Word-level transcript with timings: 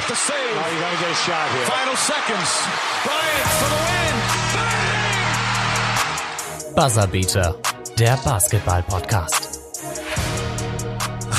with 0.00 0.08
the 0.08 0.14
save. 0.14 0.34
Oh, 0.36 0.68
you 0.72 0.80
got 0.80 0.90
to 0.92 0.98
get 0.98 1.10
a 1.10 1.14
shot 1.14 1.50
here. 1.52 1.66
Final 1.66 1.96
seconds. 1.96 2.50
Bryant 3.04 3.50
for 3.58 3.68
the 3.68 3.80
win. 3.86 4.16
Bang! 4.54 4.94
Buzzerbeater, 6.74 7.54
der 7.98 8.16
Basketball-Podcast. 8.16 9.60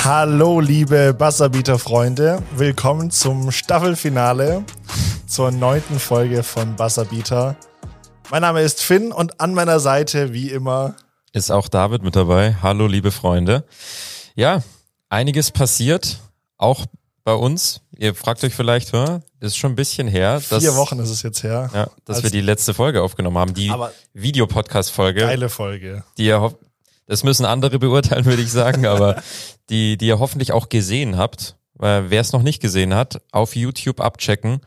Hallo, 0.04 0.60
liebe 0.60 1.14
Buzzerbeater-Freunde. 1.14 2.44
Willkommen 2.56 3.10
zum 3.10 3.52
Staffelfinale, 3.52 4.64
zur 5.28 5.52
neunten 5.52 6.00
Folge 6.00 6.44
von 6.44 6.76
Buzzerbeater. 6.76 7.56
Mein 8.30 8.42
Name 8.44 8.62
ist 8.62 8.84
Finn 8.84 9.12
und 9.12 9.42
an 9.42 9.54
meiner 9.56 9.80
Seite, 9.80 10.34
wie 10.34 10.50
immer, 10.52 10.96
ist 11.34 11.50
auch 11.50 11.68
David 11.70 12.04
mit 12.04 12.16
dabei. 12.16 12.58
Hallo, 12.62 12.88
liebe 12.88 13.10
Freunde. 13.12 13.66
Ja, 14.36 14.62
einiges 15.10 15.50
passiert, 15.52 16.20
auch 16.58 16.86
bei 17.24 17.34
uns. 17.34 17.81
Ihr 17.98 18.16
fragt 18.16 18.44
euch 18.44 18.56
vielleicht, 18.56 18.94
hä? 18.94 19.20
ist 19.40 19.58
schon 19.58 19.74
ein 19.74 19.76
bisschen 19.76 20.08
her. 20.08 20.42
Dass, 20.50 20.64
vier 20.64 20.76
Wochen 20.76 21.00
ist 21.00 21.10
es 21.10 21.24
jetzt 21.24 21.44
her. 21.44 21.70
Ja, 21.74 21.90
dass 22.06 22.24
wir 22.24 22.30
die 22.30 22.42
letzte 22.42 22.74
Folge 22.74 23.02
aufgenommen 23.02 23.38
haben, 23.38 23.54
die 23.54 23.72
Videopodcast-Folge. 24.14 25.22
Geile 25.22 25.50
Folge. 25.50 26.04
Die 26.18 26.26
ihr, 26.26 26.56
das 27.08 27.24
müssen 27.24 27.46
andere 27.46 27.80
beurteilen, 27.80 28.26
würde 28.26 28.42
ich 28.42 28.52
sagen, 28.52 28.86
aber 28.86 29.22
die, 29.70 29.98
die 29.98 30.08
ihr 30.08 30.20
hoffentlich 30.20 30.52
auch 30.52 30.70
gesehen 30.70 31.18
habt. 31.18 31.58
Wer 31.74 32.12
es 32.22 32.32
noch 32.32 32.44
nicht 32.44 32.62
gesehen 32.62 32.94
hat, 32.94 33.22
auf 33.32 33.56
YouTube 33.56 34.00
abchecken. 34.02 34.62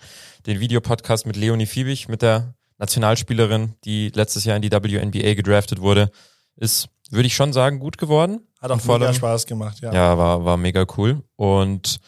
Den 0.46 0.60
Videopodcast 0.60 1.26
mit 1.26 1.36
Leonie 1.36 1.66
Fiebig, 1.66 2.08
mit 2.08 2.22
der 2.22 2.54
Nationalspielerin, 2.78 3.74
die 3.84 4.10
letztes 4.10 4.44
Jahr 4.44 4.56
in 4.56 4.62
die 4.62 4.70
WNBA 4.70 5.34
gedraftet 5.34 5.80
wurde 5.80 6.10
ist, 6.56 6.88
würde 7.10 7.26
ich 7.26 7.34
schon 7.34 7.52
sagen, 7.52 7.78
gut 7.78 7.98
geworden. 7.98 8.40
Hat 8.60 8.70
auch 8.70 8.84
mega 8.84 9.12
Spaß 9.12 9.46
gemacht, 9.46 9.80
ja. 9.80 9.92
Ja, 9.92 10.18
war, 10.18 10.44
war 10.44 10.56
mega 10.56 10.86
cool. 10.96 11.22
Und 11.36 12.00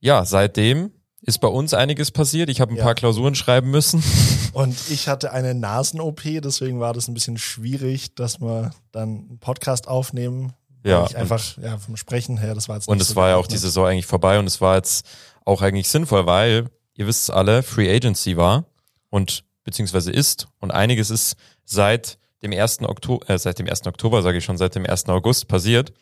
ja, 0.00 0.24
seitdem 0.24 0.92
ist 1.22 1.40
bei 1.40 1.48
uns 1.48 1.74
einiges 1.74 2.10
passiert. 2.10 2.48
Ich 2.48 2.60
habe 2.60 2.72
ein 2.72 2.76
ja. 2.76 2.84
paar 2.84 2.94
Klausuren 2.94 3.34
schreiben 3.34 3.70
müssen. 3.70 4.02
Und 4.52 4.76
ich 4.90 5.08
hatte 5.08 5.32
eine 5.32 5.54
Nasen-OP, 5.54 6.22
deswegen 6.42 6.80
war 6.80 6.92
das 6.92 7.08
ein 7.08 7.14
bisschen 7.14 7.38
schwierig, 7.38 8.14
dass 8.14 8.40
wir 8.40 8.72
dann 8.90 9.26
einen 9.28 9.38
Podcast 9.38 9.86
aufnehmen. 9.86 10.54
Ja. 10.84 11.06
Ich 11.06 11.16
einfach, 11.16 11.58
ja, 11.58 11.76
vom 11.78 11.96
Sprechen 11.96 12.38
her, 12.38 12.54
das 12.54 12.68
war 12.68 12.76
jetzt 12.76 12.88
Und 12.88 13.00
es 13.00 13.08
so 13.08 13.16
war 13.16 13.28
ja 13.28 13.36
auch 13.36 13.46
die 13.46 13.58
Saison 13.58 13.86
eigentlich 13.86 14.06
vorbei 14.06 14.38
und 14.38 14.46
es 14.46 14.60
war 14.60 14.76
jetzt 14.76 15.06
auch 15.44 15.60
eigentlich 15.60 15.88
sinnvoll, 15.88 16.26
weil, 16.26 16.70
ihr 16.94 17.06
wisst 17.06 17.24
es 17.24 17.30
alle, 17.30 17.62
Free 17.62 17.94
Agency 17.94 18.36
war 18.36 18.64
und 19.10 19.44
beziehungsweise 19.62 20.10
ist 20.10 20.48
und 20.58 20.70
einiges 20.70 21.10
ist 21.10 21.36
seit 21.64 22.18
dem 22.42 22.52
1. 22.52 22.80
Oktober, 22.82 23.28
äh, 23.28 23.38
seit 23.38 23.58
dem 23.58 23.68
1. 23.68 23.86
Oktober, 23.86 24.22
sage 24.22 24.38
ich 24.38 24.44
schon, 24.44 24.56
seit 24.56 24.74
dem 24.74 24.86
1. 24.86 25.08
August 25.08 25.48
passiert. 25.48 25.92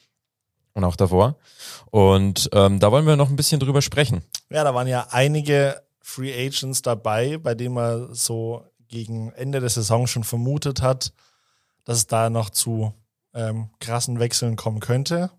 Und 0.74 0.84
auch 0.84 0.94
davor. 0.94 1.36
Und 1.90 2.50
ähm, 2.52 2.80
da 2.80 2.92
wollen 2.92 3.06
wir 3.06 3.16
noch 3.16 3.30
ein 3.30 3.36
bisschen 3.36 3.60
drüber 3.60 3.82
sprechen. 3.82 4.22
Ja, 4.50 4.64
da 4.64 4.74
waren 4.74 4.86
ja 4.86 5.08
einige 5.10 5.82
Free 6.00 6.32
Agents 6.34 6.82
dabei, 6.82 7.38
bei 7.38 7.54
denen 7.54 7.74
man 7.74 8.14
so 8.14 8.64
gegen 8.88 9.32
Ende 9.32 9.60
der 9.60 9.68
Saison 9.68 10.06
schon 10.06 10.24
vermutet 10.24 10.82
hat, 10.82 11.12
dass 11.84 11.98
es 11.98 12.06
da 12.06 12.30
noch 12.30 12.50
zu 12.50 12.94
ähm, 13.34 13.70
krassen 13.80 14.18
Wechseln 14.18 14.56
kommen 14.56 14.80
könnte. 14.80 15.30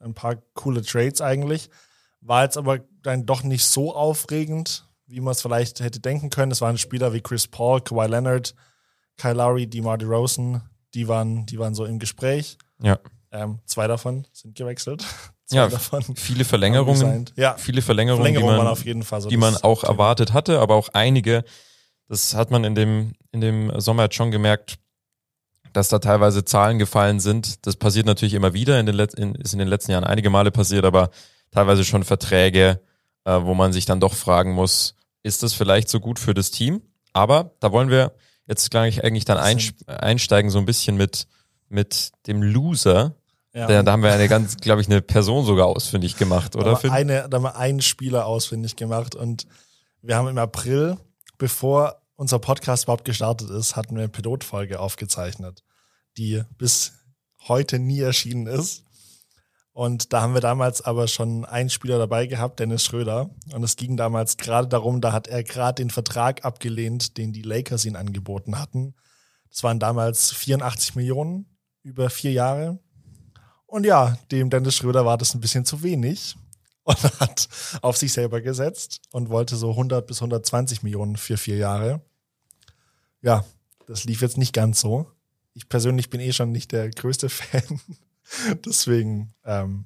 Ein 0.00 0.14
paar 0.14 0.36
coole 0.54 0.82
Trades 0.82 1.20
eigentlich. 1.20 1.70
War 2.20 2.44
jetzt 2.44 2.56
aber 2.56 2.80
dann 3.02 3.26
doch 3.26 3.42
nicht 3.42 3.64
so 3.64 3.94
aufregend, 3.94 4.86
wie 5.06 5.20
man 5.20 5.32
es 5.32 5.42
vielleicht 5.42 5.80
hätte 5.80 6.00
denken 6.00 6.30
können. 6.30 6.52
Es 6.52 6.60
waren 6.60 6.78
Spieler 6.78 7.12
wie 7.12 7.20
Chris 7.20 7.48
Paul, 7.48 7.80
Kawhi 7.80 8.06
Leonard, 8.06 8.54
Kyle 9.16 9.34
Lowry, 9.34 9.66
DeMar 9.66 9.98
DeRozan, 9.98 10.62
die 10.94 11.08
waren, 11.08 11.46
die 11.46 11.58
waren 11.58 11.74
so 11.74 11.84
im 11.84 11.98
Gespräch. 11.98 12.58
Ja. 12.80 12.98
Ähm, 13.30 13.60
zwei 13.64 13.86
davon 13.86 14.26
sind 14.32 14.56
gewechselt. 14.56 15.04
Ja, 15.50 15.68
davon 15.68 16.02
viele 16.16 16.44
Verlängerungen. 16.46 17.26
Ja, 17.36 17.56
viele 17.56 17.82
Verlängerungen, 17.82 18.24
Verlängerungen 18.24 18.56
die 18.56 18.62
man, 18.64 18.72
auf 18.72 18.84
jeden 18.84 19.02
Fall 19.02 19.20
so 19.20 19.28
die 19.28 19.36
man 19.36 19.56
auch 19.56 19.80
Thema. 19.80 19.92
erwartet 19.92 20.32
hatte, 20.32 20.60
aber 20.60 20.74
auch 20.74 20.88
einige. 20.92 21.44
Das 22.08 22.34
hat 22.34 22.50
man 22.50 22.64
in 22.64 22.74
dem, 22.74 23.12
in 23.32 23.40
dem 23.40 23.80
Sommer 23.80 24.04
jetzt 24.04 24.14
schon 24.14 24.30
gemerkt, 24.30 24.78
dass 25.72 25.88
da 25.88 25.98
teilweise 25.98 26.44
Zahlen 26.44 26.78
gefallen 26.78 27.20
sind. 27.20 27.66
Das 27.66 27.76
passiert 27.76 28.06
natürlich 28.06 28.34
immer 28.34 28.54
wieder, 28.54 28.80
in 28.80 28.86
den, 28.86 28.94
Let 28.94 29.14
in, 29.14 29.34
ist 29.34 29.52
in 29.52 29.58
den 29.58 29.68
letzten 29.68 29.92
Jahren 29.92 30.04
einige 30.04 30.30
Male 30.30 30.50
passiert, 30.50 30.84
aber 30.84 31.10
teilweise 31.50 31.84
schon 31.84 32.04
Verträge, 32.04 32.80
äh, 33.24 33.40
wo 33.42 33.54
man 33.54 33.72
sich 33.72 33.84
dann 33.84 34.00
doch 34.00 34.14
fragen 34.14 34.52
muss, 34.52 34.94
ist 35.22 35.42
das 35.42 35.52
vielleicht 35.54 35.88
so 35.88 36.00
gut 36.00 36.18
für 36.18 36.34
das 36.34 36.50
Team? 36.50 36.82
Aber 37.12 37.52
da 37.60 37.72
wollen 37.72 37.90
wir 37.90 38.12
jetzt 38.46 38.70
gleich 38.70 39.04
eigentlich 39.04 39.24
dann 39.24 39.38
einsteigen 39.86 40.50
so 40.50 40.58
ein 40.58 40.64
bisschen 40.64 40.96
mit, 40.96 41.26
mit 41.68 42.12
dem 42.26 42.42
Loser. 42.42 43.14
Ja. 43.58 43.66
Da, 43.66 43.82
da 43.82 43.90
haben 43.90 44.04
wir 44.04 44.12
eine 44.12 44.28
ganz, 44.28 44.56
glaube 44.58 44.80
ich, 44.80 44.86
eine 44.86 45.02
Person 45.02 45.44
sogar 45.44 45.66
ausfindig 45.66 46.16
gemacht, 46.16 46.54
oder? 46.54 46.74
Da 46.74 46.82
haben, 46.84 46.90
eine, 46.90 47.28
da 47.28 47.38
haben 47.38 47.42
wir 47.42 47.56
einen 47.56 47.82
Spieler 47.82 48.24
ausfindig 48.24 48.76
gemacht 48.76 49.16
und 49.16 49.48
wir 50.00 50.14
haben 50.14 50.28
im 50.28 50.38
April, 50.38 50.96
bevor 51.38 52.00
unser 52.14 52.38
Podcast 52.38 52.84
überhaupt 52.84 53.04
gestartet 53.04 53.50
ist, 53.50 53.74
hatten 53.74 53.96
wir 53.96 54.02
eine 54.02 54.10
Pilotfolge 54.10 54.78
aufgezeichnet, 54.78 55.64
die 56.16 56.44
bis 56.56 56.92
heute 57.48 57.80
nie 57.80 57.98
erschienen 57.98 58.46
ist. 58.46 58.84
Und 59.72 60.12
da 60.12 60.20
haben 60.22 60.34
wir 60.34 60.40
damals 60.40 60.80
aber 60.82 61.08
schon 61.08 61.44
einen 61.44 61.68
Spieler 61.70 61.98
dabei 61.98 62.26
gehabt, 62.26 62.60
Dennis 62.60 62.84
Schröder. 62.84 63.30
Und 63.52 63.64
es 63.64 63.74
ging 63.74 63.96
damals 63.96 64.36
gerade 64.36 64.68
darum, 64.68 65.00
da 65.00 65.12
hat 65.12 65.26
er 65.26 65.42
gerade 65.42 65.82
den 65.82 65.90
Vertrag 65.90 66.44
abgelehnt, 66.44 67.16
den 67.18 67.32
die 67.32 67.42
Lakers 67.42 67.84
ihn 67.84 67.96
angeboten 67.96 68.56
hatten. 68.56 68.94
Das 69.50 69.64
waren 69.64 69.80
damals 69.80 70.30
84 70.30 70.94
Millionen 70.94 71.58
über 71.82 72.08
vier 72.08 72.32
Jahre. 72.32 72.78
Und 73.68 73.84
ja, 73.84 74.18
dem 74.32 74.50
Dennis 74.50 74.74
Schröder 74.74 75.04
war 75.04 75.16
das 75.16 75.34
ein 75.34 75.40
bisschen 75.40 75.64
zu 75.64 75.82
wenig 75.84 76.36
und 76.82 77.02
hat 77.20 77.48
auf 77.82 77.96
sich 77.96 78.12
selber 78.12 78.40
gesetzt 78.40 79.02
und 79.12 79.28
wollte 79.28 79.56
so 79.56 79.70
100 79.70 80.04
bis 80.06 80.18
120 80.18 80.82
Millionen 80.82 81.16
für 81.16 81.36
vier 81.36 81.58
Jahre. 81.58 82.00
Ja, 83.22 83.44
das 83.86 84.04
lief 84.04 84.22
jetzt 84.22 84.38
nicht 84.38 84.52
ganz 84.52 84.80
so. 84.80 85.06
Ich 85.54 85.68
persönlich 85.68 86.10
bin 86.10 86.20
eh 86.20 86.32
schon 86.32 86.50
nicht 86.50 86.72
der 86.72 86.90
größte 86.90 87.28
Fan 87.28 87.80
deswegen 88.64 89.34
ähm, 89.44 89.84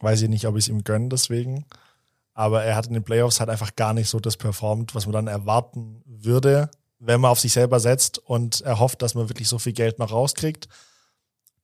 weiß 0.00 0.22
ich 0.22 0.28
nicht, 0.28 0.46
ob 0.46 0.56
ich 0.56 0.64
es 0.64 0.68
ihm 0.68 0.84
gönne 0.84 1.08
deswegen. 1.08 1.64
Aber 2.34 2.64
er 2.64 2.76
hat 2.76 2.86
in 2.86 2.94
den 2.94 3.04
Playoffs 3.04 3.40
halt 3.40 3.50
einfach 3.50 3.76
gar 3.76 3.94
nicht 3.94 4.08
so 4.08 4.18
das 4.18 4.36
performt, 4.36 4.94
was 4.94 5.06
man 5.06 5.12
dann 5.12 5.26
erwarten 5.26 6.02
würde, 6.06 6.70
wenn 6.98 7.20
man 7.20 7.30
auf 7.30 7.40
sich 7.40 7.52
selber 7.52 7.78
setzt 7.78 8.18
und 8.18 8.62
er 8.62 8.78
hofft, 8.78 9.02
dass 9.02 9.14
man 9.14 9.28
wirklich 9.28 9.48
so 9.48 9.58
viel 9.58 9.72
Geld 9.72 9.98
noch 9.98 10.12
rauskriegt. 10.12 10.68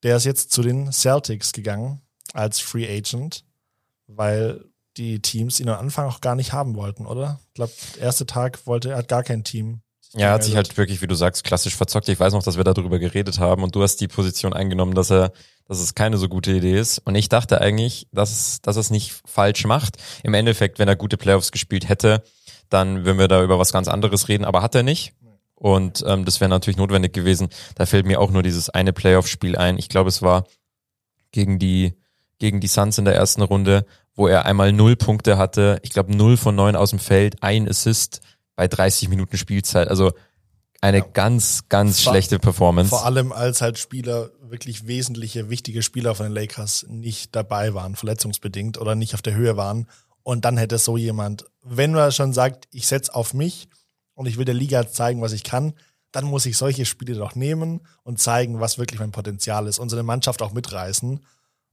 Der 0.03 0.16
ist 0.16 0.25
jetzt 0.25 0.53
zu 0.53 0.62
den 0.62 0.92
Celtics 0.92 1.53
gegangen 1.53 2.00
als 2.32 2.60
Free 2.60 2.86
Agent, 2.86 3.44
weil 4.06 4.64
die 4.97 5.20
Teams 5.20 5.60
ihn 5.60 5.69
am 5.69 5.78
Anfang 5.78 6.06
auch 6.06 6.20
gar 6.20 6.34
nicht 6.34 6.53
haben 6.53 6.75
wollten, 6.75 7.06
oder? 7.06 7.41
Ich 7.48 7.54
glaube, 7.54 7.72
der 7.97 8.03
erste 8.03 8.26
Tag 8.26 8.66
wollte 8.66 8.91
er 8.91 8.98
hat 8.98 9.09
gar 9.09 9.22
kein 9.22 9.44
Team. 9.44 9.81
Ja, 10.14 10.28
er 10.28 10.32
hat 10.34 10.44
sich 10.44 10.56
halt 10.56 10.76
wirklich, 10.76 11.03
wie 11.03 11.06
du 11.06 11.14
sagst, 11.14 11.44
klassisch 11.44 11.76
verzockt. 11.76 12.09
Ich 12.09 12.19
weiß 12.19 12.32
noch, 12.32 12.42
dass 12.42 12.56
wir 12.56 12.64
darüber 12.64 12.98
geredet 12.98 13.38
haben 13.38 13.62
und 13.62 13.75
du 13.75 13.82
hast 13.82 13.97
die 13.97 14.09
Position 14.09 14.53
eingenommen, 14.53 14.94
dass 14.94 15.10
er 15.10 15.32
dass 15.69 15.81
es 15.81 15.94
keine 15.94 16.16
so 16.16 16.28
gute 16.28 16.50
Idee 16.53 16.78
ist. 16.78 16.98
Und 16.98 17.15
ich 17.15 17.28
dachte 17.28 17.60
eigentlich, 17.60 18.09
dass, 18.10 18.60
dass 18.62 18.76
er 18.76 18.80
es 18.80 18.91
nicht 18.91 19.20
falsch 19.26 19.65
macht. 19.66 19.98
Im 20.22 20.34
Endeffekt, 20.34 20.78
wenn 20.78 20.88
er 20.88 20.97
gute 20.97 21.19
Playoffs 21.19 21.53
gespielt 21.53 21.88
hätte, 21.88 22.25
dann 22.70 23.04
würden 23.04 23.19
wir 23.19 23.28
da 23.28 23.42
über 23.44 23.59
was 23.59 23.72
ganz 23.72 23.86
anderes 23.86 24.28
reden, 24.28 24.44
aber 24.44 24.62
hat 24.62 24.75
er 24.75 24.82
nicht. 24.82 25.12
Und 25.58 26.04
ähm, 26.06 26.24
das 26.24 26.41
wäre 26.41 26.48
natürlich 26.48 26.76
notwendig 26.76 27.12
gewesen. 27.12 27.48
Da 27.74 27.84
fällt 27.84 28.06
mir 28.06 28.20
auch 28.20 28.30
nur 28.30 28.44
dieses 28.44 28.70
eine 28.70 28.92
Playoff-Spiel 28.92 29.56
ein. 29.56 29.76
Ich 29.76 29.88
glaube, 29.88 30.08
es 30.08 30.22
war 30.22 30.44
gegen 31.32 31.58
die, 31.58 31.94
gegen 32.38 32.60
die 32.60 32.69
Suns 32.69 32.96
in 32.96 33.04
der 33.04 33.16
ersten 33.16 33.42
Runde, 33.42 33.84
wo 34.14 34.28
er 34.28 34.47
einmal 34.47 34.72
null 34.72 34.94
Punkte 34.94 35.36
hatte. 35.36 35.80
Ich 35.82 35.91
glaube, 35.91 36.14
null 36.14 36.36
von 36.36 36.54
neun 36.54 36.76
aus 36.76 36.91
dem 36.91 37.00
Feld, 37.00 37.42
ein 37.42 37.68
Assist 37.68 38.20
bei 38.54 38.68
30 38.68 39.08
Minuten 39.08 39.36
Spielzeit. 39.36 39.88
Also 39.88 40.12
eine 40.80 40.98
ja. 40.98 41.06
ganz, 41.12 41.64
ganz 41.68 42.00
vor, 42.02 42.12
schlechte 42.12 42.38
Performance. 42.38 42.91
Vor 42.91 43.04
allem 43.04 43.32
als 43.32 43.60
halt 43.60 43.78
Spieler, 43.78 44.30
wirklich 44.41 44.86
wesentliche, 44.86 45.50
wichtige 45.50 45.82
Spieler 45.82 46.14
von 46.14 46.26
den 46.26 46.32
Lakers 46.32 46.86
nicht 46.88 47.34
dabei 47.34 47.74
waren, 47.74 47.97
verletzungsbedingt 47.97 48.78
oder 48.78 48.94
nicht 48.94 49.14
auf 49.14 49.22
der 49.22 49.34
Höhe 49.34 49.56
waren. 49.56 49.88
Und 50.22 50.44
dann 50.44 50.56
hätte 50.56 50.78
so 50.78 50.97
jemand, 50.97 51.47
wenn 51.62 51.92
man 51.92 52.12
schon 52.12 52.32
sagt, 52.32 52.68
ich 52.71 52.86
setze 52.86 53.12
auf 53.12 53.34
mich 53.34 53.68
und 54.18 54.26
ich 54.26 54.36
will 54.36 54.44
der 54.44 54.54
Liga 54.54 54.88
zeigen, 54.88 55.22
was 55.22 55.32
ich 55.32 55.44
kann, 55.44 55.74
dann 56.10 56.24
muss 56.24 56.44
ich 56.44 56.56
solche 56.56 56.84
Spiele 56.84 57.15
doch 57.15 57.36
nehmen 57.36 57.82
und 58.03 58.18
zeigen, 58.18 58.59
was 58.59 58.76
wirklich 58.76 58.98
mein 58.98 59.12
Potenzial 59.12 59.68
ist 59.68 59.78
und 59.78 59.91
so 59.91 59.97
eine 59.97 60.03
Mannschaft 60.03 60.42
auch 60.42 60.53
mitreißen. 60.53 61.20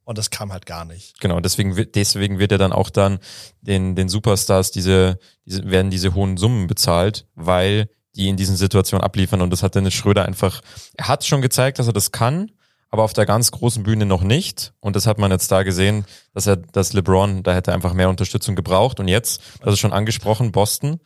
Und 0.04 0.18
das 0.20 0.30
kam 0.30 0.54
halt 0.54 0.68
gar 0.68 0.86
nicht. 0.86 1.20
Genau, 1.20 1.40
deswegen, 1.40 1.76
deswegen 1.96 2.38
wird 2.38 2.52
er 2.52 2.60
dann 2.60 2.72
auch 2.72 2.92
dann 2.92 3.18
den, 3.62 3.96
den 3.96 4.10
Superstars 4.10 4.70
diese, 4.70 5.18
diese, 5.48 5.68
werden 5.68 5.90
diese 5.90 6.14
hohen 6.14 6.38
Summen 6.38 6.68
bezahlt, 6.68 7.26
weil 7.34 7.90
die 8.16 8.30
in 8.30 8.38
diesen 8.38 8.58
Situationen 8.58 9.04
abliefern. 9.04 9.42
Und 9.42 9.50
das 9.50 9.64
hat 9.64 9.74
Dennis 9.74 9.96
Schröder 9.96 10.26
einfach, 10.26 10.62
er 10.94 11.08
hat 11.08 11.26
schon 11.26 11.42
gezeigt, 11.42 11.80
dass 11.80 11.88
er 11.88 11.94
das 11.94 12.12
kann, 12.12 12.52
aber 12.92 13.02
auf 13.02 13.14
der 13.14 13.26
ganz 13.26 13.50
großen 13.50 13.82
Bühne 13.82 14.06
noch 14.06 14.22
nicht. 14.22 14.72
Und 14.82 14.96
das 14.96 15.08
hat 15.08 15.18
man 15.18 15.32
jetzt 15.32 15.52
da 15.52 15.64
gesehen, 15.64 16.06
dass 16.36 16.46
er, 16.46 16.58
dass 16.58 16.94
LeBron, 16.94 17.42
da 17.42 17.56
hätte 17.56 17.74
einfach 17.74 17.94
mehr 17.94 18.10
Unterstützung 18.10 18.56
gebraucht. 18.56 19.00
Und 19.00 19.08
jetzt, 19.08 19.42
das 19.62 19.74
ist 19.74 19.80
schon 19.80 19.94
angesprochen, 19.94 20.52
Boston, 20.52 21.00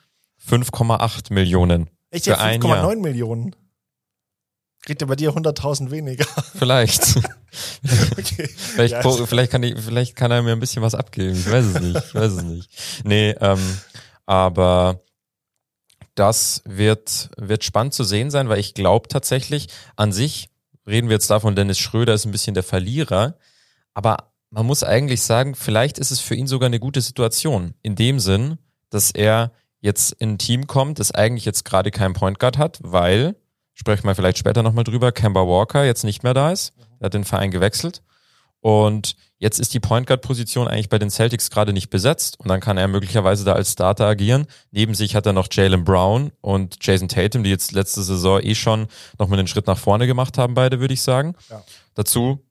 5,8 0.48 1.34
Millionen. 1.34 1.90
Echt 2.12 2.26
jetzt 2.28 2.40
5,9 2.40 3.02
Millionen? 3.02 3.56
Kriegt 4.84 5.02
er 5.02 5.08
bei 5.08 5.16
dir 5.16 5.32
100.000 5.32 5.92
weniger? 5.92 6.26
Vielleicht. 6.56 7.18
okay. 8.18 8.48
vielleicht, 8.48 8.94
ja, 8.94 9.26
vielleicht, 9.26 9.52
kann 9.52 9.64
ich, 9.64 9.80
vielleicht 9.80 10.16
kann 10.16 10.32
er 10.32 10.42
mir 10.42 10.54
ein 10.54 10.60
bisschen 10.60 10.82
was 10.82 10.96
abgeben. 10.96 11.34
Ich 11.34 11.52
weiß 11.52 11.66
es 11.66 11.82
nicht. 11.82 11.98
Ich 11.98 12.16
weiß 12.16 12.32
es 12.32 12.44
nicht. 12.44 12.70
Nee, 13.04 13.32
ähm, 13.42 13.80
Aber 14.26 15.02
das 16.16 16.62
wird, 16.66 17.30
wird 17.38 17.64
spannend 17.64 17.94
zu 17.94 18.04
sehen 18.04 18.32
sein, 18.32 18.50
weil 18.50 18.60
ich 18.60 18.74
glaube 18.74 19.08
tatsächlich, 19.08 19.68
an 19.96 20.12
sich 20.12 20.50
reden 20.86 21.10
wir 21.10 21.16
jetzt 21.16 21.30
davon, 21.30 21.56
Dennis 21.56 21.80
Schröder 21.80 22.14
ist 22.14 22.26
ein 22.26 22.32
bisschen 22.32 22.54
der 22.54 22.64
Verlierer. 22.64 23.38
Aber 23.94 24.32
man 24.50 24.66
muss 24.66 24.84
eigentlich 24.84 25.22
sagen, 25.22 25.56
vielleicht 25.56 25.98
ist 25.98 26.12
es 26.12 26.20
für 26.20 26.36
ihn 26.36 26.48
sogar 26.48 26.68
eine 26.68 26.80
gute 26.80 27.02
Situation. 27.02 27.74
In 27.82 27.96
dem 27.96 28.20
Sinn, 28.20 28.58
dass 28.90 29.12
er 29.12 29.52
jetzt 29.82 30.12
in 30.14 30.32
ein 30.32 30.38
Team 30.38 30.68
kommt, 30.68 31.00
das 31.00 31.12
eigentlich 31.12 31.46
jetzt 31.46 31.66
gerade 31.66 31.92
keinen 31.92 32.14
Point 32.14 32.40
Guard 32.40 32.58
hat, 32.58 32.80
weil, 32.82 33.36
sprechen 33.74 34.06
wir 34.06 34.16
vielleicht 34.16 34.38
später 34.38 34.64
nochmal 34.64 34.84
drüber, 34.84 35.12
Kemba 35.12 35.42
Walker 35.42 35.86
jetzt 35.86 36.04
nicht 36.04 36.24
mehr 36.24 36.34
da 36.34 36.52
ist. 36.52 36.74
Er 37.00 37.06
hat 37.06 37.14
den 37.14 37.24
Verein 37.24 37.52
gewechselt. 37.52 38.02
Und 38.62 39.16
jetzt 39.38 39.58
ist 39.58 39.74
die 39.74 39.80
Point 39.80 40.06
Guard 40.06 40.22
Position 40.22 40.68
eigentlich 40.68 40.90
bei 40.90 41.00
den 41.00 41.10
Celtics 41.10 41.50
gerade 41.50 41.72
nicht 41.72 41.90
besetzt 41.90 42.38
und 42.42 42.50
dann 42.50 42.60
kann 42.60 42.78
er 42.78 42.90
möglicherweise 42.90 43.46
da 43.46 43.54
als 43.54 43.72
Starter 43.72 44.06
agieren. 44.06 44.48
Neben 44.72 44.96
sich 44.96 45.16
hat 45.16 45.26
er 45.26 45.34
noch 45.34 45.48
Jalen 45.50 45.86
Brown 45.86 46.32
und 46.42 46.78
Jason 46.82 47.08
Tatum, 47.08 47.44
die 47.44 47.50
jetzt 47.50 47.72
letzte 47.72 48.04
Saison 48.04 48.42
eh 48.42 48.56
schon 48.56 48.88
nochmal 49.18 49.40
einen 49.40 49.48
Schritt 49.48 49.68
nach 49.68 49.78
vorne 49.78 50.08
gemacht 50.08 50.38
haben, 50.38 50.56
beide, 50.56 50.82
würde 50.82 50.94
ich 50.94 51.02
sagen. 51.02 51.36
Ja. 51.50 51.64
Dazu 51.94 52.46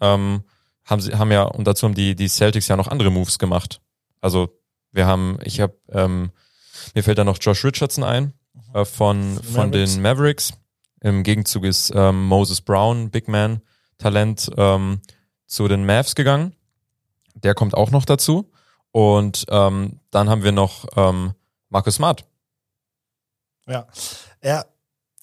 ähm, 0.00 0.44
haben 0.86 1.02
sie 1.02 1.14
haben 1.14 1.30
ja 1.30 1.42
und 1.42 1.66
dazu 1.66 1.86
haben 1.86 1.94
die 1.94 2.14
die 2.14 2.28
Celtics 2.28 2.68
ja 2.68 2.76
noch 2.76 2.88
andere 2.88 3.10
Moves 3.10 3.38
gemacht. 3.38 3.82
Also 4.22 4.58
wir 4.92 5.06
haben, 5.06 5.38
ich 5.44 5.60
habe 5.60 5.76
ähm, 5.90 6.30
mir 6.94 7.02
fällt 7.02 7.18
da 7.18 7.24
noch 7.24 7.38
Josh 7.40 7.64
Richardson 7.64 8.04
ein 8.04 8.32
äh, 8.74 8.84
von 8.84 9.40
von 9.42 9.70
Mavericks. 9.70 9.92
den 9.94 10.02
Mavericks. 10.02 10.52
Im 11.02 11.22
Gegenzug 11.22 11.64
ist 11.64 11.92
ähm, 11.94 12.24
Moses 12.26 12.60
Brown, 12.60 13.10
Big 13.10 13.26
Man 13.28 13.60
Talent, 13.98 14.50
ähm, 14.56 15.00
zu 15.46 15.66
den 15.68 15.84
Mavs 15.86 16.14
gegangen. 16.14 16.54
Der 17.34 17.54
kommt 17.54 17.74
auch 17.74 17.90
noch 17.90 18.04
dazu. 18.04 18.50
Und 18.92 19.44
ähm, 19.48 20.00
dann 20.10 20.28
haben 20.28 20.42
wir 20.42 20.52
noch 20.52 20.84
ähm, 20.96 21.32
Marcus 21.68 21.94
Smart. 21.96 22.24
Ja. 23.66 23.86
Ja, 24.42 24.64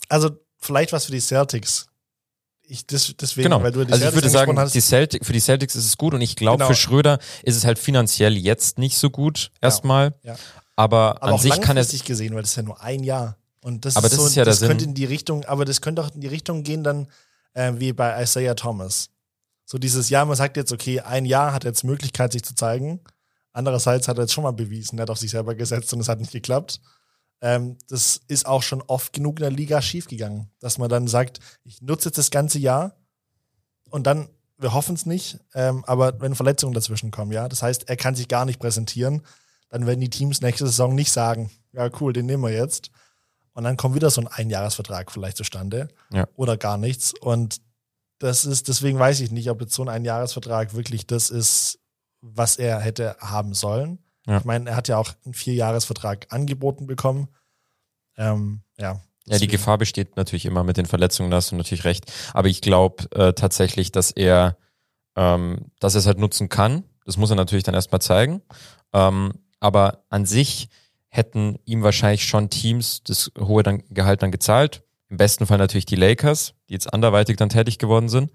also 0.10 0.30
vielleicht 0.60 0.94
was 0.94 1.06
für 1.06 1.12
die 1.12 1.20
Celtics. 1.20 1.88
Ich, 2.70 2.86
das, 2.86 3.14
deswegen, 3.20 3.44
Genau. 3.50 3.64
weil 3.64 3.72
du 3.72 3.84
die 3.86 3.92
Also 3.94 4.06
ich 4.06 4.12
Celtics 4.12 4.16
würde 4.16 4.30
sagen, 4.30 4.60
hast, 4.60 4.74
die 4.76 4.82
Celtic, 4.82 5.26
für 5.26 5.34
die 5.34 5.40
Celtics 5.40 5.76
ist 5.76 5.86
es 5.86 5.98
gut 5.98 6.14
und 6.14 6.22
ich 6.22 6.36
glaube, 6.36 6.58
Genau. 6.58 6.68
für 6.70 6.76
Schröder 6.76 7.20
ist 7.44 7.56
es 7.56 7.66
halt 7.66 7.80
finanziell 7.80 8.36
jetzt 8.38 8.78
nicht 8.78 8.98
so 8.98 9.10
gut 9.10 9.52
erstmal. 9.62 10.14
ja. 10.24 10.36
Aber, 10.78 11.16
aber 11.16 11.24
an 11.24 11.34
auch 11.34 11.42
sich 11.42 11.52
kann 11.52 11.76
er 11.76 11.82
langfristig 11.82 12.06
gesehen, 12.06 12.34
weil 12.36 12.44
das 12.44 12.52
ist 12.52 12.56
ja 12.56 12.64
nur 12.64 12.82
ein 12.82 13.04
Jahr. 13.04 13.36
Und 13.62 13.84
das 13.84 13.98
Aber 13.98 14.06
ist 14.06 14.14
das 14.14 14.20
so, 14.22 14.28
ist 14.28 14.36
ja 14.36 14.46
das 14.46 14.60
könnte 14.60 14.82
Sinn. 14.82 14.92
in 14.92 14.96
die 14.96 15.06
Richtung, 15.06 15.44
aber 15.46 15.66
das 15.66 15.82
könnte 15.82 16.02
auch 16.02 16.14
in 16.14 16.22
die 16.22 16.28
Richtung 16.28 16.64
gehen 16.64 16.84
dann 16.84 17.08
äh, 17.54 17.74
wie 17.76 17.92
bei 17.92 18.22
Isaiah 18.22 18.56
Thomas. 18.56 19.10
So 19.66 19.78
dieses 19.78 20.10
Jahr, 20.10 20.26
man 20.26 20.38
sagt 20.38 20.56
jetzt, 20.56 20.72
okay, 20.72 21.02
ein 21.02 21.26
Jahr 21.26 21.52
hat 21.52 21.66
er 21.66 21.72
jetzt 21.72 21.84
Möglichkeit, 21.84 22.32
sich 22.32 22.44
zu 22.44 22.56
zeigen. 22.56 23.02
Andererseits 23.52 24.08
hat 24.08 24.18
er 24.18 24.22
jetzt 24.22 24.34
schon 24.34 24.44
mal 24.44 24.52
bewiesen, 24.52 25.00
er 25.00 25.02
hat 25.02 25.10
auf 25.10 25.18
sich 25.18 25.32
selber 25.32 25.56
gesetzt 25.56 25.92
und 25.94 26.00
es 26.00 26.08
hat 26.08 26.20
nicht 26.20 26.32
geklappt. 26.32 26.80
Ähm, 27.42 27.78
das 27.90 28.22
ist 28.28 28.46
auch 28.46 28.62
schon 28.62 28.82
oft 28.84 29.14
genug 29.14 29.40
in 29.40 29.44
der 29.44 29.52
Liga 29.52 29.82
schiefgegangen, 29.82 30.50
dass 30.60 30.78
man 30.78 30.90
dann 30.90 31.08
sagt, 31.08 31.40
ich 31.64 31.82
nutze 31.82 32.10
jetzt 32.10 32.18
das 32.18 32.32
ganze 32.32 32.60
Jahr 32.60 32.96
und 33.90 34.08
dann, 34.08 34.30
wir 34.58 34.74
hoffen 34.74 34.96
es 34.96 35.06
nicht, 35.06 35.40
ähm, 35.54 35.84
aber 35.86 36.20
wenn 36.22 36.36
Verletzungen 36.36 36.74
dazwischen 36.74 37.12
kommen, 37.12 37.32
ja, 37.32 37.50
das 37.50 37.62
heißt, 37.62 37.90
er 37.90 37.98
kann 37.98 38.16
sich 38.16 38.28
gar 38.28 38.46
nicht 38.46 38.60
präsentieren, 38.60 39.24
dann 39.70 39.86
werden 39.86 40.02
die 40.02 40.10
Teams 40.10 40.42
nächste 40.42 40.66
Saison 40.66 40.96
nicht 40.96 41.12
sagen, 41.12 41.52
ja 41.74 41.90
cool, 42.00 42.14
den 42.14 42.26
nehmen 42.26 42.44
wir 42.44 42.52
jetzt. 42.52 42.90
Und 43.54 43.64
dann 43.64 43.76
kommt 43.78 43.96
wieder 43.96 44.10
so 44.10 44.22
ein 44.22 44.28
Einjahresvertrag 44.28 45.12
vielleicht 45.12 45.38
zustande 45.38 45.88
Ja. 46.12 46.28
oder 46.36 46.58
gar 46.58 46.78
nichts. 46.78 47.14
Und 47.20 47.60
das 48.20 48.46
ist, 48.46 48.68
deswegen 48.68 49.00
weiß 49.00 49.20
ich 49.20 49.32
nicht, 49.32 49.50
ob 49.50 49.62
jetzt 49.62 49.74
so 49.74 49.82
ein 49.84 49.90
Einjahresvertrag 49.90 50.74
wirklich 50.76 51.08
das 51.08 51.30
ist, 51.30 51.80
was 52.22 52.58
er 52.58 52.80
hätte 52.80 53.16
haben 53.20 53.54
sollen. 53.54 54.00
Ja. 54.26 54.38
Ich 54.38 54.46
meine, 54.46 54.70
er 54.72 54.76
hat 54.76 54.88
ja 54.88 54.98
auch 54.98 55.12
einen 55.26 55.34
Vierjahresvertrag 55.34 56.28
angeboten 56.30 56.86
bekommen. 56.88 57.30
Ähm, 58.18 58.62
ja. 58.78 59.02
Ja, 59.26 59.38
die 59.40 59.48
Gefahr 59.48 59.78
besteht 59.78 60.16
natürlich 60.16 60.46
immer 60.46 60.64
mit 60.64 60.78
den 60.78 60.86
Verletzungen, 60.86 61.30
da 61.32 61.38
hast 61.38 61.52
du 61.52 61.56
natürlich 61.56 61.84
recht. 61.84 62.12
Aber 62.34 62.48
ich 62.48 62.62
glaube 62.62 63.10
äh, 63.12 63.34
tatsächlich, 63.34 63.92
dass 63.92 64.12
er, 64.12 64.58
ähm, 65.16 65.72
dass 65.80 65.96
er 65.96 66.00
es 66.00 66.06
halt 66.08 66.18
nutzen 66.18 66.48
kann. 66.48 66.84
Das 67.06 67.18
muss 67.18 67.30
er 67.30 67.36
natürlich 67.36 67.64
dann 67.66 67.76
erstmal 67.76 68.02
zeigen. 68.02 68.42
Ähm, 68.94 69.34
aber 69.60 70.04
an 70.10 70.26
sich 70.26 70.70
hätten 71.10 71.60
ihm 71.66 71.84
wahrscheinlich 71.84 72.26
schon 72.26 72.50
Teams 72.50 73.02
das 73.04 73.32
hohe 73.40 73.64
dann, 73.64 73.84
Gehalt 73.90 74.22
dann 74.22 74.32
gezahlt. 74.32 74.84
Im 75.10 75.18
besten 75.18 75.48
Fall 75.48 75.58
natürlich 75.58 75.86
die 75.86 75.96
Lakers, 75.96 76.54
die 76.70 76.74
jetzt 76.74 76.94
anderweitig 76.94 77.38
dann 77.38 77.50
tätig 77.50 77.78
geworden 77.80 78.10
sind. 78.10 78.32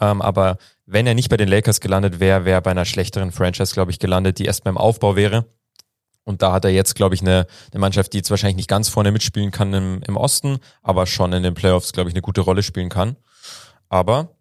Ähm, 0.00 0.22
aber 0.22 0.56
wenn 0.86 1.06
er 1.06 1.14
nicht 1.14 1.28
bei 1.28 1.36
den 1.36 1.48
Lakers 1.48 1.80
gelandet 1.80 2.20
wäre, 2.20 2.44
wäre 2.44 2.58
er 2.58 2.60
bei 2.62 2.70
einer 2.70 2.84
schlechteren 2.84 3.32
Franchise, 3.32 3.74
glaube 3.74 3.90
ich, 3.90 3.98
gelandet, 3.98 4.38
die 4.38 4.44
erstmal 4.44 4.72
im 4.72 4.78
Aufbau 4.78 5.16
wäre. 5.16 5.46
Und 6.24 6.40
da 6.42 6.52
hat 6.52 6.64
er 6.64 6.70
jetzt, 6.70 6.94
glaube 6.94 7.14
ich, 7.14 7.20
eine, 7.20 7.46
eine 7.72 7.80
Mannschaft, 7.80 8.12
die 8.12 8.18
jetzt 8.18 8.30
wahrscheinlich 8.30 8.56
nicht 8.56 8.68
ganz 8.68 8.88
vorne 8.88 9.10
mitspielen 9.10 9.50
kann 9.50 9.74
im, 9.74 10.02
im 10.06 10.16
Osten, 10.16 10.58
aber 10.82 11.06
schon 11.06 11.32
in 11.32 11.42
den 11.42 11.54
Playoffs, 11.54 11.92
glaube 11.92 12.08
ich, 12.08 12.14
eine 12.14 12.22
gute 12.22 12.42
Rolle 12.42 12.62
spielen 12.62 12.88
kann. 12.88 13.16
Aber 13.88 14.36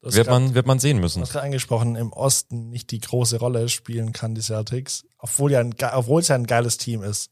Du 0.00 0.08
hast 0.08 0.14
wird 0.16 0.28
grad- 0.28 0.40
man, 0.42 0.54
wird 0.54 0.66
man 0.66 0.78
sehen 0.78 0.98
Du 0.98 1.02
müssen. 1.02 1.22
hast 1.22 1.32
gerade 1.32 1.46
angesprochen, 1.46 1.96
im 1.96 2.12
Osten 2.12 2.70
nicht 2.70 2.90
die 2.92 3.00
große 3.00 3.38
Rolle 3.38 3.68
spielen 3.68 4.12
kann, 4.12 4.34
die 4.34 4.40
Celtics, 4.42 5.04
obwohl, 5.18 5.52
ja 5.52 5.60
ein, 5.60 5.74
obwohl 5.94 6.20
es 6.20 6.28
ja 6.28 6.34
ein 6.36 6.46
geiles 6.46 6.76
Team 6.78 7.02
ist. 7.02 7.30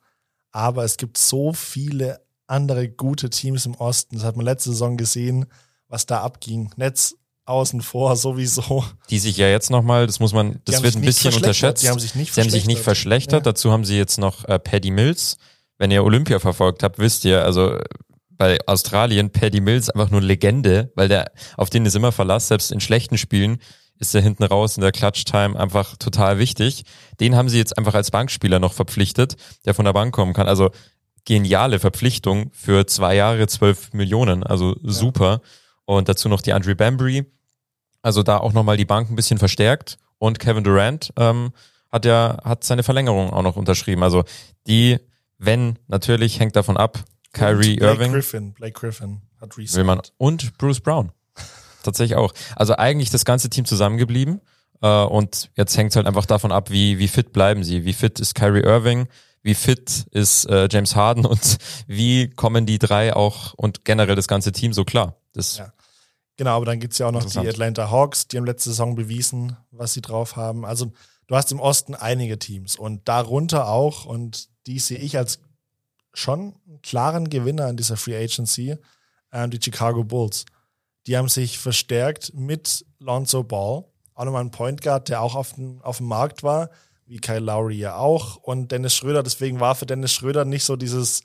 Aber 0.53 0.85
es 0.85 0.97
gibt 0.97 1.17
so 1.19 1.53
viele 1.53 2.21
andere 2.47 2.89
gute 2.89 3.31
Teams 3.31 3.67
im 3.67 3.75
Osten. 3.75 4.17
Das 4.17 4.25
hat 4.25 4.37
man 4.37 4.45
letzte 4.47 4.71
Saison 4.71 4.97
gesehen, 4.97 5.47
was 5.89 6.07
da 6.07 6.23
abging. 6.23 6.71
Netz 6.77 7.15
außen 7.45 7.81
vor 7.83 8.17
sowieso. 8.17 8.85
Die 9.11 9.19
sich 9.21 9.37
ja 9.37 9.49
jetzt 9.49 9.71
nochmal, 9.71 10.07
das 10.07 10.19
muss 10.19 10.33
man, 10.33 10.61
das 10.65 10.83
wird 10.83 10.97
ein 10.97 11.03
bisschen 11.03 11.31
verschlechtert. 11.31 11.37
unterschätzt. 11.37 11.83
Die 11.85 11.89
haben 11.89 12.01
sich 12.01 12.15
nicht 12.17 12.35
Sie 12.35 12.41
haben 12.41 12.51
sich 12.51 12.67
nicht 12.67 12.81
verschlechtert. 12.81 13.47
Ja. 13.47 13.53
Dazu 13.53 13.71
haben 13.71 13.85
sie 13.85 13.97
jetzt 13.97 14.19
noch 14.19 14.45
äh, 14.47 14.59
Paddy 14.59 14.91
Mills. 14.91 15.37
Wenn 15.79 15.91
ihr 15.93 16.03
Olympia 16.03 16.39
verfolgt 16.41 16.83
habt, 16.83 16.99
wisst 16.99 17.25
ihr, 17.25 17.45
also 17.45 17.79
bei 18.37 18.59
Australien, 18.67 19.31
Paddy 19.31 19.61
Mills 19.61 19.91
einfach 19.91 20.11
nur 20.11 20.21
Legende, 20.21 20.93
weil 20.95 21.09
der, 21.09 21.33
auf 21.57 21.71
den 21.71 21.87
ist 21.87 21.97
immer 21.97 22.13
Verlass, 22.13 22.49
selbst 22.49 22.73
in 22.73 22.81
schlechten 22.81 23.19
Spielen 23.19 23.59
ist 23.99 24.15
er 24.15 24.21
hinten 24.21 24.45
raus 24.45 24.77
in 24.77 24.83
der 24.83 24.93
Clutch-Time 24.93 25.59
einfach 25.59 25.97
total 25.97 26.39
wichtig. 26.39 26.85
Den 27.21 27.35
haben 27.35 27.49
sie 27.49 27.59
jetzt 27.59 27.79
einfach 27.79 27.95
als 27.95 28.11
Bankspieler 28.11 28.59
noch 28.59 28.75
verpflichtet, 28.75 29.37
der 29.65 29.75
von 29.75 29.85
der 29.85 29.93
Bank 29.93 30.15
kommen 30.15 30.35
kann. 30.35 30.49
Also 30.49 30.71
geniale 31.25 31.79
Verpflichtung 31.79 32.51
für 32.53 32.87
zwei 32.87 33.17
Jahre, 33.17 33.47
zwölf 33.47 33.93
Millionen, 33.93 34.43
also 34.43 34.77
super. 34.83 35.41
Und 35.85 36.09
dazu 36.09 36.29
noch 36.29 36.43
die 36.43 36.53
Andre 36.53 36.75
Bambry, 36.75 37.25
also 38.03 38.23
da 38.23 38.39
auch 38.39 38.53
nochmal 38.53 38.77
die 38.77 38.85
Bank 38.85 39.11
ein 39.11 39.17
bisschen 39.17 39.39
verstärkt. 39.39 39.99
Und 40.19 40.39
Kevin 40.39 40.65
Durant 40.65 41.13
ähm, 41.17 41.53
hat 41.91 42.05
ja 42.05 42.39
hat 42.45 42.65
seine 42.65 42.83
Verlängerung 42.83 43.31
auch 43.33 43.43
noch 43.43 43.57
unterschrieben. 43.57 44.03
Also 44.03 44.25
die, 44.67 44.99
wenn 45.39 45.79
natürlich 45.89 46.39
hängt 46.41 46.57
davon 46.57 46.77
ab, 46.77 47.05
Kyrie 47.37 47.77
Blake 47.77 47.93
Irving 47.93 48.13
Griffin, 48.13 48.53
Blake 48.53 48.73
Griffin 48.73 49.23
hat 49.41 49.57
will 49.57 49.85
man 49.85 50.01
und 50.19 50.57
Bruce 50.59 50.81
Brown 50.81 51.13
tatsächlich 51.83 52.17
auch. 52.17 52.33
Also 52.57 52.77
eigentlich 52.77 53.11
das 53.11 53.25
ganze 53.25 53.49
Team 53.49 53.65
zusammengeblieben 53.65 54.41
äh, 54.83 55.05
und 55.05 55.51
jetzt 55.55 55.77
hängt 55.77 55.91
es 55.91 55.97
halt 55.97 56.07
einfach 56.07 56.27
davon 56.27 56.53
ab, 56.53 56.71
wie 56.71 56.99
wie 56.99 57.09
fit 57.09 57.33
bleiben 57.33 57.65
sie, 57.65 57.85
wie 57.85 57.93
fit 57.93 58.21
ist 58.21 58.35
Kyrie 58.35 58.63
Irving, 58.63 59.09
wie 59.43 59.55
fit 59.55 60.07
ist 60.11 60.47
äh, 60.47 60.69
James 60.71 60.97
Harden 60.97 61.25
und 61.25 61.59
wie 61.87 62.29
kommen 62.31 62.67
die 62.67 62.79
drei 62.79 63.15
auch 63.15 63.55
und 63.55 63.85
generell 63.85 64.17
das 64.17 64.29
ganze 64.29 64.53
Team 64.53 64.73
so 64.73 64.85
klar. 64.85 65.17
Das 65.33 65.59
Ja. 65.59 65.73
Genau, 66.37 66.57
aber 66.57 66.67
dann 66.67 66.81
gibt's 66.81 66.99
ja 66.99 67.07
auch 67.07 67.13
noch 67.13 67.25
die. 67.25 67.39
Atlanta 67.39 67.91
Hawks, 67.91 68.29
die 68.29 68.37
haben 68.37 68.45
letzte 68.45 68.71
Saison 68.71 68.95
bewiesen, 68.95 69.57
was 69.71 69.95
sie 69.95 70.03
drauf 70.03 70.37
haben. 70.37 70.67
Also 70.67 70.93
du 71.27 71.35
hast 71.35 71.51
im 71.51 71.61
Osten 71.61 71.95
einige 71.95 72.39
Teams 72.39 72.77
und 72.77 73.09
darunter 73.09 73.69
auch, 73.69 74.05
und 74.05 74.49
die 74.67 74.79
sehe 74.79 74.99
ich 74.99 75.17
als 75.17 75.41
schon 76.17 76.55
einen 76.67 76.83
klaren 76.83 77.29
Gewinner 77.29 77.69
in 77.69 77.77
dieser 77.77 77.97
Free 77.97 78.17
Agency, 78.17 78.77
ähm, 79.33 79.51
die 79.51 79.61
Chicago 79.63 80.03
Bulls. 80.05 80.47
Die 81.07 81.17
haben 81.17 81.29
sich 81.29 81.59
verstärkt 81.59 82.33
mit 82.35 82.85
Lonzo 82.99 83.45
Ball, 83.45 83.85
auch 84.15 84.25
nochmal 84.25 84.43
ein 84.43 84.51
Point 84.51 84.81
Guard, 84.81 85.09
der 85.09 85.21
auch 85.21 85.35
auf 85.35 85.53
dem, 85.53 85.81
auf 85.83 85.99
dem 85.99 86.07
Markt 86.07 86.43
war, 86.43 86.71
wie 87.05 87.19
Kyle 87.19 87.39
Lowry 87.39 87.77
ja 87.77 87.97
auch 87.97 88.37
und 88.37 88.73
Dennis 88.73 88.95
Schröder. 88.95 89.23
Deswegen 89.23 89.61
war 89.61 89.75
für 89.75 89.87
Dennis 89.87 90.13
Schröder 90.13 90.45
nicht 90.45 90.65
so 90.65 90.77
dieses, 90.77 91.23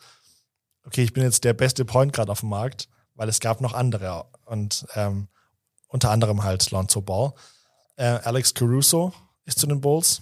okay, 0.86 1.04
ich 1.04 1.14
bin 1.14 1.24
jetzt 1.24 1.44
der 1.44 1.54
beste 1.54 1.86
Point 1.86 2.14
Guard 2.14 2.30
auf 2.30 2.42
dem 2.42 2.50
Markt, 2.50 2.90
weil 3.16 3.30
es 3.30 3.40
gab 3.40 3.62
noch 3.62 3.74
andere 3.74 4.26
und 4.46 4.86
ähm, 4.96 5.30
unter 5.88 6.12
anderem 6.12 6.44
halt 6.44 6.70
Lonzo 6.72 7.02
Ball. 7.02 7.34
Äh, 7.96 8.20
Alex 8.24 8.54
Caruso 8.54 9.14
ist 9.46 9.60
zu 9.60 9.68
den 9.68 9.82
Bulls. 9.82 10.22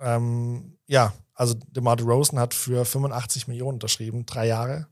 Ähm, 0.00 0.78
ja, 0.86 1.12
also 1.40 1.54
DeMar 1.68 1.96
DeRozan 1.96 2.38
hat 2.38 2.52
für 2.52 2.84
85 2.84 3.48
Millionen 3.48 3.76
unterschrieben, 3.76 4.26
drei 4.26 4.46
Jahre. 4.46 4.88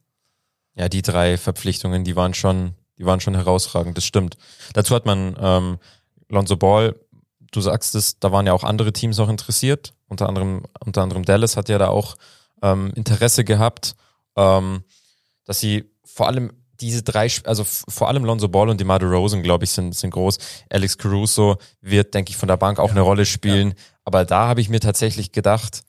Ja, 0.75 0.89
die 0.89 1.03
drei 1.03 1.37
Verpflichtungen, 1.37 2.05
die 2.05 2.17
waren 2.17 2.33
schon, 2.33 2.73
die 2.97 3.05
waren 3.05 3.21
schon 3.21 3.35
herausragend, 3.35 3.99
das 3.99 4.07
stimmt. 4.07 4.39
Dazu 4.73 4.95
hat 4.95 5.05
man 5.05 5.37
ähm, 5.39 5.79
Lonzo 6.31 6.57
Ball, 6.57 6.97
du 7.53 7.61
sagst 7.61 7.95
es, 7.95 8.19
da 8.19 8.33
waren 8.33 8.47
ja 8.47 8.55
auch 8.55 8.65
andere 8.65 8.95
Teams 8.95 9.19
noch 9.19 9.29
interessiert, 9.29 9.93
unter 10.09 10.27
anderem, 10.27 10.63
unter 10.81 11.03
anderem 11.03 11.23
Dallas 11.23 11.59
hat 11.59 11.69
ja 11.69 11.77
da 11.77 11.89
auch 11.89 12.17
ähm, 12.63 12.93
Interesse 12.95 13.45
gehabt, 13.45 13.95
ähm, 14.35 14.85
dass 15.45 15.61
sie 15.61 15.85
vor 16.03 16.29
allem 16.29 16.53
diese 16.81 17.03
drei, 17.03 17.29
also 17.45 17.65
vor 17.65 18.09
allem 18.09 18.25
Lonzo 18.25 18.49
Ball 18.49 18.71
und 18.71 18.81
DeMar 18.81 19.01
DeRozan, 19.01 19.43
glaube 19.43 19.65
ich, 19.65 19.71
sind, 19.71 19.95
sind 19.95 20.13
groß. 20.13 20.39
Alex 20.71 20.97
Caruso 20.97 21.59
wird, 21.83 22.15
denke 22.15 22.31
ich, 22.31 22.39
von 22.39 22.49
der 22.49 22.57
Bank 22.57 22.79
auch 22.79 22.93
eine 22.93 23.03
Rolle 23.03 23.27
spielen. 23.27 23.75
Aber 24.05 24.25
da 24.25 24.49
habe 24.49 24.63
ich 24.63 24.71
mir 24.71 24.81
tatsächlich 24.81 25.33
gedacht, 25.33 25.83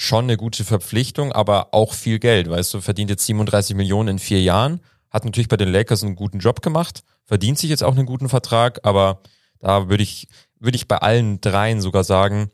schon 0.00 0.24
eine 0.24 0.38
gute 0.38 0.64
Verpflichtung, 0.64 1.30
aber 1.30 1.74
auch 1.74 1.92
viel 1.92 2.18
Geld, 2.18 2.48
weißt 2.48 2.72
du, 2.72 2.80
verdient 2.80 3.10
jetzt 3.10 3.26
37 3.26 3.76
Millionen 3.76 4.08
in 4.08 4.18
vier 4.18 4.40
Jahren, 4.40 4.80
hat 5.10 5.26
natürlich 5.26 5.48
bei 5.48 5.58
den 5.58 5.68
Lakers 5.68 6.02
einen 6.02 6.16
guten 6.16 6.38
Job 6.38 6.62
gemacht, 6.62 7.04
verdient 7.26 7.58
sich 7.58 7.68
jetzt 7.68 7.84
auch 7.84 7.94
einen 7.94 8.06
guten 8.06 8.30
Vertrag, 8.30 8.80
aber 8.82 9.20
da 9.58 9.90
würde 9.90 10.02
ich, 10.02 10.26
würde 10.58 10.76
ich 10.76 10.88
bei 10.88 10.96
allen 10.96 11.42
dreien 11.42 11.82
sogar 11.82 12.02
sagen, 12.02 12.50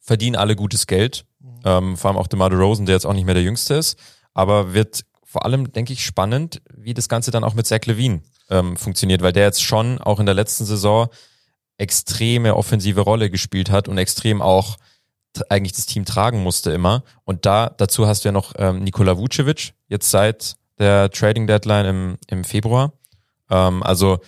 verdienen 0.00 0.34
alle 0.34 0.56
gutes 0.56 0.88
Geld. 0.88 1.24
Mhm. 1.38 1.60
Ähm, 1.64 1.96
vor 1.96 2.10
allem 2.10 2.18
auch 2.18 2.26
DeMar 2.26 2.52
Rosen, 2.52 2.84
der 2.84 2.96
jetzt 2.96 3.06
auch 3.06 3.14
nicht 3.14 3.26
mehr 3.26 3.34
der 3.34 3.44
Jüngste 3.44 3.74
ist, 3.74 3.96
aber 4.34 4.74
wird 4.74 5.04
vor 5.22 5.44
allem, 5.44 5.72
denke 5.72 5.92
ich, 5.92 6.04
spannend, 6.04 6.62
wie 6.74 6.94
das 6.94 7.08
Ganze 7.08 7.30
dann 7.30 7.44
auch 7.44 7.54
mit 7.54 7.68
Zach 7.68 7.86
Levine 7.86 8.22
ähm, 8.48 8.76
funktioniert, 8.76 9.22
weil 9.22 9.32
der 9.32 9.44
jetzt 9.44 9.62
schon 9.62 9.98
auch 9.98 10.18
in 10.18 10.26
der 10.26 10.34
letzten 10.34 10.64
Saison 10.64 11.10
extreme 11.78 12.56
offensive 12.56 13.02
Rolle 13.02 13.30
gespielt 13.30 13.70
hat 13.70 13.86
und 13.86 13.98
extrem 13.98 14.42
auch 14.42 14.78
eigentlich 15.48 15.72
das 15.72 15.86
Team 15.86 16.04
tragen 16.04 16.42
musste 16.42 16.70
immer. 16.72 17.02
Und 17.24 17.46
da 17.46 17.70
dazu 17.70 18.06
hast 18.06 18.24
du 18.24 18.28
ja 18.28 18.32
noch 18.32 18.52
ähm, 18.58 18.80
Nikola 18.82 19.16
Vucevic 19.16 19.72
jetzt 19.88 20.10
seit 20.10 20.56
der 20.78 21.10
Trading 21.10 21.46
Deadline 21.46 21.86
im, 21.86 22.18
im 22.28 22.44
Februar. 22.44 22.92
Ähm, 23.50 23.82
also 23.82 24.18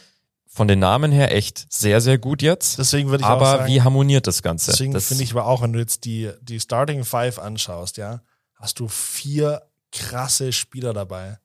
von 0.47 0.68
den 0.68 0.80
Namen 0.80 1.12
her 1.12 1.35
echt 1.35 1.73
sehr, 1.73 2.00
sehr 2.02 2.18
gut 2.18 2.42
jetzt. 2.42 2.78
Deswegen 2.78 3.09
würde 3.09 3.23
ich 3.23 3.26
aber 3.26 3.42
auch 3.42 3.59
sagen, 3.59 3.66
wie 3.73 3.80
harmoniert 3.82 4.26
das 4.26 4.42
Ganze? 4.42 4.71
Deswegen 4.71 4.92
das, 4.92 5.06
finde 5.06 5.25
ich 5.25 5.32
aber 5.32 5.47
auch, 5.47 5.62
wenn 5.62 5.73
du 5.73 5.78
jetzt 5.78 6.04
die, 6.04 6.30
die 6.42 6.61
Starting 6.61 7.04
Five 7.04 7.38
anschaust, 7.38 7.97
ja, 7.97 8.21
hast 8.56 8.78
du 8.78 8.87
vier 8.88 9.62
krasse 9.92 10.52
Spieler 10.52 10.92
dabei. 10.92 11.38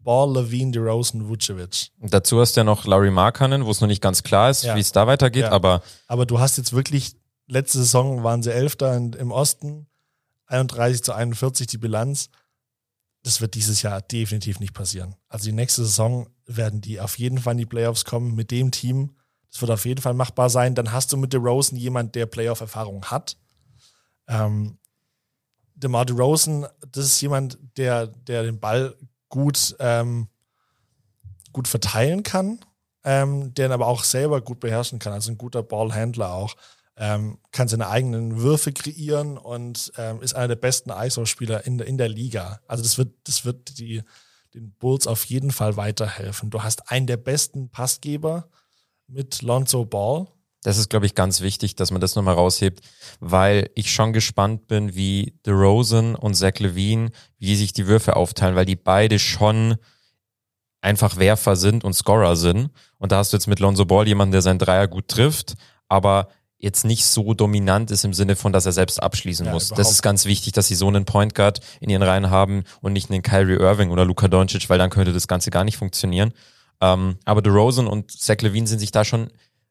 Ball, 0.00 0.32
Levine, 0.32 0.70
DeRozan, 0.72 1.28
Vucevic. 1.28 1.90
Dazu 2.00 2.40
hast 2.40 2.56
du 2.56 2.60
ja 2.60 2.64
noch 2.64 2.86
Larry 2.86 3.10
Markkanen, 3.10 3.66
wo 3.66 3.70
es 3.70 3.80
noch 3.80 3.88
nicht 3.88 4.00
ganz 4.00 4.22
klar 4.22 4.48
ist, 4.48 4.62
Ja. 4.62 4.76
wie 4.76 4.80
es 4.80 4.92
da 4.92 5.06
weitergeht, 5.06 5.42
Ja. 5.42 5.50
aber 5.50 5.82
Aber 6.06 6.24
du 6.24 6.38
hast 6.38 6.56
jetzt 6.56 6.72
wirklich, 6.72 7.16
letzte 7.48 7.78
Saison 7.78 8.22
waren 8.22 8.42
sie 8.42 8.52
Elfter 8.52 8.94
im 8.96 9.32
Osten, 9.32 9.88
31 10.46 11.02
zu 11.02 11.12
41 11.12 11.66
die 11.66 11.78
Bilanz. 11.78 12.30
Das 13.22 13.40
wird 13.40 13.54
dieses 13.54 13.82
Jahr 13.82 14.00
definitiv 14.00 14.60
nicht 14.60 14.74
passieren. 14.74 15.16
Also 15.28 15.46
die 15.46 15.52
nächste 15.52 15.84
Saison 15.84 16.28
werden 16.46 16.80
die 16.80 17.00
auf 17.00 17.18
jeden 17.18 17.38
Fall 17.38 17.52
in 17.52 17.58
die 17.58 17.66
Playoffs 17.66 18.04
kommen 18.04 18.34
mit 18.34 18.50
dem 18.50 18.70
Team. 18.70 19.16
Das 19.50 19.60
wird 19.60 19.70
auf 19.70 19.84
jeden 19.84 20.00
Fall 20.00 20.14
machbar 20.14 20.50
sein. 20.50 20.74
Dann 20.74 20.92
hast 20.92 21.12
du 21.12 21.16
mit 21.16 21.32
DeRozan 21.32 21.76
jemand, 21.76 22.14
der 22.14 22.26
Playoff-Erfahrung 22.26 23.04
hat. 23.06 23.36
Ähm, 24.28 24.78
DeMar 25.74 26.04
DeRozan, 26.04 26.66
das 26.92 27.06
ist 27.06 27.20
jemand, 27.20 27.58
der, 27.76 28.06
der 28.06 28.42
den 28.42 28.60
Ball 28.60 28.96
gut, 29.28 29.76
ähm, 29.78 30.28
gut 31.52 31.68
verteilen 31.68 32.22
kann, 32.22 32.60
ähm, 33.04 33.54
der 33.54 33.66
ihn 33.66 33.72
aber 33.72 33.86
auch 33.86 34.04
selber 34.04 34.40
gut 34.40 34.60
beherrschen 34.60 34.98
kann. 34.98 35.12
Also 35.12 35.30
ein 35.30 35.38
guter 35.38 35.62
Ballhändler 35.62 36.32
auch. 36.32 36.56
Ähm, 37.00 37.38
kann 37.52 37.68
seine 37.68 37.88
eigenen 37.88 38.40
Würfe 38.40 38.72
kreieren 38.72 39.38
und 39.38 39.92
ähm, 39.96 40.20
ist 40.20 40.34
einer 40.34 40.48
der 40.48 40.56
besten 40.56 40.90
ISO-Spieler 40.90 41.64
in, 41.64 41.78
in 41.78 41.96
der 41.96 42.08
Liga. 42.08 42.60
Also 42.66 42.82
das 42.82 42.98
wird, 42.98 43.12
das 43.24 43.44
wird 43.44 43.78
die, 43.78 44.02
den 44.54 44.72
Bulls 44.72 45.06
auf 45.06 45.24
jeden 45.24 45.52
Fall 45.52 45.76
weiterhelfen. 45.76 46.50
Du 46.50 46.62
hast 46.62 46.90
einen 46.90 47.06
der 47.06 47.16
besten 47.16 47.70
Passgeber 47.70 48.48
mit 49.06 49.42
Lonzo 49.42 49.84
Ball. 49.84 50.26
Das 50.62 50.76
ist, 50.76 50.90
glaube 50.90 51.06
ich, 51.06 51.14
ganz 51.14 51.40
wichtig, 51.40 51.76
dass 51.76 51.92
man 51.92 52.00
das 52.00 52.16
nochmal 52.16 52.34
raushebt, 52.34 52.80
weil 53.20 53.70
ich 53.74 53.92
schon 53.92 54.12
gespannt 54.12 54.66
bin, 54.66 54.94
wie 54.96 55.38
DeRozan 55.46 56.16
und 56.16 56.34
Zach 56.34 56.58
Levine, 56.58 57.10
wie 57.38 57.54
sich 57.54 57.72
die 57.72 57.86
Würfe 57.86 58.16
aufteilen, 58.16 58.56
weil 58.56 58.66
die 58.66 58.76
beide 58.76 59.20
schon 59.20 59.76
einfach 60.80 61.16
Werfer 61.16 61.56
sind 61.56 61.84
und 61.84 61.94
Scorer 61.94 62.36
sind. 62.36 62.70
Und 62.98 63.12
da 63.12 63.18
hast 63.18 63.32
du 63.32 63.36
jetzt 63.36 63.46
mit 63.46 63.60
Lonzo 63.60 63.84
Ball 63.84 64.08
jemanden, 64.08 64.32
der 64.32 64.42
seinen 64.42 64.58
Dreier 64.58 64.88
gut 64.88 65.08
trifft, 65.08 65.54
aber 65.88 66.28
jetzt 66.58 66.84
nicht 66.84 67.04
so 67.04 67.34
dominant 67.34 67.90
ist 67.90 68.04
im 68.04 68.12
Sinne 68.12 68.34
von, 68.34 68.52
dass 68.52 68.66
er 68.66 68.72
selbst 68.72 69.00
abschließen 69.00 69.46
Ja, 69.46 69.52
muss. 69.52 69.68
Das 69.68 69.78
überhaupt 69.78 69.92
ist 69.92 70.02
ganz 70.02 70.24
wichtig, 70.24 70.52
dass 70.52 70.66
sie 70.66 70.74
so 70.74 70.88
einen 70.88 71.04
Point 71.04 71.34
Guard 71.34 71.60
in 71.80 71.88
ihren 71.88 72.02
Reihen 72.02 72.30
haben 72.30 72.64
und 72.80 72.92
nicht 72.92 73.10
einen 73.10 73.22
Kyrie 73.22 73.54
Irving 73.54 73.90
oder 73.90 74.04
Luka 74.04 74.28
Doncic, 74.28 74.68
weil 74.68 74.78
dann 74.78 74.90
könnte 74.90 75.12
das 75.12 75.28
Ganze 75.28 75.50
gar 75.50 75.64
nicht 75.64 75.76
funktionieren. 75.76 76.32
Ähm, 76.80 77.18
aber 77.24 77.42
DeRozan 77.42 77.86
und 77.86 78.10
Zach 78.10 78.38
Levine 78.40 78.66
sind 78.66 78.80
sich 78.80 78.90
da 78.90 79.04
schon 79.04 79.30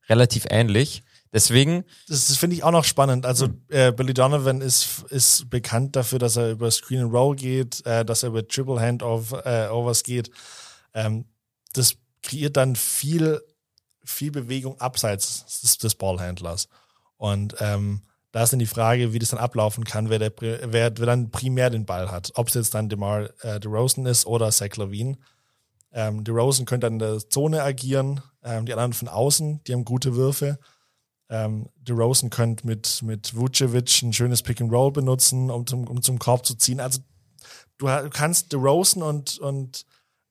relativ 0.10 0.46
ähnlich. 0.50 1.04
Deswegen, 1.34 1.84
Das, 2.08 2.28
das 2.28 2.38
finde 2.38 2.56
ich 2.56 2.64
auch 2.64 2.72
noch 2.72 2.86
spannend. 2.86 3.26
Also 3.26 3.50
äh, 3.68 3.92
Billy 3.92 4.14
Donovan 4.14 4.62
ist, 4.62 5.04
ist 5.10 5.50
bekannt 5.50 5.96
dafür, 5.98 6.20
dass 6.20 6.38
er 6.38 6.52
über 6.52 6.72
Screen 6.72 7.02
and 7.02 7.14
Roll 7.14 7.36
geht, 7.36 7.86
äh, 7.86 8.06
dass 8.06 8.24
er 8.24 8.30
über 8.30 8.48
Triple 8.48 8.80
Handoff 8.80 9.34
äh, 9.34 9.68
Overs 9.68 10.04
geht. 10.04 10.32
Ähm, 10.94 11.26
das 11.74 11.96
kreiert 12.24 12.56
dann 12.56 12.76
viel, 12.76 13.42
viel 14.08 14.32
Bewegung 14.32 14.80
abseits 14.80 15.62
des, 15.62 15.78
des 15.78 15.96
Ballhändlers. 15.96 16.70
Und 17.18 17.56
ähm, 17.60 18.02
da 18.32 18.44
ist 18.44 18.54
dann 18.54 18.60
die 18.60 18.66
Frage, 18.66 19.14
wie 19.14 19.20
das 19.20 19.30
dann 19.30 19.40
ablaufen 19.40 19.84
kann, 19.84 20.10
wer, 20.10 20.20
der, 20.20 20.32
wer, 20.40 20.64
wer 20.72 20.92
dann 20.92 21.32
primär 21.32 21.70
den 21.70 21.86
Ball 21.86 22.12
hat. 22.12 22.32
Ob 22.36 22.50
es 22.50 22.54
jetzt 22.54 22.74
dann 22.74 22.90
DeMar 22.90 23.30
äh, 23.44 23.60
DeRozan 23.60 24.06
ist 24.06 24.26
oder 24.26 24.52
Zach 24.52 24.76
Levine. 24.76 25.18
Ähm, 25.92 26.24
DeRozan 26.24 26.66
könnte 26.66 26.86
dann 26.86 26.94
in 26.94 27.00
der 27.00 27.30
Zone 27.30 27.64
agieren, 27.64 28.22
ähm, 28.44 28.66
die 28.66 28.74
anderen 28.74 28.94
von 28.94 29.08
außen, 29.08 29.64
die 29.64 29.74
haben 29.74 29.86
gute 29.86 30.16
Würfe. 30.16 30.60
Ähm, 31.30 31.70
DeRozan 31.78 32.30
könnte 32.30 32.68
mit, 32.68 33.02
mit 33.02 33.36
Vucevic 33.36 34.04
ein 34.04 34.14
schönes 34.14 34.44
Pick 34.44 34.62
and 34.62 34.72
Roll 34.72 34.92
benutzen, 34.92 35.50
um 35.50 35.66
zum, 35.66 35.88
um 35.88 36.02
zum 36.02 36.20
Korb 36.20 36.46
zu 36.46 36.56
ziehen. 36.56 36.80
Also 36.80 37.00
du, 37.78 37.88
du 37.88 38.10
kannst 38.10 38.54
DeRozan 38.54 39.04
und, 39.04 39.40
und 39.40 39.86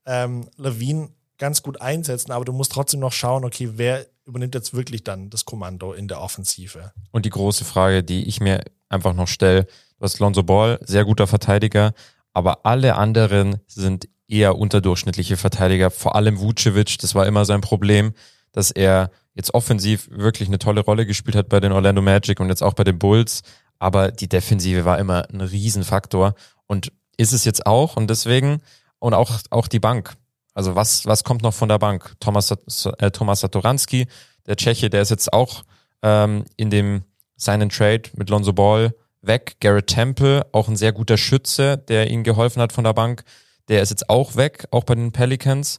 ähm, 0.06 0.48
Levine 0.56 1.10
ganz 1.38 1.62
gut 1.62 1.80
einsetzen, 1.80 2.32
aber 2.32 2.44
du 2.44 2.52
musst 2.52 2.72
trotzdem 2.72 3.00
noch 3.00 3.12
schauen, 3.12 3.44
okay, 3.44 3.70
wer 3.74 4.06
übernimmt 4.24 4.54
jetzt 4.54 4.74
wirklich 4.74 5.04
dann 5.04 5.30
das 5.30 5.44
Kommando 5.44 5.92
in 5.92 6.08
der 6.08 6.20
Offensive? 6.20 6.92
und 7.12 7.24
die 7.24 7.30
große 7.30 7.64
Frage, 7.64 8.02
die 8.02 8.24
ich 8.24 8.40
mir 8.40 8.62
einfach 8.88 9.14
noch 9.14 9.28
stelle, 9.28 9.64
du 9.64 10.02
hast 10.02 10.18
Lonzo 10.18 10.42
Ball, 10.42 10.78
sehr 10.82 11.04
guter 11.04 11.26
Verteidiger, 11.26 11.92
aber 12.32 12.66
alle 12.66 12.96
anderen 12.96 13.60
sind 13.66 14.08
eher 14.28 14.56
unterdurchschnittliche 14.58 15.36
Verteidiger, 15.36 15.90
vor 15.90 16.16
allem 16.16 16.40
Vucevic, 16.40 16.98
das 16.98 17.14
war 17.14 17.26
immer 17.26 17.44
sein 17.44 17.60
Problem, 17.60 18.12
dass 18.52 18.70
er 18.70 19.10
jetzt 19.34 19.54
offensiv 19.54 20.08
wirklich 20.10 20.48
eine 20.48 20.58
tolle 20.58 20.80
Rolle 20.80 21.06
gespielt 21.06 21.36
hat 21.36 21.48
bei 21.48 21.60
den 21.60 21.72
Orlando 21.72 22.02
Magic 22.02 22.40
und 22.40 22.48
jetzt 22.48 22.62
auch 22.62 22.74
bei 22.74 22.84
den 22.84 22.98
Bulls, 22.98 23.42
aber 23.78 24.10
die 24.10 24.28
Defensive 24.28 24.84
war 24.84 24.98
immer 24.98 25.28
ein 25.30 25.40
Riesenfaktor 25.40 26.34
und 26.66 26.92
ist 27.16 27.32
es 27.32 27.44
jetzt 27.44 27.66
auch 27.66 27.96
und 27.96 28.08
deswegen 28.08 28.62
und 28.98 29.14
auch, 29.14 29.30
auch 29.50 29.68
die 29.68 29.78
Bank. 29.78 30.16
Also 30.56 30.74
was, 30.74 31.04
was 31.04 31.22
kommt 31.22 31.42
noch 31.42 31.52
von 31.52 31.68
der 31.68 31.78
Bank? 31.78 32.14
Thomas, 32.18 32.50
äh, 32.50 33.10
Thomas 33.10 33.40
Satoranski, 33.40 34.06
der 34.46 34.56
Tscheche, 34.56 34.88
der 34.88 35.02
ist 35.02 35.10
jetzt 35.10 35.30
auch 35.34 35.64
ähm, 36.02 36.46
in 36.56 36.70
dem 36.70 37.04
seinen 37.36 37.68
Trade 37.68 38.04
mit 38.14 38.30
Lonzo 38.30 38.54
Ball 38.54 38.94
weg. 39.20 39.56
Garrett 39.60 39.88
Temple, 39.88 40.46
auch 40.52 40.68
ein 40.68 40.76
sehr 40.76 40.92
guter 40.92 41.18
Schütze, 41.18 41.76
der 41.76 42.10
ihm 42.10 42.24
geholfen 42.24 42.62
hat 42.62 42.72
von 42.72 42.84
der 42.84 42.94
Bank, 42.94 43.24
der 43.68 43.82
ist 43.82 43.90
jetzt 43.90 44.08
auch 44.08 44.36
weg, 44.36 44.66
auch 44.70 44.84
bei 44.84 44.94
den 44.94 45.12
Pelicans. 45.12 45.78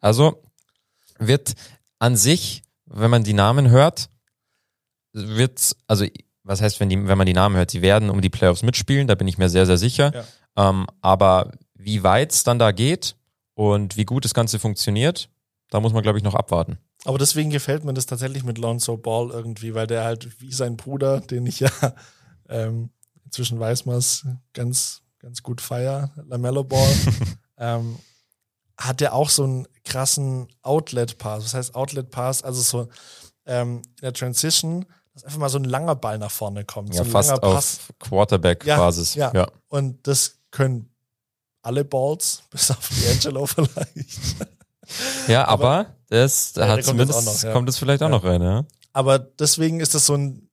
Also 0.00 0.42
wird 1.18 1.52
an 1.98 2.16
sich, 2.16 2.62
wenn 2.86 3.10
man 3.10 3.24
die 3.24 3.34
Namen 3.34 3.68
hört, 3.68 4.08
wird, 5.12 5.76
also 5.86 6.06
was 6.44 6.62
heißt, 6.62 6.80
wenn, 6.80 6.88
die, 6.88 7.06
wenn 7.06 7.18
man 7.18 7.26
die 7.26 7.34
Namen 7.34 7.56
hört, 7.56 7.70
sie 7.70 7.82
werden 7.82 8.08
um 8.08 8.22
die 8.22 8.30
Playoffs 8.30 8.62
mitspielen, 8.62 9.06
da 9.06 9.16
bin 9.16 9.28
ich 9.28 9.36
mir 9.36 9.50
sehr, 9.50 9.66
sehr 9.66 9.76
sicher. 9.76 10.24
Ähm, 10.56 10.86
aber 11.02 11.52
wie 11.74 12.02
weit 12.02 12.32
es 12.32 12.42
dann 12.42 12.58
da 12.58 12.72
geht 12.72 13.16
und 13.54 13.96
wie 13.96 14.04
gut 14.04 14.24
das 14.24 14.34
Ganze 14.34 14.58
funktioniert, 14.58 15.28
da 15.70 15.80
muss 15.80 15.92
man, 15.92 16.02
glaube 16.02 16.18
ich, 16.18 16.24
noch 16.24 16.34
abwarten. 16.34 16.78
Aber 17.04 17.18
deswegen 17.18 17.50
gefällt 17.50 17.84
mir 17.84 17.94
das 17.94 18.06
tatsächlich 18.06 18.44
mit 18.44 18.58
Lonzo 18.58 18.96
Ball 18.96 19.30
irgendwie, 19.30 19.74
weil 19.74 19.86
der 19.86 20.04
halt 20.04 20.40
wie 20.40 20.52
sein 20.52 20.76
Bruder, 20.76 21.20
den 21.20 21.46
ich 21.46 21.60
ja 21.60 21.70
ähm, 22.48 22.90
inzwischen 23.24 23.58
weiß 23.58 23.86
man 23.86 23.96
es 23.96 24.26
ganz, 24.52 25.02
ganz 25.18 25.42
gut 25.42 25.60
feier, 25.60 26.10
Lamello 26.28 26.64
Ball, 26.64 26.94
ähm, 27.58 27.98
hat 28.76 29.00
der 29.00 29.14
auch 29.14 29.30
so 29.30 29.44
einen 29.44 29.68
krassen 29.84 30.48
Outlet-Pass. 30.62 31.44
Was 31.44 31.54
heißt 31.54 31.74
Outlet-Pass? 31.74 32.42
Also 32.42 32.62
so 32.62 32.88
ähm, 33.46 33.82
in 33.98 34.02
der 34.02 34.12
Transition, 34.12 34.86
dass 35.12 35.24
einfach 35.24 35.38
mal 35.38 35.48
so 35.48 35.58
ein 35.58 35.64
langer 35.64 35.94
Ball 35.94 36.18
nach 36.18 36.30
vorne 36.30 36.64
kommt. 36.64 36.90
Ja, 36.94 36.98
so 36.98 37.04
ein 37.04 37.10
fast 37.10 37.42
auf 37.42 37.92
Quarterback-Basis. 38.00 39.14
Ja, 39.14 39.32
ja. 39.34 39.48
Und 39.68 40.06
das 40.06 40.38
können 40.50 40.93
alle 41.64 41.84
Balls, 41.84 42.42
bis 42.50 42.70
auf 42.70 42.88
D'Angelo 42.90 43.46
vielleicht. 43.46 44.08
Ja, 45.28 45.46
aber 45.48 45.94
das 46.08 46.52
Ja, 46.56 46.64
hat 46.68 46.74
kommt 46.76 46.84
zumindest, 46.84 47.18
auch 47.18 47.24
noch, 47.24 47.42
ja. 47.42 47.52
kommt 47.52 47.68
es 47.68 47.78
vielleicht 47.78 48.02
auch 48.02 48.08
Ja. 48.08 48.16
noch 48.16 48.24
rein, 48.24 48.42
ja. 48.42 48.64
Aber 48.92 49.18
deswegen 49.18 49.80
ist 49.80 49.94
das 49.94 50.06
so, 50.06 50.14
ein, 50.14 50.48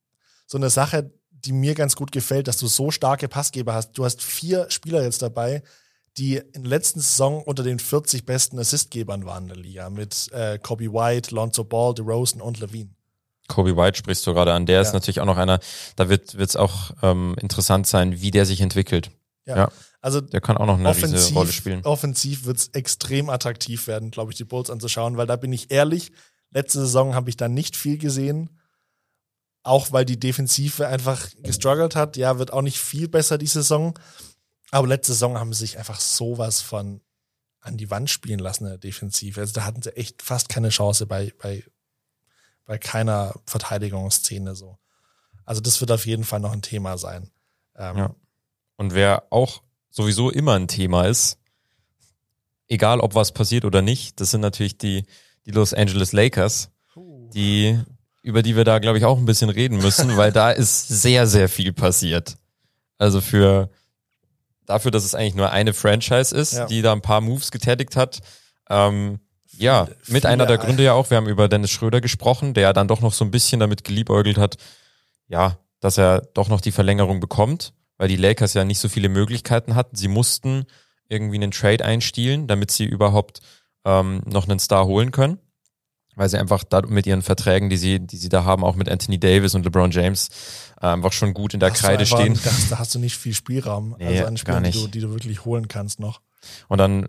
so 0.46 0.58
eine 0.58 0.70
Sache, 0.70 1.12
die 1.30 1.52
mir 1.52 1.74
ganz 1.74 1.96
gut 1.96 2.12
gefällt, 2.12 2.48
dass 2.48 2.56
du 2.56 2.66
so 2.66 2.90
starke 2.90 3.28
Passgeber 3.28 3.74
hast. 3.74 3.92
Du 3.92 4.04
hast 4.04 4.22
vier 4.22 4.66
Spieler 4.70 5.02
jetzt 5.02 5.22
dabei, 5.22 5.62
die 6.18 6.36
in 6.36 6.62
der 6.62 6.70
letzten 6.70 7.00
Saison 7.00 7.42
unter 7.42 7.62
den 7.62 7.78
40 7.78 8.24
besten 8.26 8.58
Assistgebern 8.58 9.24
waren 9.24 9.44
in 9.44 9.48
der 9.48 9.56
Liga 9.58 9.90
mit 9.90 10.30
äh, 10.32 10.58
Kobe 10.58 10.92
White, 10.92 11.34
Lonzo 11.34 11.64
Ball, 11.64 11.94
DeRozan 11.94 12.40
und 12.40 12.58
Levine. 12.60 12.90
Kobe 13.48 13.76
White 13.76 13.98
sprichst 13.98 14.26
du 14.26 14.34
gerade 14.34 14.52
an, 14.52 14.66
der 14.66 14.80
ist 14.80 14.88
Ja. 14.88 14.94
natürlich 14.94 15.20
auch 15.20 15.26
noch 15.26 15.36
einer, 15.38 15.58
da 15.96 16.08
wird 16.08 16.34
es 16.34 16.56
auch 16.56 16.92
ähm, 17.02 17.34
interessant 17.40 17.86
sein, 17.86 18.20
wie 18.20 18.30
der 18.30 18.46
sich 18.46 18.60
entwickelt. 18.60 19.10
Ja. 19.46 19.56
Ja. 19.56 19.72
Also 20.02 20.20
Der 20.20 20.40
kann 20.40 20.56
auch 20.58 20.66
noch 20.66 20.78
eine 20.78 20.88
offensiv, 20.88 21.34
Rolle 21.34 21.52
spielen. 21.52 21.82
offensiv 21.84 22.44
wird 22.44 22.58
es 22.58 22.68
extrem 22.68 23.30
attraktiv 23.30 23.86
werden, 23.86 24.10
glaube 24.10 24.32
ich, 24.32 24.36
die 24.36 24.44
Bulls 24.44 24.68
anzuschauen, 24.68 25.16
weil 25.16 25.26
da 25.28 25.36
bin 25.36 25.52
ich 25.52 25.70
ehrlich, 25.70 26.12
letzte 26.50 26.80
Saison 26.80 27.14
habe 27.14 27.30
ich 27.30 27.36
da 27.38 27.48
nicht 27.48 27.76
viel 27.76 27.96
gesehen. 27.98 28.50
auch 29.64 29.92
weil 29.92 30.04
die 30.04 30.18
Defensive 30.18 30.88
einfach 30.88 31.28
gestruggelt 31.44 31.94
hat. 31.94 32.16
Ja, 32.16 32.38
wird 32.40 32.52
auch 32.52 32.62
nicht 32.62 32.78
viel 32.80 33.08
besser 33.08 33.38
die 33.38 33.46
Saison. 33.46 33.96
Aber 34.72 34.88
letzte 34.88 35.12
Saison 35.12 35.38
haben 35.38 35.52
sie 35.52 35.60
sich 35.60 35.78
einfach 35.78 36.00
sowas 36.00 36.60
von 36.60 37.00
an 37.60 37.76
die 37.76 37.88
Wand 37.88 38.10
spielen 38.10 38.40
lassen 38.40 38.64
in 38.64 38.70
der 38.70 38.78
Defensive. 38.78 39.38
Also 39.40 39.52
da 39.52 39.64
hatten 39.64 39.80
sie 39.82 39.96
echt 39.96 40.20
fast 40.20 40.48
keine 40.48 40.70
Chance 40.70 41.06
bei, 41.06 41.32
bei, 41.40 41.62
bei 42.64 42.76
keiner 42.76 43.34
Verteidigungsszene 43.46 44.56
so. 44.56 44.78
Also 45.44 45.60
das 45.60 45.80
wird 45.80 45.92
auf 45.92 46.06
jeden 46.06 46.24
Fall 46.24 46.40
noch 46.40 46.52
ein 46.52 46.62
Thema 46.62 46.98
sein. 46.98 47.30
Ähm, 47.76 47.96
Ja. 47.98 48.14
Und 48.78 48.94
wer 48.94 49.28
auch 49.30 49.62
sowieso 49.92 50.30
immer 50.30 50.54
ein 50.54 50.66
Thema 50.66 51.04
ist, 51.06 51.38
egal 52.68 52.98
ob 53.00 53.14
was 53.14 53.30
passiert 53.32 53.64
oder 53.64 53.82
nicht, 53.82 54.20
das 54.20 54.32
sind 54.32 54.40
natürlich 54.40 54.78
die, 54.78 55.04
die 55.46 55.50
Los 55.52 55.72
Angeles 55.74 56.12
Lakers, 56.12 56.70
die, 56.96 57.78
über 58.22 58.42
die 58.42 58.56
wir 58.56 58.64
da, 58.64 58.78
glaube 58.78 58.98
ich, 58.98 59.04
auch 59.04 59.18
ein 59.18 59.26
bisschen 59.26 59.50
reden 59.50 59.78
müssen, 59.78 60.16
weil 60.16 60.32
da 60.32 60.50
ist 60.50 60.88
sehr, 60.88 61.26
sehr 61.26 61.48
viel 61.48 61.72
passiert. 61.72 62.36
Also 62.98 63.20
für, 63.20 63.70
dafür, 64.66 64.90
dass 64.90 65.04
es 65.04 65.14
eigentlich 65.14 65.34
nur 65.34 65.50
eine 65.50 65.74
Franchise 65.74 66.34
ist, 66.34 66.54
Ja. 66.54 66.66
die 66.66 66.82
da 66.82 66.92
ein 66.92 67.02
paar 67.02 67.20
Moves 67.20 67.50
getätigt 67.50 67.94
hat, 67.96 68.20
ähm, 68.70 69.20
ja, 69.58 69.86
mit 70.06 70.24
einer 70.24 70.46
der 70.46 70.56
Gründe 70.56 70.82
ja 70.82 70.94
auch, 70.94 71.10
wir 71.10 71.18
haben 71.18 71.28
über 71.28 71.46
Dennis 71.46 71.70
Schröder 71.70 72.00
gesprochen, 72.00 72.54
der 72.54 72.72
dann 72.72 72.88
doch 72.88 73.00
noch 73.02 73.12
so 73.12 73.22
ein 73.24 73.30
bisschen 73.30 73.60
damit 73.60 73.84
geliebäugelt 73.84 74.38
hat, 74.38 74.56
ja, 75.28 75.58
dass 75.80 75.98
er 75.98 76.22
doch 76.32 76.48
noch 76.48 76.62
die 76.62 76.72
Verlängerung 76.72 77.20
bekommt, 77.20 77.74
weil 78.02 78.08
die 78.08 78.16
Lakers 78.16 78.54
ja 78.54 78.64
nicht 78.64 78.80
so 78.80 78.88
viele 78.88 79.08
Möglichkeiten 79.08 79.76
hatten. 79.76 79.94
Sie 79.94 80.08
mussten 80.08 80.64
irgendwie 81.08 81.36
einen 81.36 81.52
Trade 81.52 81.84
einstielen, 81.84 82.48
damit 82.48 82.72
sie 82.72 82.84
überhaupt 82.84 83.38
ähm, 83.84 84.22
noch 84.26 84.48
einen 84.48 84.58
Star 84.58 84.86
holen 84.86 85.12
können, 85.12 85.38
weil 86.16 86.28
sie 86.28 86.36
einfach 86.36 86.64
da 86.64 86.82
mit 86.82 87.06
ihren 87.06 87.22
Verträgen, 87.22 87.70
die 87.70 87.76
sie, 87.76 88.00
die 88.00 88.16
sie 88.16 88.28
da 88.28 88.42
haben, 88.42 88.64
auch 88.64 88.74
mit 88.74 88.88
Anthony 88.88 89.20
Davis 89.20 89.54
und 89.54 89.64
LeBron 89.64 89.92
James, 89.92 90.30
äh, 90.80 90.86
einfach 90.88 91.12
schon 91.12 91.32
gut 91.32 91.54
in 91.54 91.60
der 91.60 91.70
hast 91.70 91.78
Kreide 91.80 92.00
einfach- 92.00 92.18
stehen. 92.18 92.34
Da 92.42 92.50
hast, 92.50 92.72
da 92.72 92.78
hast 92.80 92.92
du 92.92 92.98
nicht 92.98 93.16
viel 93.16 93.34
Spielraum. 93.34 93.94
Nee, 94.00 94.06
also 94.06 94.24
an 94.24 94.36
Spielen, 94.36 94.64
die 94.64 94.72
du, 94.72 94.88
die 94.88 94.98
du 94.98 95.10
wirklich 95.12 95.44
holen 95.44 95.68
kannst 95.68 96.00
noch. 96.00 96.22
Und 96.66 96.78
dann, 96.78 97.06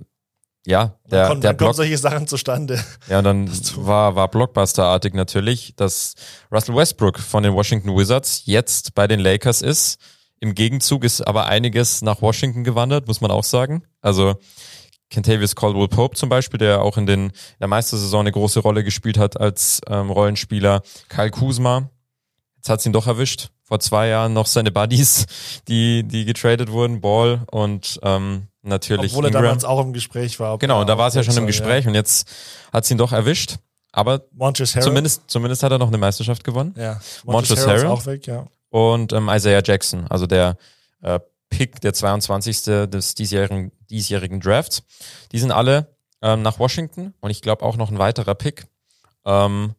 ja, 0.64 1.00
der, 1.10 1.28
kommen, 1.28 1.42
der 1.42 1.54
Block, 1.54 1.74
solche 1.74 1.98
Sachen 1.98 2.28
zustande. 2.28 2.80
Ja, 3.10 3.18
und 3.18 3.24
dann 3.24 3.50
war, 3.78 4.16
war 4.16 4.28
Blockbuster-artig 4.28 5.16
natürlich, 5.16 5.74
dass 5.76 6.14
Russell 6.52 6.76
Westbrook 6.76 7.18
von 7.18 7.42
den 7.42 7.56
Washington 7.56 7.98
Wizards 7.98 8.44
jetzt 8.46 8.94
bei 8.94 9.08
den 9.08 9.20
Lakers 9.20 9.64
ist. 9.64 9.98
Im 10.44 10.56
Gegenzug 10.56 11.06
ist 11.06 11.22
aber 11.22 11.46
einiges 11.46 12.02
nach 12.02 12.22
Washington 12.22 12.66
gewandert, 12.66 13.08
muss 13.08 13.22
man 13.22 13.32
auch 13.32 13.46
sagen. 13.46 13.84
Also 14.02 14.36
Kentavious 15.10 15.56
Caldwell 15.56 15.88
Pope 15.88 16.18
zum 16.18 16.28
Beispiel, 16.28 16.58
der 16.58 16.82
auch 16.82 16.98
in, 16.98 17.06
den, 17.06 17.28
in 17.28 17.34
der 17.62 17.70
Meistersaison 17.70 18.20
eine 18.20 18.34
große 18.34 18.60
Rolle 18.60 18.84
gespielt 18.84 19.18
hat 19.18 19.40
als 19.40 19.80
ähm, 19.88 20.10
Rollenspieler. 20.10 20.82
Kyle 21.08 21.32
Kuzma, 21.32 21.90
jetzt 22.58 22.68
hat's 22.68 22.86
ihn 22.86 22.92
doch 22.92 23.08
erwischt. 23.08 23.52
Vor 23.64 23.80
zwei 23.80 24.10
Jahren 24.10 24.34
noch 24.34 24.48
seine 24.48 24.70
Buddies, 24.74 25.28
die, 25.70 26.04
die 26.04 26.26
getradet 26.26 26.70
wurden, 26.70 27.00
Ball 27.00 27.44
und 27.50 28.02
ähm, 28.04 28.48
natürlich 28.64 29.14
Obwohl 29.14 29.24
er 29.24 29.28
Ingram. 29.30 29.44
damals 29.44 29.64
auch 29.64 29.80
im 29.80 29.94
Gespräch 29.94 30.42
war. 30.42 30.58
Genau, 30.58 30.82
er 30.82 30.86
da 30.86 30.98
war 30.98 31.08
es 31.08 31.14
ja 31.14 31.24
schon 31.24 31.38
im 31.38 31.48
Gespräch 31.48 31.88
und 31.88 31.96
jetzt 31.96 32.28
hat's 32.74 32.92
ihn 32.92 32.98
doch 32.98 33.14
erwischt. 33.14 33.60
Aber 33.94 34.24
zumindest, 34.66 35.22
zumindest 35.28 35.64
hat 35.64 35.72
er 35.72 35.78
noch 35.78 35.88
eine 35.88 36.00
Meisterschaft 36.00 36.44
gewonnen. 36.44 36.74
ja. 36.78 37.00
Montrezl 37.24 37.62
Harrell 37.62 37.76
ist 37.78 37.84
Harrell. 37.84 37.96
auch 37.96 38.06
weg, 38.08 38.28
ja. 38.28 38.48
Und 38.74 39.14
ähm, 39.14 39.30
Isaiah 39.30 39.62
Jackson, 39.64 40.08
also 40.08 40.26
der 40.26 40.58
äh, 41.04 41.20
Pick, 41.50 41.80
der 41.82 41.94
22. 41.94 42.64
des 42.90 43.14
diesjährigen, 43.14 43.72
diesjährigen 43.92 44.40
Drafts. 44.40 44.82
Die 45.32 45.38
sind 45.38 45.52
alle 45.52 45.96
ähm, 46.24 46.42
nach 46.42 46.58
Washington 46.58 47.14
und 47.20 47.30
ich 47.30 47.44
glaube 47.44 47.64
auch 47.64 47.78
noch 47.78 47.92
ein 47.92 48.00
weiterer 48.00 48.34
Pick. 48.34 48.66
Ähm, 49.26 49.76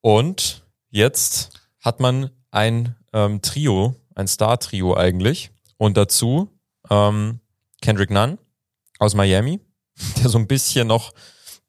und 0.00 0.62
jetzt 0.90 1.58
hat 1.80 1.98
man 1.98 2.30
ein 2.52 2.94
ähm, 3.12 3.42
Trio, 3.42 3.96
ein 4.14 4.28
Star-Trio 4.28 4.96
eigentlich. 4.96 5.50
Und 5.76 5.96
dazu 5.96 6.48
ähm, 6.88 7.40
Kendrick 7.82 8.12
Nunn 8.12 8.38
aus 9.00 9.16
Miami, 9.16 9.58
der 10.22 10.28
so 10.28 10.38
ein 10.38 10.46
bisschen 10.46 10.86
noch, 10.86 11.14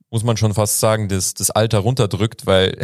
muss 0.09 0.23
man 0.23 0.37
schon 0.37 0.53
fast 0.53 0.79
sagen, 0.79 1.09
das, 1.09 1.33
das 1.33 1.51
Alter 1.51 1.79
runterdrückt, 1.79 2.45
weil 2.45 2.77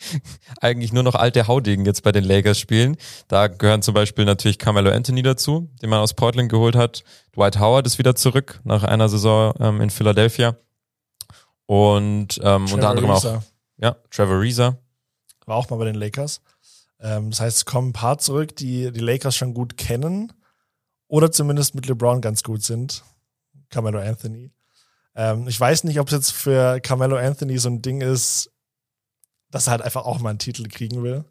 eigentlich 0.60 0.92
nur 0.92 1.02
noch 1.02 1.14
alte 1.14 1.46
Haudegen 1.46 1.86
jetzt 1.86 2.02
bei 2.02 2.12
den 2.12 2.24
Lakers 2.24 2.58
spielen. 2.58 2.96
Da 3.26 3.48
gehören 3.48 3.82
zum 3.82 3.94
Beispiel 3.94 4.24
natürlich 4.24 4.58
Carmelo 4.58 4.90
Anthony 4.90 5.22
dazu, 5.22 5.70
den 5.80 5.90
man 5.90 6.00
aus 6.00 6.14
Portland 6.14 6.50
geholt 6.50 6.76
hat. 6.76 7.04
Dwight 7.34 7.58
Howard 7.58 7.86
ist 7.86 7.98
wieder 7.98 8.14
zurück 8.14 8.60
nach 8.64 8.84
einer 8.84 9.08
Saison 9.08 9.54
ähm, 9.60 9.80
in 9.80 9.90
Philadelphia. 9.90 10.56
Und 11.66 12.40
ähm, 12.42 12.66
unter 12.72 12.90
anderem 12.90 13.10
auch 13.10 13.24
Ariza 13.24 13.42
ja, 13.78 13.96
Trevor 14.10 14.40
Reza. 14.40 14.78
War 15.46 15.56
auch 15.56 15.70
mal 15.70 15.76
bei 15.76 15.86
den 15.86 15.94
Lakers. 15.94 16.42
Ähm, 17.00 17.30
das 17.30 17.40
heißt, 17.40 17.56
es 17.58 17.64
kommen 17.64 17.90
ein 17.90 17.92
paar 17.92 18.18
zurück, 18.18 18.54
die 18.56 18.92
die 18.92 19.00
Lakers 19.00 19.36
schon 19.36 19.54
gut 19.54 19.76
kennen 19.76 20.32
oder 21.06 21.30
zumindest 21.30 21.74
mit 21.74 21.86
LeBron 21.86 22.20
ganz 22.20 22.42
gut 22.42 22.62
sind. 22.62 23.04
Carmelo 23.70 24.00
Anthony. 24.00 24.50
Ähm, 25.14 25.48
ich 25.48 25.58
weiß 25.58 25.84
nicht, 25.84 26.00
ob 26.00 26.08
es 26.08 26.12
jetzt 26.12 26.32
für 26.32 26.80
Carmelo 26.80 27.16
Anthony 27.16 27.58
so 27.58 27.68
ein 27.68 27.82
Ding 27.82 28.00
ist, 28.00 28.50
dass 29.50 29.66
er 29.66 29.72
halt 29.72 29.82
einfach 29.82 30.04
auch 30.04 30.18
mal 30.20 30.30
einen 30.30 30.38
Titel 30.38 30.68
kriegen 30.68 31.02
will. 31.02 31.24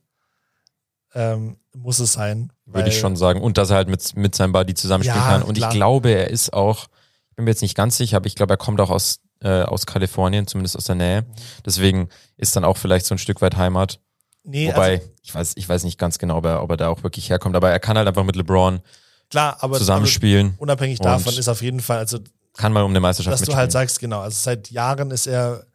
Ähm, 1.14 1.58
muss 1.74 2.00
es 2.00 2.14
sein. 2.14 2.52
würde 2.66 2.90
ich 2.90 3.00
schon 3.00 3.16
sagen. 3.16 3.42
Und 3.42 3.58
dass 3.58 3.70
er 3.70 3.78
halt 3.78 3.88
mit, 3.88 4.16
mit 4.16 4.36
seinem 4.36 4.52
Buddy 4.52 4.74
zusammenspielen 4.74 5.24
Ja, 5.24 5.30
kann. 5.30 5.44
Und 5.44 5.58
klar. 5.58 5.70
ich 5.72 5.76
glaube, 5.76 6.10
er 6.10 6.30
ist 6.30 6.54
auch, 6.54 6.88
ich 7.30 7.36
bin 7.36 7.46
mir 7.46 7.52
jetzt 7.52 7.62
nicht 7.62 7.76
ganz 7.76 7.98
sicher, 7.98 8.18
aber 8.18 8.28
ich 8.28 8.36
glaube, 8.36 8.54
er 8.54 8.58
kommt 8.58 8.82
auch 8.82 8.90
aus, 8.90 9.20
äh, 9.42 9.62
aus 9.62 9.86
Kalifornien, 9.86 10.48
zumindest 10.48 10.76
aus 10.76 10.86
der 10.86 10.96
Nähe. 10.96 11.26
Deswegen 11.66 12.10
ist 12.36 12.56
dann 12.56 12.64
auch 12.66 12.78
vielleicht 12.78 13.06
so 13.06 13.16
ein 13.16 13.20
Stück 13.20 13.42
weit 13.42 13.56
Heimat. 13.56 14.00
Nee, 14.44 14.70
Wobei, 14.70 14.96
also, 14.96 15.12
ich 15.22 15.36
weiß, 15.36 15.54
ich 15.56 15.68
weiß 15.68 15.84
nicht 15.84 16.00
ganz 16.00 16.20
genau, 16.20 16.38
ob 16.38 16.46
er, 16.46 16.64
ob 16.64 16.72
er 16.72 16.78
da 16.78 16.88
auch 16.90 17.04
wirklich 17.04 17.30
herkommt, 17.30 17.56
aber 17.56 17.70
er 17.70 17.80
kann 17.80 17.98
halt 17.98 18.08
einfach 18.08 18.24
mit 18.24 18.38
LeBron 18.38 18.80
klar, 19.30 19.58
aber 19.60 19.78
zusammenspielen, 19.78 20.54
aber 20.54 20.62
unabhängig 20.62 21.00
davon 21.00 21.36
ist 21.38 21.50
auf 21.50 21.62
jeden 21.62 21.82
Fall, 21.82 21.98
also 21.98 22.20
kann 22.58 22.74
mal 22.74 22.84
um 22.84 22.92
eine 22.92 23.00
Meisterschaft 23.00 23.34
dass 23.34 23.40
du 23.40 23.44
mitspielen. 23.44 23.60
halt 23.60 23.72
sagst, 23.72 24.00
genau, 24.00 24.20
also 24.20 24.36
seit 24.40 24.70
Jahren 24.72 25.12
ist 25.12 25.28
er 25.28 25.66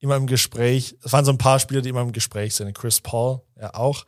immer 0.00 0.16
im 0.16 0.26
Gespräch. 0.26 0.96
Es 1.04 1.12
waren 1.12 1.24
so 1.24 1.30
ein 1.30 1.38
paar 1.38 1.58
Spieler, 1.58 1.82
die 1.82 1.90
immer 1.90 2.00
im 2.00 2.12
Gespräch 2.12 2.54
sind. 2.54 2.74
Chris 2.74 3.00
Paul, 3.00 3.42
ja 3.60 3.74
auch. 3.74 4.06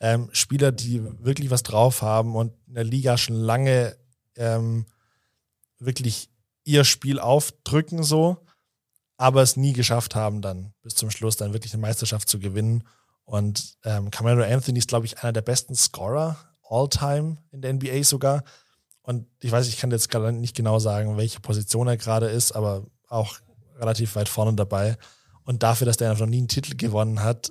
Ähm, 0.00 0.28
Spieler, 0.32 0.72
die 0.72 1.02
wirklich 1.24 1.50
was 1.50 1.62
drauf 1.62 2.02
haben 2.02 2.34
und 2.34 2.52
in 2.66 2.74
der 2.74 2.84
Liga 2.84 3.16
schon 3.16 3.36
lange 3.36 3.96
ähm, 4.36 4.86
wirklich 5.78 6.30
ihr 6.64 6.84
Spiel 6.84 7.20
aufdrücken 7.20 8.02
so, 8.02 8.38
aber 9.16 9.42
es 9.42 9.56
nie 9.56 9.72
geschafft 9.72 10.14
haben, 10.14 10.40
dann 10.40 10.72
bis 10.82 10.94
zum 10.94 11.10
Schluss 11.10 11.36
dann 11.36 11.52
wirklich 11.52 11.72
eine 11.74 11.82
Meisterschaft 11.82 12.28
zu 12.28 12.38
gewinnen. 12.38 12.84
Und 13.24 13.76
ähm, 13.84 14.10
Carmelo 14.10 14.42
Anthony 14.42 14.78
ist, 14.78 14.88
glaube 14.88 15.06
ich, 15.06 15.22
einer 15.22 15.32
der 15.32 15.42
besten 15.42 15.74
Scorer 15.74 16.36
all 16.68 16.88
time 16.88 17.36
in 17.52 17.60
der 17.60 17.74
NBA 17.74 18.02
sogar. 18.02 18.42
Und 19.04 19.26
ich 19.40 19.52
weiß, 19.52 19.68
ich 19.68 19.76
kann 19.76 19.90
jetzt 19.90 20.10
gerade 20.10 20.32
nicht 20.32 20.56
genau 20.56 20.78
sagen, 20.80 21.16
welche 21.16 21.38
Position 21.40 21.86
er 21.88 21.96
gerade 21.96 22.26
ist, 22.26 22.52
aber 22.52 22.84
auch 23.08 23.36
relativ 23.78 24.16
weit 24.16 24.28
vorne 24.28 24.54
dabei. 24.54 24.96
Und 25.44 25.62
dafür, 25.62 25.84
dass 25.86 25.98
der 25.98 26.14
noch 26.14 26.26
nie 26.26 26.38
einen 26.38 26.48
Titel 26.48 26.74
gewonnen 26.76 27.22
hat, 27.22 27.50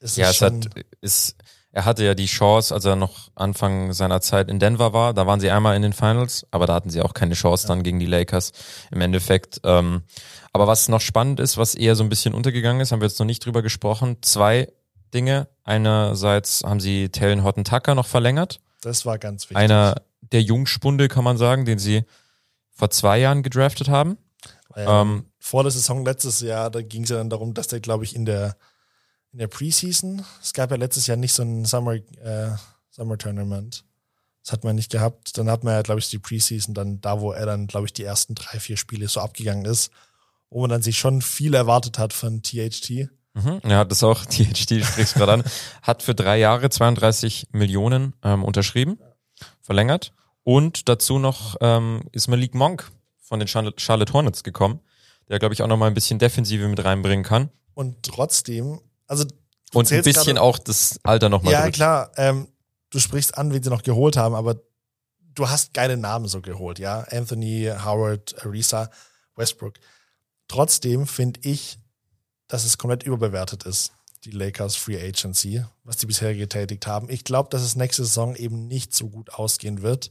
ist 0.00 0.16
Ja, 0.16 0.26
es 0.26 0.32
es 0.32 0.36
schon. 0.38 0.64
hat, 0.64 0.84
ist, 1.00 1.36
er 1.72 1.84
hatte 1.84 2.04
ja 2.04 2.14
die 2.14 2.26
Chance, 2.26 2.74
als 2.74 2.84
er 2.84 2.96
noch 2.96 3.30
Anfang 3.36 3.92
seiner 3.92 4.20
Zeit 4.20 4.48
in 4.50 4.58
Denver 4.58 4.92
war, 4.92 5.14
da 5.14 5.26
waren 5.26 5.38
sie 5.40 5.50
einmal 5.50 5.76
in 5.76 5.82
den 5.82 5.92
Finals, 5.92 6.44
aber 6.50 6.66
da 6.66 6.74
hatten 6.74 6.90
sie 6.90 7.00
auch 7.00 7.14
keine 7.14 7.34
Chance 7.34 7.66
dann 7.68 7.82
gegen 7.84 8.00
die 8.00 8.06
Lakers 8.06 8.52
im 8.90 9.00
Endeffekt. 9.00 9.60
Ähm, 9.62 10.02
aber 10.52 10.66
was 10.66 10.88
noch 10.88 11.00
spannend 11.00 11.38
ist, 11.38 11.56
was 11.58 11.74
eher 11.74 11.94
so 11.94 12.02
ein 12.02 12.08
bisschen 12.08 12.34
untergegangen 12.34 12.80
ist, 12.80 12.90
haben 12.92 13.00
wir 13.00 13.06
jetzt 13.08 13.18
noch 13.20 13.26
nicht 13.26 13.44
drüber 13.44 13.62
gesprochen, 13.62 14.16
zwei 14.22 14.72
Dinge. 15.14 15.48
Einerseits 15.62 16.62
haben 16.64 16.80
sie 16.80 17.08
Talon 17.10 17.44
Horton 17.44 17.64
Tucker 17.64 17.94
noch 17.94 18.06
verlängert. 18.06 18.60
das 18.80 19.06
war 19.06 19.18
ganz 19.18 19.44
wichtig. 19.44 19.56
Einer 19.58 20.02
der 20.32 20.42
Jungspunde, 20.42 21.08
kann 21.08 21.24
man 21.24 21.36
sagen, 21.36 21.64
den 21.64 21.78
sie 21.78 22.04
vor 22.70 22.90
zwei 22.90 23.18
Jahren 23.18 23.42
gedraftet 23.42 23.88
haben. 23.88 24.18
Weil, 24.68 24.86
ähm, 24.88 25.24
vor 25.38 25.62
der 25.62 25.72
Saison 25.72 26.04
letztes 26.04 26.40
Jahr, 26.40 26.70
da 26.70 26.82
ging 26.82 27.04
es 27.04 27.10
ja 27.10 27.16
dann 27.16 27.30
darum, 27.30 27.54
dass 27.54 27.68
der, 27.68 27.80
glaube 27.80 28.04
ich, 28.04 28.14
in 28.14 28.24
der, 28.24 28.56
in 29.32 29.38
der 29.38 29.48
Preseason, 29.48 30.24
es 30.42 30.52
gab 30.52 30.70
ja 30.70 30.76
letztes 30.76 31.06
Jahr 31.06 31.16
nicht 31.16 31.32
so 31.32 31.42
ein 31.42 31.64
Summer, 31.64 31.94
äh, 31.94 32.50
Summer 32.90 33.18
Tournament. 33.18 33.84
Das 34.42 34.52
hat 34.52 34.64
man 34.64 34.76
nicht 34.76 34.92
gehabt. 34.92 35.36
Dann 35.38 35.50
hat 35.50 35.64
man 35.64 35.74
ja, 35.74 35.82
glaube 35.82 36.00
ich, 36.00 36.08
die 36.08 36.18
Preseason 36.18 36.74
dann 36.74 37.00
da, 37.00 37.20
wo 37.20 37.32
er 37.32 37.46
dann, 37.46 37.66
glaube 37.66 37.86
ich, 37.86 37.92
die 37.92 38.04
ersten 38.04 38.34
drei, 38.34 38.60
vier 38.60 38.76
Spiele 38.76 39.08
so 39.08 39.20
abgegangen 39.20 39.64
ist, 39.64 39.90
wo 40.50 40.60
man 40.60 40.70
dann 40.70 40.82
sich 40.82 40.98
schon 40.98 41.20
viel 41.20 41.54
erwartet 41.54 41.98
hat 41.98 42.12
von 42.12 42.42
THT. 42.42 43.08
Mhm. 43.34 43.60
Er 43.64 43.78
hat 43.78 43.90
das 43.90 44.02
auch, 44.02 44.24
THT, 44.26 44.70
du 44.70 44.84
sprichst 44.84 45.14
gerade 45.14 45.32
an, 45.32 45.44
hat 45.82 46.02
für 46.02 46.14
drei 46.14 46.38
Jahre 46.38 46.70
32 46.70 47.48
Millionen 47.52 48.14
ähm, 48.22 48.44
unterschrieben, 48.44 48.98
verlängert. 49.66 50.12
Und 50.44 50.88
dazu 50.88 51.18
noch 51.18 51.56
ähm, 51.60 52.02
ist 52.12 52.28
Malik 52.28 52.54
Monk 52.54 52.90
von 53.20 53.40
den 53.40 53.48
Charlotte 53.48 54.12
Hornets 54.12 54.44
gekommen, 54.44 54.80
der, 55.28 55.38
glaube 55.40 55.52
ich, 55.54 55.62
auch 55.62 55.66
noch 55.66 55.76
mal 55.76 55.88
ein 55.88 55.94
bisschen 55.94 56.18
Defensive 56.18 56.66
mit 56.68 56.84
reinbringen 56.84 57.24
kann. 57.24 57.50
Und 57.74 58.02
trotzdem, 58.04 58.80
also 59.08 59.26
Und 59.74 59.90
ein 59.92 60.02
bisschen 60.02 60.38
auch 60.38 60.58
das 60.58 61.00
Alter 61.02 61.28
noch 61.28 61.42
mal 61.42 61.50
Ja, 61.50 61.62
drückt. 61.62 61.74
klar. 61.76 62.12
Ähm, 62.16 62.46
du 62.90 63.00
sprichst 63.00 63.36
an, 63.36 63.52
wen 63.52 63.62
sie 63.62 63.70
noch 63.70 63.82
geholt 63.82 64.16
haben, 64.16 64.34
aber 64.36 64.54
du 65.34 65.48
hast 65.48 65.74
geile 65.74 65.96
Namen 65.96 66.28
so 66.28 66.40
geholt, 66.40 66.78
ja. 66.78 67.00
Anthony, 67.10 67.70
Howard, 67.84 68.36
Arisa, 68.46 68.88
Westbrook. 69.34 69.74
Trotzdem 70.48 71.06
finde 71.08 71.40
ich, 71.42 71.78
dass 72.46 72.64
es 72.64 72.78
komplett 72.78 73.02
überbewertet 73.02 73.64
ist, 73.64 73.92
die 74.26 74.32
Lakers 74.32 74.76
Free 74.76 75.00
Agency, 75.00 75.64
was 75.84 75.96
die 75.96 76.06
bisher 76.06 76.34
getätigt 76.34 76.86
haben. 76.86 77.08
Ich 77.08 77.24
glaube, 77.24 77.48
dass 77.50 77.62
es 77.62 77.76
nächste 77.76 78.04
Saison 78.04 78.34
eben 78.34 78.66
nicht 78.66 78.94
so 78.94 79.08
gut 79.08 79.32
ausgehen 79.32 79.82
wird, 79.82 80.10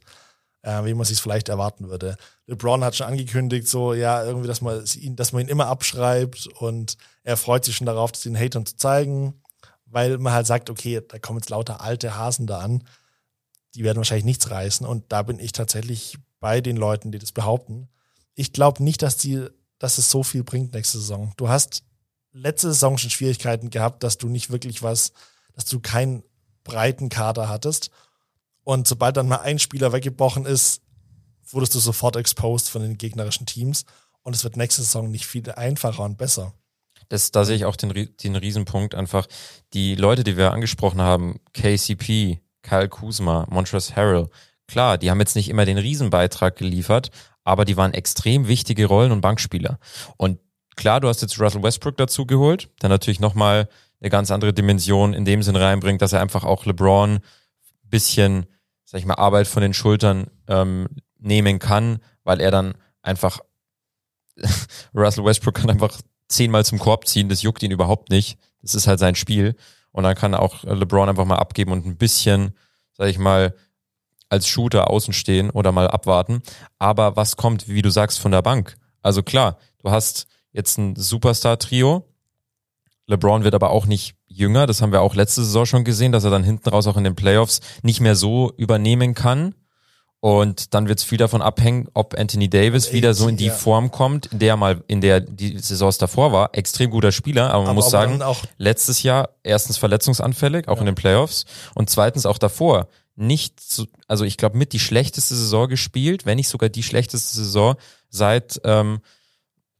äh, 0.62 0.84
wie 0.86 0.94
man 0.94 1.06
sich 1.06 1.22
vielleicht 1.22 1.50
erwarten 1.50 1.90
würde. 1.90 2.18
LeBron 2.48 2.84
hat 2.84 2.96
schon 2.96 3.08
angekündigt, 3.08 3.68
so 3.68 3.94
ja, 3.94 4.24
irgendwie, 4.24 4.48
dass 4.48 4.62
man 4.62 4.84
ihn, 4.96 5.16
dass 5.16 5.34
man 5.34 5.44
ihn 5.44 5.50
immer 5.50 5.68
abschreibt 5.68 6.48
und 6.48 6.98
er 7.24 7.38
freut 7.38 7.66
sich 7.66 7.76
schon 7.76 7.88
darauf, 7.88 8.12
den 8.14 8.38
Hatern 8.38 8.66
zu 8.66 8.78
zeigen, 8.78 9.42
weil 9.86 10.18
man 10.18 10.34
halt 10.34 10.48
sagt, 10.48 10.70
okay, 10.70 11.02
da 11.08 11.20
kommen 11.20 11.40
jetzt 11.40 11.50
lauter 11.50 11.82
alte 11.82 12.18
Hasen 12.18 12.48
da 12.48 12.60
an, 12.60 12.84
die 13.76 13.84
werden 13.84 13.98
wahrscheinlich 13.98 14.26
nichts 14.26 14.50
reißen. 14.50 14.86
Und 14.86 15.12
da 15.12 15.22
bin 15.22 15.40
ich 15.40 15.52
tatsächlich 15.52 16.18
bei 16.40 16.62
den 16.62 16.78
Leuten, 16.78 17.12
die 17.12 17.20
das 17.20 17.32
behaupten. 17.32 17.90
Ich 18.34 18.54
glaube 18.54 18.84
nicht, 18.84 19.02
dass 19.02 19.18
die, 19.18 19.48
dass 19.80 19.98
es 19.98 20.10
so 20.10 20.24
viel 20.24 20.44
bringt 20.44 20.74
nächste 20.74 21.00
Saison. 21.00 21.34
Du 21.38 21.50
hast 21.50 21.84
letzte 22.36 22.68
Saison 22.68 22.98
schon 22.98 23.10
Schwierigkeiten 23.10 23.70
gehabt, 23.70 24.04
dass 24.04 24.18
du 24.18 24.28
nicht 24.28 24.52
wirklich 24.52 24.84
was, 24.84 25.14
dass 25.54 25.66
du 25.66 25.80
keinen 25.80 26.24
breiten 26.64 27.10
Kader 27.10 27.50
hattest. 27.50 27.90
Und 28.64 28.88
sobald 28.88 29.18
dann 29.18 29.28
mal 29.28 29.38
ein 29.38 29.60
Spieler 29.60 29.94
weggebrochen 29.94 30.46
ist, 30.46 30.82
wurdest 31.48 31.76
du 31.76 31.80
sofort 31.80 32.16
exposed 32.16 32.70
von 32.70 32.82
den 32.82 32.98
gegnerischen 32.98 33.46
Teams. 33.46 33.86
Und 34.24 34.36
es 34.36 34.44
wird 34.44 34.58
nächste 34.58 34.82
Saison 34.82 35.10
nicht 35.10 35.26
viel 35.26 35.50
einfacher 35.52 36.04
und 36.04 36.18
besser. 36.18 36.54
Das, 37.10 37.32
da 37.32 37.46
sehe 37.46 37.56
ich 37.56 37.66
auch 37.66 37.76
den, 37.76 38.10
den 38.24 38.36
Riesenpunkt 38.36 38.96
einfach. 38.96 39.28
Die 39.74 39.96
Leute, 39.96 40.24
die 40.24 40.38
wir 40.38 40.52
angesprochen 40.52 41.02
haben, 41.02 41.40
KCP, 41.54 42.42
Kyle 42.64 42.90
Kuzma, 42.90 43.46
Montrezl 43.50 43.96
Harrell, 43.96 44.30
klar, 44.68 44.98
die 44.98 45.12
haben 45.12 45.20
jetzt 45.20 45.36
nicht 45.36 45.50
immer 45.50 45.66
den 45.66 45.78
Riesenbeitrag 45.78 46.56
geliefert, 46.56 47.12
aber 47.44 47.64
die 47.64 47.78
waren 47.78 47.94
extrem 47.94 48.48
wichtige 48.48 48.88
Rollen 48.88 49.12
und 49.12 49.22
Bankspieler. 49.22 49.78
Und 50.18 50.40
klar, 50.76 51.00
du 51.00 51.08
hast 51.08 51.22
jetzt 51.22 51.40
Russell 51.40 51.64
Westbrook 51.64 51.98
dazu 51.98 52.26
geholt, 52.26 52.70
der 52.82 52.90
natürlich 52.90 53.20
nochmal 53.20 53.70
eine 54.02 54.10
ganz 54.10 54.32
andere 54.32 54.54
Dimension 54.54 55.14
in 55.14 55.26
dem 55.26 55.42
Sinn 55.44 55.56
reinbringt, 55.56 56.02
dass 56.02 56.14
er 56.14 56.22
einfach 56.22 56.44
auch 56.44 56.66
LeBron 56.66 57.20
bisschen, 57.84 58.46
sag 58.84 59.00
ich 59.00 59.06
mal, 59.06 59.16
Arbeit 59.16 59.48
von 59.48 59.62
den 59.62 59.74
Schultern 59.74 60.28
ähm, 60.48 60.88
nehmen 61.20 61.60
kann, 61.60 62.00
weil 62.24 62.42
er 62.42 62.52
dann 62.52 62.76
einfach 63.02 63.40
Russell 64.94 65.26
Westbrook 65.26 65.56
kann 65.56 65.70
einfach 65.70 66.00
zehnmal 66.28 66.66
zum 66.66 66.80
Korb 66.80 67.08
ziehen, 67.08 67.30
das 67.30 67.42
juckt 67.42 67.64
ihn 67.64 67.72
überhaupt 67.72 68.10
nicht. 68.10 68.38
Das 68.62 68.76
ist 68.76 68.88
halt 68.88 69.00
sein 69.00 69.16
Spiel. 69.16 69.56
Und 69.92 70.04
dann 70.04 70.16
kann 70.16 70.34
auch 70.34 70.64
LeBron 70.64 71.08
einfach 71.08 71.26
mal 71.26 71.38
abgeben 71.38 71.72
und 71.72 71.86
ein 71.86 71.98
bisschen, 71.98 72.54
sag 72.94 73.08
ich 73.08 73.18
mal, 73.18 73.56
als 74.28 74.48
Shooter 74.48 74.90
außen 74.90 75.14
stehen 75.14 75.50
oder 75.52 75.72
mal 75.72 75.88
abwarten. 75.88 76.42
Aber 76.80 77.16
was 77.16 77.38
kommt, 77.38 77.70
wie 77.70 77.82
du 77.82 77.90
sagst, 77.90 78.20
von 78.20 78.32
der 78.32 78.42
Bank? 78.42 78.76
Also 79.02 79.24
klar, 79.24 79.58
du 79.78 79.92
hast 79.92 80.28
jetzt 80.56 80.78
ein 80.78 80.96
Superstar-Trio. 80.96 82.06
LeBron 83.08 83.44
wird 83.44 83.54
aber 83.54 83.70
auch 83.70 83.86
nicht 83.86 84.16
jünger. 84.28 84.66
Das 84.66 84.82
haben 84.82 84.92
wir 84.92 85.02
auch 85.02 85.14
letzte 85.14 85.44
Saison 85.44 85.66
schon 85.66 85.84
gesehen, 85.84 86.12
dass 86.12 86.24
er 86.24 86.32
dann 86.32 86.44
hinten 86.44 86.70
raus 86.70 86.88
auch 86.88 86.98
in 86.98 87.04
den 87.04 87.16
Playoffs 87.16 87.60
nicht 87.84 88.02
mehr 88.02 88.16
so 88.16 88.52
übernehmen 88.58 89.14
kann. 89.14 89.54
Und 90.22 90.74
dann 90.74 90.88
wird 90.88 90.98
es 90.98 91.06
viel 91.06 91.20
davon 91.20 91.44
abhängen, 91.44 91.88
ob 91.94 92.18
Anthony 92.18 92.50
Davis 92.50 92.92
wieder 92.92 93.14
so 93.14 93.28
in 93.28 93.38
die. 93.38 93.52
Form 93.52 93.92
kommt, 93.92 94.28
in 94.28 94.40
der 94.40 94.58
mal, 94.58 94.84
in 94.88 95.00
der 95.00 95.20
die 95.20 95.60
Saisons 95.60 96.00
davor 96.00 96.32
war. 96.32 96.50
Extrem 96.54 96.90
guter 96.90 97.12
Spieler, 97.12 97.52
aber 97.52 97.60
man 97.60 97.68
aber 97.68 97.76
muss 97.76 97.92
sagen, 97.92 98.20
letztes 98.58 99.04
Jahr 99.04 99.30
erstens 99.44 99.78
verletzungsanfällig, 99.78 100.68
auch 100.68 100.76
ja. 100.76 100.80
in 100.80 100.86
den 100.88 100.96
Playoffs, 100.96 101.46
und 101.76 101.92
zweitens 101.92 102.26
auch 102.26 102.40
davor 102.40 102.88
nicht, 103.16 103.62
so, 103.62 103.86
also 104.08 104.26
ich 104.26 104.38
glaube 104.38 104.58
mit 104.58 104.74
die 104.74 104.80
schlechteste 104.80 105.36
Saison 105.36 105.70
gespielt, 105.70 106.26
wenn 106.26 106.38
nicht 106.38 106.50
sogar 106.50 106.70
die 106.70 106.84
schlechteste 106.84 107.36
Saison 107.36 107.76
seit 108.10 108.60
ähm, 108.64 109.02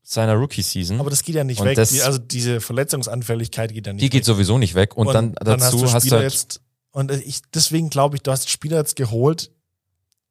seiner 0.06 0.36
Rookie-Season. 0.36 1.00
Aber 1.00 1.10
das 1.10 1.24
geht 1.24 1.36
ja 1.36 1.44
nicht 1.44 1.60
und 1.60 1.66
weg. 1.66 1.76
Das, 1.76 2.00
also 2.02 2.20
diese 2.20 2.62
Verletzungsanfälligkeit 2.62 3.74
geht 3.74 3.88
ja 3.88 3.94
nicht 3.94 4.02
die 4.02 4.06
weg. 4.06 4.12
Die 4.12 4.18
geht 4.18 4.26
sowieso 4.26 4.58
nicht 4.58 4.76
weg. 4.76 4.96
Und, 4.96 5.08
und 5.08 5.14
dann, 5.14 5.34
dann 5.34 5.60
dazu 5.60 5.82
hast 5.82 5.84
du, 5.84 5.94
hast 5.94 6.12
du 6.12 6.16
halt 6.16 6.24
jetzt, 6.24 6.62
und 6.92 7.12
ich, 7.12 7.42
deswegen 7.54 7.90
glaube 7.90 8.16
ich, 8.16 8.22
du 8.22 8.32
hast 8.32 8.50
Spieler 8.50 8.78
jetzt 8.78 8.96
geholt 8.96 9.52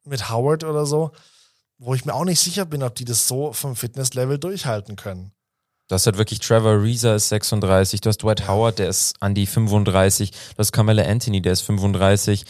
mit 0.04 0.30
Howard 0.30 0.64
oder 0.64 0.86
so, 0.86 1.10
wo 1.78 1.94
ich 1.94 2.04
mir 2.04 2.14
auch 2.14 2.24
nicht 2.24 2.40
sicher 2.40 2.64
bin, 2.64 2.82
ob 2.82 2.94
die 2.94 3.04
das 3.04 3.26
so 3.26 3.52
vom 3.52 3.74
Fitnesslevel 3.74 4.38
durchhalten 4.38 4.96
können. 4.96 5.32
Du 5.88 5.94
hast 5.94 6.06
halt 6.06 6.16
wirklich 6.16 6.38
Trevor 6.38 6.82
Reeser 6.82 7.16
ist 7.16 7.28
36, 7.28 8.00
du 8.00 8.08
hast 8.08 8.22
Dwight 8.22 8.48
Howard, 8.48 8.78
der 8.78 8.88
ist 8.88 9.16
an 9.20 9.34
die 9.34 9.46
35, 9.46 10.30
du 10.30 10.36
hast 10.56 10.72
Carmella 10.72 11.02
Anthony, 11.02 11.42
der 11.42 11.52
ist 11.52 11.60
35. 11.62 12.44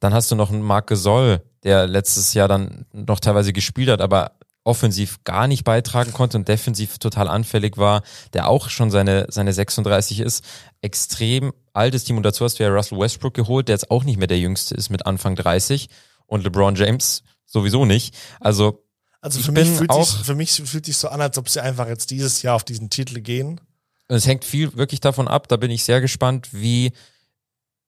Dann 0.00 0.14
hast 0.14 0.30
du 0.30 0.34
noch 0.34 0.50
einen 0.50 0.62
Marc 0.62 0.88
Gasol, 0.88 1.42
der 1.62 1.86
letztes 1.86 2.34
Jahr 2.34 2.48
dann 2.48 2.86
noch 2.92 3.20
teilweise 3.20 3.52
gespielt 3.52 3.90
hat, 3.90 4.00
aber 4.00 4.32
offensiv 4.70 5.24
gar 5.24 5.48
nicht 5.48 5.64
beitragen 5.64 6.12
konnte 6.12 6.38
und 6.38 6.46
defensiv 6.46 6.98
total 6.98 7.26
anfällig 7.26 7.76
war, 7.76 8.02
der 8.32 8.48
auch 8.48 8.70
schon 8.70 8.92
seine, 8.92 9.26
seine 9.28 9.52
36 9.52 10.20
ist, 10.20 10.44
extrem 10.80 11.52
altes 11.72 12.04
Team 12.04 12.16
und 12.16 12.22
dazu 12.22 12.44
hast 12.44 12.58
du 12.58 12.62
ja 12.62 12.70
Russell 12.70 12.98
Westbrook 12.98 13.34
geholt, 13.34 13.66
der 13.66 13.74
jetzt 13.74 13.90
auch 13.90 14.04
nicht 14.04 14.16
mehr 14.16 14.28
der 14.28 14.38
jüngste 14.38 14.76
ist 14.76 14.88
mit 14.88 15.06
Anfang 15.06 15.34
30 15.34 15.88
und 16.26 16.44
LeBron 16.44 16.76
James 16.76 17.24
sowieso 17.46 17.84
nicht. 17.84 18.16
Also, 18.38 18.86
also 19.20 19.40
für 19.40 19.50
mich, 19.50 19.68
fühlt 19.68 19.90
auch, 19.90 20.06
sich, 20.06 20.24
für 20.24 20.36
mich 20.36 20.52
fühlt 20.52 20.86
sich 20.86 20.96
so 20.96 21.08
an, 21.08 21.20
als 21.20 21.36
ob 21.36 21.48
sie 21.48 21.60
einfach 21.60 21.88
jetzt 21.88 22.12
dieses 22.12 22.42
Jahr 22.42 22.54
auf 22.54 22.64
diesen 22.64 22.90
Titel 22.90 23.20
gehen. 23.20 23.60
Es 24.06 24.26
hängt 24.26 24.44
viel 24.44 24.76
wirklich 24.76 25.00
davon 25.00 25.26
ab, 25.26 25.48
da 25.48 25.56
bin 25.56 25.72
ich 25.72 25.82
sehr 25.82 26.00
gespannt, 26.00 26.48
wie 26.52 26.92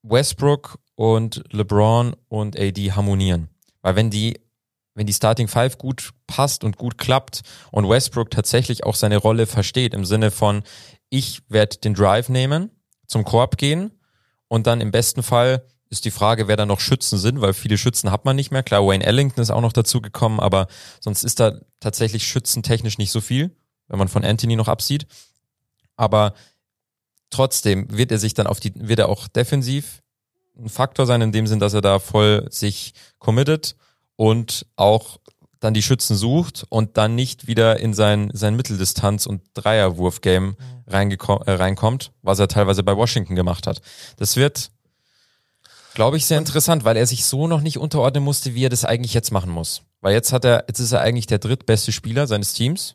Westbrook 0.03 0.79
und 0.97 1.45
LeBron 1.53 2.17
und 2.29 2.59
AD 2.59 2.93
harmonieren. 2.93 3.49
Weil 3.83 3.95
wenn 3.95 4.11
die 4.11 4.41
wenn 4.95 5.07
die 5.07 5.13
Starting 5.13 5.49
Five 5.49 5.79
gut 5.79 6.11
passt 6.27 6.65
und 6.65 6.77
gut 6.77 6.99
klappt 6.99 7.43
und 7.71 7.89
Westbrook 7.89 8.31
tatsächlich 8.31 8.85
auch 8.85 8.95
seine 8.95 9.17
Rolle 9.17 9.47
versteht 9.47 9.95
im 9.95 10.05
Sinne 10.05 10.31
von, 10.31 10.63
ich 11.09 11.41
werde 11.49 11.79
den 11.79 11.95
Drive 11.95 12.29
nehmen, 12.29 12.71
zum 13.07 13.25
Korb 13.25 13.57
gehen 13.57 13.93
und 14.49 14.67
dann 14.67 14.81
im 14.81 14.91
besten 14.91 15.23
Fall 15.23 15.67
ist 15.89 16.07
die 16.07 16.11
Frage, 16.11 16.49
wer 16.49 16.57
da 16.57 16.65
noch 16.65 16.81
Schützen 16.81 17.19
sind, 17.19 17.43
weil 17.43 17.53
viele 17.53 17.77
Schützen 17.77 18.11
hat 18.11 18.25
man 18.25 18.35
nicht 18.35 18.51
mehr. 18.51 18.63
Klar, 18.63 18.87
Wayne 18.87 19.05
Ellington 19.05 19.43
ist 19.43 19.51
auch 19.51 19.61
noch 19.61 19.75
dazu 19.75 20.01
gekommen, 20.01 20.41
aber 20.41 20.67
sonst 21.01 21.23
ist 21.23 21.39
da 21.39 21.61
tatsächlich 21.81 22.27
schützentechnisch 22.27 22.97
nicht 22.97 23.11
so 23.11 23.21
viel, 23.21 23.55
wenn 23.89 23.99
man 23.99 24.09
von 24.09 24.25
Anthony 24.25 24.57
noch 24.57 24.69
absieht. 24.69 25.07
Aber 25.97 26.33
trotzdem 27.29 27.95
wird 27.95 28.11
er 28.11 28.19
sich 28.19 28.33
dann 28.33 28.47
auf 28.47 28.59
die, 28.59 28.73
wird 28.75 29.01
er 29.01 29.11
auch 29.11 29.29
defensiv 29.29 30.03
ein 30.57 30.71
Faktor 30.71 31.05
sein, 31.05 31.21
in 31.21 31.33
dem 31.33 31.47
Sinn, 31.47 31.61
dass 31.61 31.75
er 31.75 31.83
da 31.83 31.99
voll 31.99 32.47
sich 32.51 32.95
committet 33.19 33.77
und 34.23 34.67
auch 34.77 35.19
dann 35.59 35.75
die 35.75 35.83
Schützen 35.83 36.15
sucht 36.15 36.65
und 36.69 36.97
dann 36.97 37.17
nicht 37.17 37.49
wieder 37.49 37.81
in 37.81 37.93
sein, 37.93 38.31
sein 38.33 38.55
Mitteldistanz- 38.55 39.27
und 39.27 39.43
Dreierwurf-Game 39.55 40.57
mhm. 40.57 40.57
äh, 40.87 41.51
reinkommt, 41.51 42.13
was 42.23 42.39
er 42.39 42.47
teilweise 42.47 42.85
bei 42.85 42.97
Washington 42.97 43.35
gemacht 43.35 43.67
hat. 43.67 43.83
Das 44.19 44.37
wird, 44.37 44.71
glaube 45.95 46.19
ich, 46.19 46.27
sehr 46.27 46.39
interessant, 46.39 46.85
weil 46.85 46.97
er 46.97 47.09
sich 47.09 47.25
so 47.25 47.49
noch 47.49 47.63
nicht 47.63 47.79
unterordnen 47.79 48.23
musste, 48.23 48.55
wie 48.55 48.65
er 48.65 48.69
das 48.69 48.85
eigentlich 48.85 49.13
jetzt 49.13 49.33
machen 49.33 49.51
muss. 49.51 49.83
Weil 50.01 50.15
jetzt 50.15 50.33
hat 50.33 50.45
er, 50.45 50.67
jetzt 50.69 50.79
ist 50.79 50.93
er 50.93 51.01
eigentlich 51.01 51.27
der 51.27 51.41
drittbeste 51.41 51.91
Spieler 51.91 52.29
seines 52.29 52.55
Teams. 52.55 52.95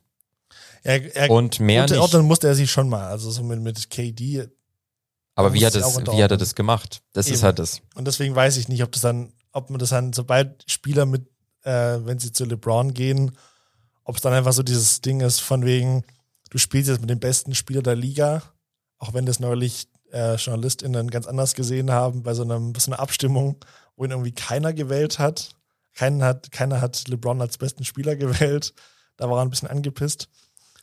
Er, 0.82 1.13
er, 1.13 1.30
und 1.30 1.60
mehr 1.60 1.82
unterordnen 1.82 2.22
nicht. 2.22 2.30
musste 2.30 2.48
er 2.48 2.56
sich 2.56 2.72
schon 2.72 2.88
mal, 2.88 3.06
also 3.06 3.32
so 3.32 3.44
mit, 3.44 3.60
mit 3.60 3.90
KD. 3.90 4.48
Aber 5.36 5.54
wie 5.54 5.66
hat, 5.66 5.76
es, 5.76 5.98
wie 5.98 6.24
hat 6.24 6.32
er 6.32 6.38
das 6.38 6.56
gemacht? 6.56 7.02
Das 7.12 7.28
Eben. 7.28 7.36
ist 7.36 7.44
halt 7.44 7.60
das. 7.60 7.82
Und 7.96 8.06
deswegen 8.06 8.34
weiß 8.34 8.56
ich 8.56 8.70
nicht, 8.70 8.82
ob 8.82 8.94
das 8.94 9.02
dann 9.02 9.34
ob 9.58 9.72
man 9.72 9.80
das 9.80 9.89
dann, 9.89 10.13
sobald 10.13 10.63
Spieler 10.70 11.08
mit, 11.08 11.28
äh, 11.63 11.98
wenn 12.02 12.20
sie 12.20 12.32
zu 12.32 12.46
LeBron 12.46 12.93
gehen, 12.93 13.36
ob 14.04 14.15
es 14.15 14.22
dann 14.22 14.34
einfach 14.34 14.54
so 14.54 14.62
dieses 14.62 15.02
Ding 15.02 15.22
ist, 15.22 15.39
von 15.39 15.65
wegen, 15.65 16.04
du 16.52 16.60
spielst 16.60 16.89
jetzt 16.89 17.02
mit 17.02 17.10
dem 17.10 17.20
besten 17.20 17.56
Spieler 17.56 17.82
der 17.82 17.96
Liga, 17.96 18.43
auch 19.00 19.15
wenn 19.15 19.26
das 19.26 19.39
neulich 19.39 19.88
äh, 20.12 20.36
JournalistInnen 20.36 21.10
ganz 21.10 21.26
anders 21.26 21.56
gesehen 21.56 21.91
haben, 21.91 22.22
bei 22.22 22.36
so, 22.36 22.43
einem, 22.43 22.74
so 22.76 22.91
einer 22.91 23.00
Abstimmung, 23.00 23.58
wo 23.96 24.06
ihn 24.06 24.12
irgendwie 24.12 24.32
keiner 24.32 24.74
gewählt 24.74 25.17
hat. 25.17 25.56
Keiner 25.96 26.26
hat, 26.26 26.52
keiner 26.52 26.80
hat 26.80 27.08
LeBron 27.08 27.41
als 27.41 27.58
besten 27.58 27.84
Spieler 27.84 28.15
gewählt. 28.15 28.76
Da 29.17 29.28
war 29.28 29.39
er 29.39 29.41
ein 29.41 29.50
bisschen 29.50 29.70
angepisst. 29.70 30.30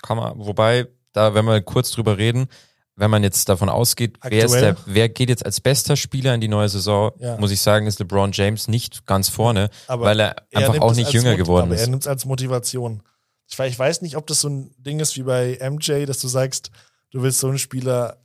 Kann 0.03 0.17
man, 0.17 0.37
wobei, 0.37 0.89
da, 1.13 1.35
wenn 1.35 1.45
wir 1.45 1.63
kurz 1.63 1.93
drüber 1.93 2.19
reden, 2.19 2.49
wenn 2.97 3.11
man 3.11 3.23
jetzt 3.23 3.49
davon 3.49 3.69
ausgeht, 3.69 4.19
wer, 4.23 4.47
der, 4.47 4.77
wer 4.87 5.09
geht 5.09 5.29
jetzt 5.29 5.45
als 5.45 5.61
bester 5.61 5.97
Spieler 5.97 6.35
in 6.35 6.41
die 6.41 6.49
neue 6.49 6.69
Saison, 6.69 7.13
ja. 7.19 7.37
muss 7.39 7.51
ich 7.51 7.61
sagen, 7.61 7.87
ist 7.87 7.99
LeBron 7.99 8.31
James 8.33 8.69
nicht 8.69 9.07
ganz 9.07 9.29
vorne, 9.29 9.69
aber 9.89 10.07
weil 10.07 10.21
er, 10.21 10.37
er 10.51 10.61
einfach 10.71 10.81
auch 10.81 10.95
nicht 10.95 11.13
jünger 11.13 11.37
geworden 11.37 11.67
aber 11.67 11.75
ist. 11.75 11.83
Er 11.83 11.89
nimmt 11.89 12.03
es 12.03 12.09
als 12.09 12.25
Motivation. 12.25 13.03
Ich 13.49 13.59
weiß 13.59 14.03
nicht, 14.03 14.17
ob 14.17 14.27
das 14.27 14.41
so 14.41 14.49
ein 14.49 14.75
Ding 14.79 15.01
ist 15.01 15.17
wie 15.17 15.23
bei 15.23 15.59
MJ, 15.61 16.07
dass 16.07 16.21
du 16.21 16.29
sagst, 16.29 16.71
du 17.11 17.23
willst 17.23 17.41
so 17.41 17.49
einen 17.49 17.59
Spieler 17.59 18.19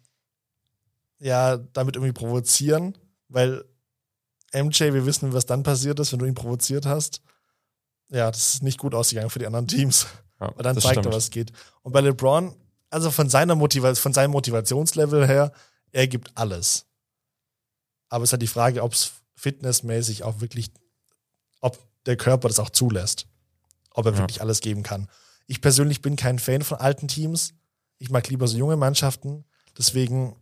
ja 1.20 1.58
damit 1.58 1.96
irgendwie 1.96 2.14
provozieren, 2.14 2.98
weil 3.28 3.66
MJ, 4.54 4.94
wir 4.94 5.06
wissen, 5.06 5.34
was 5.34 5.46
dann 5.46 5.64
passiert 5.64 6.00
ist, 6.00 6.12
wenn 6.12 6.20
du 6.20 6.26
ihn 6.26 6.36
provoziert 6.36 6.86
hast. 6.86 7.22
Ja, 8.10 8.32
das 8.32 8.56
ist 8.56 8.64
nicht 8.64 8.80
gut 8.80 8.96
ausgegangen 8.96 9.30
für 9.30 9.40
die 9.40 9.46
anderen 9.46 9.68
Teams. 9.68 10.08
Ja, 10.40 10.52
weil 10.56 10.64
dann 10.64 10.78
zeigt 10.80 10.94
stimmt. 10.94 11.08
er, 11.08 11.14
was 11.14 11.30
geht. 11.30 11.52
Und 11.82 11.92
bei 11.92 12.02
LeBron 12.02 12.56
also 12.90 13.12
von 13.12 13.30
seiner 13.30 13.56
Motivation, 13.56 14.02
von 14.02 14.14
seinem 14.14 14.32
Motivationslevel 14.32 15.28
her, 15.28 15.52
er 15.92 16.08
gibt 16.08 16.32
alles. 16.36 16.86
Aber 18.10 18.24
es 18.24 18.30
ist 18.30 18.34
halt 18.34 18.42
die 18.42 18.48
Frage, 18.48 18.84
ob 18.84 18.94
es 18.94 19.12
fitnessmäßig 19.36 20.24
auch 20.24 20.42
wirklich, 20.42 20.72
ob 21.62 21.80
der 22.06 22.18
Körper 22.18 22.48
das 22.48 22.60
auch 22.60 22.70
zulässt. 22.70 23.28
Ob 23.94 24.06
er 24.06 24.14
ja. 24.14 24.20
wirklich 24.20 24.42
alles 24.42 24.62
geben 24.62 24.84
kann. 24.84 25.10
Ich 25.48 25.62
persönlich 25.62 26.02
bin 26.02 26.16
kein 26.16 26.40
Fan 26.40 26.62
von 26.62 26.78
alten 26.78 27.08
Teams. 27.08 27.54
Ich 27.98 28.10
mag 28.10 28.28
lieber 28.30 28.48
so 28.48 28.58
junge 28.58 28.78
Mannschaften. 28.78 29.46
Deswegen 29.78 30.36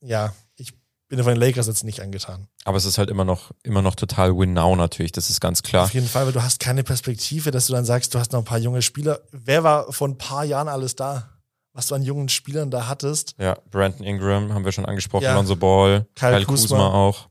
ja, 0.00 0.32
ich 0.56 0.74
bin 1.08 1.22
von 1.22 1.34
den 1.34 1.40
Lakers 1.40 1.66
jetzt 1.66 1.84
nicht 1.84 2.00
angetan. 2.00 2.48
Aber 2.64 2.76
es 2.76 2.84
ist 2.84 2.98
halt 2.98 3.10
immer 3.10 3.24
noch, 3.24 3.50
immer 3.62 3.82
noch 3.82 3.94
total 3.94 4.36
Win-Now 4.36 4.76
natürlich, 4.76 5.12
das 5.12 5.30
ist 5.30 5.40
ganz 5.40 5.62
klar. 5.62 5.84
Auf 5.84 5.94
jeden 5.94 6.08
Fall, 6.08 6.26
weil 6.26 6.32
du 6.32 6.42
hast 6.42 6.60
keine 6.60 6.84
Perspektive, 6.84 7.50
dass 7.50 7.66
du 7.66 7.72
dann 7.72 7.84
sagst, 7.84 8.14
du 8.14 8.18
hast 8.18 8.32
noch 8.32 8.40
ein 8.40 8.44
paar 8.44 8.58
junge 8.58 8.82
Spieler. 8.82 9.20
Wer 9.32 9.64
war 9.64 9.92
vor 9.92 10.08
ein 10.08 10.18
paar 10.18 10.44
Jahren 10.44 10.68
alles 10.68 10.96
da? 10.96 11.30
Was 11.78 11.86
du 11.86 11.94
an 11.94 12.02
jungen 12.02 12.28
Spielern 12.28 12.72
da 12.72 12.88
hattest? 12.88 13.36
Ja, 13.38 13.56
Brandon 13.70 14.04
Ingram 14.04 14.52
haben 14.52 14.64
wir 14.64 14.72
schon 14.72 14.84
angesprochen, 14.84 15.22
Ja. 15.22 15.36
Lonzo 15.36 15.54
Ball, 15.54 16.06
Kyle 16.16 16.32
Kyle, 16.34 16.44
Kuzma. 16.44 16.76
Kuzma. 16.76 16.92
auch. 16.92 17.28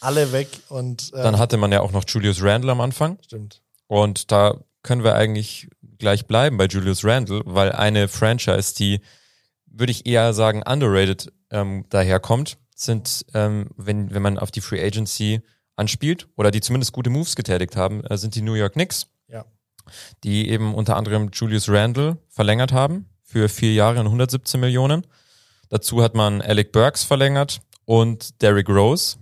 Alle 0.00 0.30
weg 0.32 0.46
und 0.68 1.10
äh, 1.14 1.22
Dann 1.22 1.38
hatte 1.38 1.56
man 1.56 1.72
ja 1.72 1.80
auch 1.80 1.90
noch 1.90 2.04
Julius 2.06 2.42
Randle 2.42 2.70
am 2.70 2.82
Anfang. 2.82 3.16
stimmt. 3.24 3.62
Und 3.86 4.30
da 4.30 4.58
können 4.82 5.04
wir 5.04 5.14
eigentlich 5.14 5.70
gleich 5.98 6.26
bleiben 6.26 6.58
bei 6.58 6.66
Julius 6.66 7.02
Randle, 7.02 7.40
weil 7.46 7.72
eine 7.72 8.08
Franchise, 8.08 8.74
die, 8.74 9.00
würde 9.64 9.90
ich 9.92 10.04
eher 10.04 10.34
sagen, 10.34 10.62
underrated 10.70 11.32
ähm, 11.50 11.86
daherkommt, 11.88 12.58
sind, 12.74 13.24
ähm, 13.32 13.70
wenn, 13.78 14.12
wenn 14.12 14.20
man 14.20 14.38
auf 14.38 14.50
die 14.50 14.60
Free 14.60 14.84
Agency 14.84 15.40
anspielt 15.76 16.28
oder 16.36 16.50
die 16.50 16.60
zumindest 16.60 16.92
gute 16.92 17.08
Moves 17.08 17.36
getätigt 17.36 17.74
haben, 17.74 18.04
äh, 18.04 18.18
sind 18.18 18.34
die 18.34 18.42
New 18.42 18.52
York 18.52 18.74
Knicks, 18.74 19.06
Ja. 19.28 19.46
die 20.24 20.50
eben 20.50 20.74
unter 20.74 20.96
anderem 20.96 21.30
Julius 21.32 21.70
Randle 21.70 22.18
verlängert 22.28 22.72
haben 22.72 23.06
für 23.28 23.48
vier 23.48 23.74
Jahre 23.74 24.00
und 24.00 24.06
117 24.06 24.58
Millionen. 24.58 25.06
Dazu 25.68 26.02
hat 26.02 26.14
man 26.14 26.40
Alec 26.40 26.72
Burks 26.72 27.04
verlängert 27.04 27.60
und 27.84 28.40
Derrick 28.40 28.70
Rose, 28.70 29.18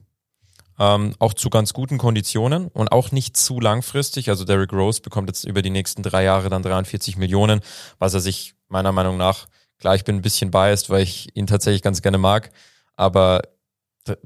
ähm, 0.79 1.15
auch 1.19 1.35
zu 1.35 1.51
ganz 1.51 1.73
guten 1.73 1.99
Konditionen 1.99 2.69
und 2.69 2.93
auch 2.93 3.11
nicht 3.11 3.37
zu 3.37 3.59
langfristig. 3.59 4.29
Also 4.29 4.45
Derrick 4.45 4.73
Rose 4.73 5.01
bekommt 5.01 5.29
jetzt 5.29 5.45
über 5.45 5.61
die 5.61 5.71
nächsten 5.71 6.05
drei 6.05 6.23
Jahre 6.23 6.51
dann 6.51 6.63
43 6.63 7.17
Millionen, 7.17 7.61
was 7.99 8.15
er 8.15 8.21
sich 8.21 8.55
meiner 8.69 8.93
Meinung 8.93 9.17
nach, 9.17 9.47
klar, 9.79 9.97
ich 9.97 10.05
bin 10.05 10.17
ein 10.17 10.23
bisschen 10.23 10.53
biased, 10.53 10.89
weil 10.89 11.03
ich 11.03 11.35
ihn 11.37 11.49
tatsächlich 11.49 11.83
ganz 11.83 12.01
gerne 12.01 12.19
mag, 12.19 12.51
aber 12.95 13.43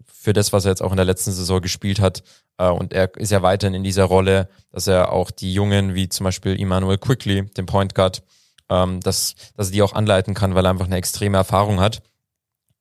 für 0.06 0.34
das, 0.34 0.52
was 0.52 0.66
er 0.66 0.72
jetzt 0.72 0.82
auch 0.82 0.90
in 0.90 0.96
der 0.98 1.06
letzten 1.06 1.32
Saison 1.32 1.62
gespielt 1.62 2.00
hat, 2.00 2.22
äh, 2.58 2.68
und 2.68 2.92
er 2.92 3.16
ist 3.16 3.32
ja 3.32 3.40
weiterhin 3.40 3.74
in 3.74 3.84
dieser 3.84 4.04
Rolle, 4.04 4.50
dass 4.72 4.86
er 4.86 5.10
auch 5.12 5.30
die 5.30 5.54
Jungen, 5.54 5.94
wie 5.94 6.10
zum 6.10 6.24
Beispiel 6.24 6.60
Emmanuel 6.60 6.98
Quickly, 6.98 7.46
den 7.46 7.64
Point 7.64 7.94
Guard, 7.94 8.22
ähm, 8.70 9.00
dass, 9.00 9.34
dass 9.56 9.68
er 9.68 9.72
die 9.72 9.82
auch 9.82 9.92
anleiten 9.92 10.34
kann, 10.34 10.54
weil 10.54 10.64
er 10.64 10.70
einfach 10.70 10.86
eine 10.86 10.96
extreme 10.96 11.36
Erfahrung 11.36 11.80
hat. 11.80 12.02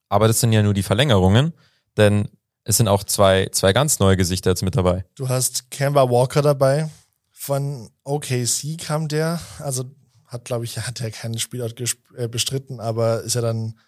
Aber 0.07 0.27
das 0.27 0.39
sind 0.39 0.53
ja 0.53 0.63
nur 0.63 0.73
die 0.73 0.83
Verlängerungen, 0.83 1.53
denn 1.97 2.29
es 2.63 2.77
sind 2.77 2.87
auch 2.87 3.03
zwei, 3.03 3.49
zwei 3.51 3.73
ganz 3.73 3.99
neue 3.99 4.15
Gesichter 4.15 4.51
jetzt 4.51 4.63
mit 4.63 4.75
dabei. 4.75 5.03
Du 5.15 5.27
hast 5.27 5.71
Kemba 5.71 6.09
Walker 6.09 6.41
dabei. 6.41 6.89
Von 7.31 7.89
OKC 8.03 8.77
kam 8.77 9.07
der. 9.07 9.39
Also 9.59 9.85
hat, 10.25 10.45
glaube 10.45 10.65
ich, 10.65 10.77
hat 10.77 11.01
er 11.01 11.09
keinen 11.09 11.39
Spielort 11.39 11.79
äh, 12.15 12.27
bestritten, 12.27 12.79
aber 12.79 13.23
ist 13.23 13.35
ja 13.35 13.41
dann 13.41 13.79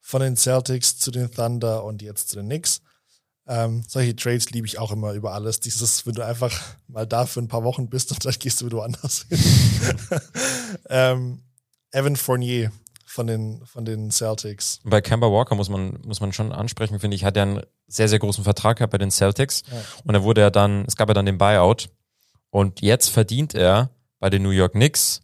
von 0.00 0.20
den 0.20 0.36
Celtics 0.36 0.98
zu 0.98 1.10
den 1.10 1.30
Thunder 1.30 1.84
und 1.84 2.02
jetzt 2.02 2.28
zu 2.28 2.36
den 2.36 2.46
Knicks. 2.46 2.80
Ähm, 3.48 3.82
solche 3.88 4.14
Trades 4.14 4.50
liebe 4.50 4.66
ich 4.66 4.78
auch 4.78 4.92
immer 4.92 5.12
über 5.12 5.32
alles. 5.32 5.58
Dieses, 5.58 6.06
wenn 6.06 6.14
du 6.14 6.24
einfach 6.24 6.52
mal 6.86 7.06
da 7.06 7.24
für 7.26 7.40
ein 7.40 7.48
paar 7.48 7.64
Wochen 7.64 7.88
bist 7.88 8.12
und 8.12 8.24
dann 8.24 8.34
gehst 8.38 8.60
du 8.60 8.66
wieder 8.66 8.78
woanders 8.78 9.26
hin. 9.28 9.40
ähm, 10.90 11.42
Evan 11.92 12.16
Fournier 12.16 12.72
von 13.06 13.26
den, 13.26 13.64
von 13.64 13.84
den 13.84 14.10
Celtics. 14.10 14.80
Bei 14.84 15.00
Kemba 15.00 15.30
Walker 15.30 15.54
muss 15.54 15.68
man, 15.68 15.98
muss 16.04 16.20
man 16.20 16.32
schon 16.32 16.52
ansprechen, 16.52 17.00
finde 17.00 17.16
ich, 17.16 17.24
hat 17.24 17.36
er 17.36 17.42
einen 17.44 17.62
sehr, 17.86 18.08
sehr 18.08 18.18
großen 18.18 18.44
Vertrag 18.44 18.78
gehabt 18.78 18.92
bei 18.92 18.98
den 18.98 19.10
Celtics. 19.10 19.62
Ja. 19.70 19.82
Und 20.04 20.14
er 20.14 20.22
wurde 20.22 20.42
ja 20.42 20.50
dann, 20.50 20.84
es 20.86 20.96
gab 20.96 21.08
ja 21.08 21.14
dann 21.14 21.26
den 21.26 21.38
Buyout. 21.38 21.88
Und 22.50 22.80
jetzt 22.80 23.08
verdient 23.08 23.54
er 23.54 23.90
bei 24.18 24.30
den 24.30 24.42
New 24.42 24.50
York 24.50 24.72
Knicks 24.72 25.22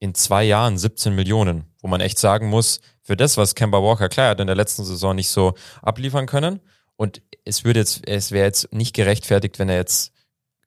in 0.00 0.14
zwei 0.14 0.44
Jahren 0.44 0.76
17 0.76 1.14
Millionen, 1.14 1.64
wo 1.80 1.88
man 1.88 2.00
echt 2.00 2.18
sagen 2.18 2.48
muss, 2.48 2.80
für 3.02 3.16
das, 3.16 3.36
was 3.36 3.54
Kemba 3.54 3.82
Walker 3.82 4.08
klar 4.08 4.30
hat 4.30 4.40
in 4.40 4.46
der 4.46 4.56
letzten 4.56 4.84
Saison 4.84 5.14
nicht 5.14 5.28
so 5.28 5.54
abliefern 5.80 6.26
können. 6.26 6.60
Und 6.96 7.22
es 7.44 7.64
würde 7.64 7.80
jetzt, 7.80 8.06
es 8.06 8.32
wäre 8.32 8.46
jetzt 8.46 8.72
nicht 8.72 8.94
gerechtfertigt, 8.94 9.58
wenn 9.58 9.68
er 9.68 9.76
jetzt 9.76 10.12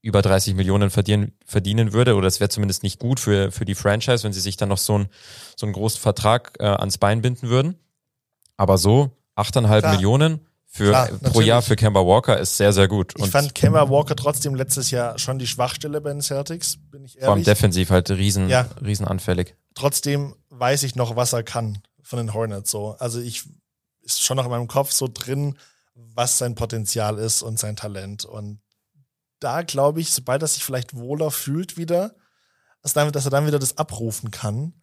über 0.05 0.21
30 0.21 0.53
Millionen 0.53 0.89
verdienen, 0.91 1.33
verdienen 1.45 1.91
würde, 1.91 2.15
oder 2.15 2.27
es 2.27 2.39
wäre 2.39 2.49
zumindest 2.49 2.83
nicht 2.83 2.99
gut 2.99 3.19
für, 3.19 3.51
für 3.51 3.65
die 3.65 3.73
Franchise, 3.75 4.23
wenn 4.23 4.33
sie 4.33 4.39
sich 4.39 4.55
dann 4.55 4.69
noch 4.69 4.77
so, 4.77 4.99
ein, 4.99 5.07
so 5.55 5.65
einen 5.65 5.73
großen 5.73 5.99
Vertrag 5.99 6.53
äh, 6.59 6.65
ans 6.65 6.97
Bein 6.99 7.21
binden 7.21 7.49
würden. 7.49 7.75
Aber 8.55 8.77
so 8.77 9.11
8,5 9.35 9.79
Klar. 9.79 9.93
Millionen 9.95 10.39
für, 10.67 10.89
Klar, 10.89 11.07
pro 11.07 11.17
natürlich. 11.21 11.47
Jahr 11.47 11.61
für 11.63 11.75
Kemba 11.75 12.01
Walker 12.05 12.37
ist 12.39 12.57
sehr, 12.57 12.71
sehr 12.71 12.87
gut. 12.87 13.13
Ich 13.17 13.27
fand 13.27 13.55
Kemba 13.55 13.89
Walker 13.89 14.15
trotzdem 14.15 14.53
letztes 14.55 14.91
Jahr 14.91 15.17
schon 15.17 15.39
die 15.39 15.47
Schwachstelle 15.47 15.99
bei 16.01 16.11
den 16.11 16.21
Celtics, 16.21 16.77
bin 16.91 17.03
ich 17.05 17.13
vor 17.13 17.23
allem 17.23 17.31
ehrlich. 17.31 17.45
defensiv 17.45 17.89
halt 17.89 18.09
riesen, 18.11 18.47
Ja. 18.49 18.67
riesen 18.85 19.07
anfällig. 19.07 19.55
trotzdem 19.73 20.35
weiß 20.49 20.83
ich 20.83 20.95
noch, 20.95 21.15
was 21.15 21.33
er 21.33 21.43
kann 21.43 21.79
von 22.03 22.17
den 22.17 22.33
Hornets 22.33 22.69
so. 22.71 22.95
Also 22.99 23.19
ich 23.19 23.43
ist 24.01 24.21
schon 24.21 24.37
noch 24.37 24.45
in 24.45 24.51
meinem 24.51 24.67
Kopf 24.67 24.91
so 24.91 25.09
drin, 25.11 25.57
was 25.95 26.37
sein 26.37 26.53
Potenzial 26.55 27.17
ist 27.17 27.41
und 27.41 27.57
sein 27.57 27.75
Talent. 27.75 28.23
Und 28.25 28.59
da 29.39 29.61
glaube 29.63 30.01
ich, 30.01 30.11
sobald 30.11 30.41
er 30.41 30.47
sich 30.47 30.63
vielleicht 30.63 30.95
wohler 30.95 31.31
fühlt 31.31 31.77
wieder, 31.77 32.15
dass, 32.81 32.93
dann, 32.93 33.11
dass 33.11 33.25
er 33.25 33.31
dann 33.31 33.47
wieder 33.47 33.59
das 33.59 33.77
abrufen 33.77 34.31
kann, 34.31 34.73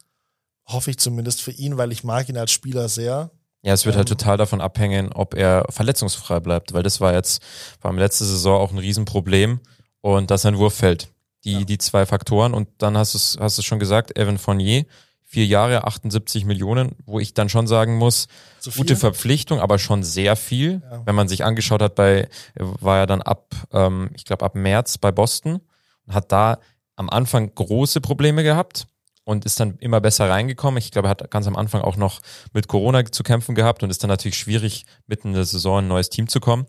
hoffe 0.66 0.90
ich 0.90 0.98
zumindest 0.98 1.42
für 1.42 1.52
ihn, 1.52 1.76
weil 1.78 1.92
ich 1.92 2.04
mag 2.04 2.28
ihn 2.28 2.36
als 2.36 2.52
Spieler 2.52 2.88
sehr. 2.88 3.30
Ja, 3.62 3.72
es 3.74 3.86
wird 3.86 3.96
halt 3.96 4.10
Ähm. 4.10 4.16
total 4.18 4.36
davon 4.36 4.60
abhängen, 4.60 5.12
ob 5.12 5.34
er 5.34 5.64
verletzungsfrei 5.70 6.40
bleibt, 6.40 6.72
weil 6.72 6.82
das 6.82 7.00
war 7.00 7.12
jetzt 7.12 7.42
vor 7.80 7.90
allem 7.90 7.98
letzte 7.98 8.24
Saison 8.24 8.60
auch 8.60 8.72
ein 8.72 8.78
Riesenproblem 8.78 9.60
und 10.00 10.30
dass 10.30 10.42
sein 10.42 10.58
Wurf 10.58 10.74
fällt. 10.74 11.08
Die, 11.44 11.52
Ja. 11.60 11.64
die 11.64 11.78
zwei 11.78 12.06
Faktoren 12.06 12.54
und 12.54 12.68
dann 12.78 12.96
hast 12.96 13.14
du 13.14 13.18
es 13.18 13.36
hast 13.40 13.58
du 13.58 13.62
schon 13.62 13.78
gesagt, 13.80 14.16
Evan 14.16 14.38
Fournier, 14.38 14.84
vier 15.32 15.46
Jahre, 15.46 15.84
78 15.84 16.44
Millionen, 16.44 16.94
wo 17.06 17.18
ich 17.18 17.32
dann 17.32 17.48
schon 17.48 17.66
sagen 17.66 17.96
muss, 17.96 18.28
viel? 18.60 18.72
gute 18.74 18.96
Verpflichtung, 18.96 19.60
aber 19.60 19.78
schon 19.78 20.02
sehr 20.02 20.36
viel. 20.36 20.82
Ja. 20.82 21.06
Wenn 21.06 21.14
man 21.14 21.26
sich 21.26 21.42
angeschaut 21.42 21.80
hat, 21.80 21.94
bei 21.94 22.28
war 22.54 22.98
er 22.98 23.06
dann 23.06 23.22
ab, 23.22 23.54
ähm, 23.72 24.10
ich 24.14 24.26
glaube 24.26 24.44
ab 24.44 24.54
März 24.54 24.98
bei 24.98 25.10
Boston 25.10 25.60
und 26.06 26.14
hat 26.14 26.30
da 26.32 26.58
am 26.96 27.08
Anfang 27.08 27.54
große 27.54 28.02
Probleme 28.02 28.42
gehabt 28.42 28.86
und 29.24 29.46
ist 29.46 29.58
dann 29.58 29.78
immer 29.78 30.02
besser 30.02 30.28
reingekommen. 30.28 30.76
Ich 30.76 30.90
glaube, 30.90 31.08
er 31.08 31.12
hat 31.12 31.30
ganz 31.30 31.46
am 31.46 31.56
Anfang 31.56 31.80
auch 31.80 31.96
noch 31.96 32.20
mit 32.52 32.68
Corona 32.68 33.02
zu 33.06 33.22
kämpfen 33.22 33.54
gehabt 33.54 33.82
und 33.82 33.88
ist 33.88 34.02
dann 34.02 34.10
natürlich 34.10 34.36
schwierig, 34.36 34.84
mitten 35.06 35.28
in 35.28 35.34
der 35.34 35.46
Saison 35.46 35.78
in 35.78 35.86
ein 35.86 35.88
neues 35.88 36.10
Team 36.10 36.28
zu 36.28 36.40
kommen. 36.40 36.66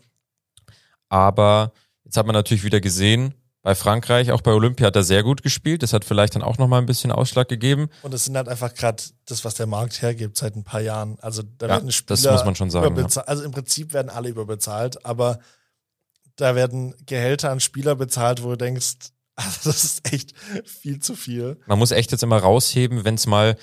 Aber 1.10 1.72
jetzt 2.04 2.16
hat 2.16 2.24
man 2.24 2.34
natürlich 2.34 2.64
wieder 2.64 2.80
gesehen, 2.80 3.34
bei 3.64 3.74
Frankreich, 3.74 4.30
auch 4.30 4.42
bei 4.42 4.52
Olympia 4.52 4.86
hat 4.88 4.94
er 4.96 5.02
sehr 5.02 5.22
gut 5.22 5.42
gespielt. 5.42 5.82
Das 5.82 5.92
hat 5.94 6.04
vielleicht 6.04 6.34
dann 6.34 6.42
auch 6.42 6.58
nochmal 6.58 6.80
ein 6.82 6.86
bisschen 6.86 7.10
Ausschlag 7.10 7.48
gegeben. 7.48 7.88
Und 8.02 8.12
es 8.12 8.26
sind 8.26 8.36
halt 8.36 8.46
einfach 8.48 8.74
gerade 8.74 9.02
das, 9.24 9.44
was 9.44 9.54
der 9.54 9.66
Markt 9.66 10.02
hergibt 10.02 10.36
seit 10.36 10.54
ein 10.54 10.64
paar 10.64 10.82
Jahren. 10.82 11.18
Also 11.20 11.42
da 11.42 11.66
Ja, 11.66 11.72
werden 11.72 11.90
Spieler 11.90 12.08
das 12.16 12.24
muss 12.30 12.44
man 12.44 12.54
schon 12.54 12.70
sagen, 12.70 12.94
überbeza- 12.94 13.22
Also 13.24 13.42
im 13.42 13.52
Prinzip 13.52 13.94
werden 13.94 14.10
alle 14.10 14.28
überbezahlt, 14.28 15.04
aber 15.06 15.38
da 16.36 16.54
werden 16.54 16.94
Gehälter 17.06 17.50
an 17.50 17.58
Spieler 17.60 17.94
bezahlt, 17.94 18.42
wo 18.42 18.50
du 18.50 18.56
denkst, 18.58 18.94
also 19.36 19.70
das 19.70 19.82
ist 19.82 20.12
echt 20.12 20.34
viel 20.66 20.98
zu 21.00 21.16
viel. 21.16 21.58
Man 21.66 21.78
muss 21.78 21.90
echt 21.90 22.12
jetzt 22.12 22.22
immer 22.22 22.38
rausheben, 22.38 23.04
wenn 23.04 23.14
es 23.14 23.26
mal 23.26 23.56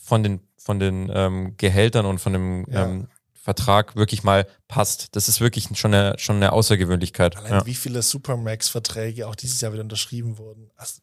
von 0.00 0.22
den, 0.22 0.40
von 0.56 0.80
den 0.80 1.10
ähm, 1.14 1.54
Gehältern 1.58 2.06
und 2.06 2.20
von 2.20 2.32
dem 2.32 2.64
Ja. 2.70 2.86
ähm, 2.86 3.08
Vertrag 3.42 3.96
wirklich 3.96 4.22
mal 4.22 4.46
passt. 4.68 5.16
Das 5.16 5.28
ist 5.28 5.40
wirklich 5.40 5.68
schon 5.74 5.92
eine, 5.92 6.16
schon 6.16 6.36
eine 6.36 6.52
Außergewöhnlichkeit. 6.52 7.36
Allein 7.36 7.52
Ja. 7.52 7.66
wie 7.66 7.74
viele 7.74 8.00
Supermax-Verträge 8.00 9.26
auch 9.26 9.34
dieses 9.34 9.60
Jahr 9.60 9.72
wieder 9.72 9.82
unterschrieben 9.82 10.38
wurden. 10.38 10.70
Also, 10.76 11.02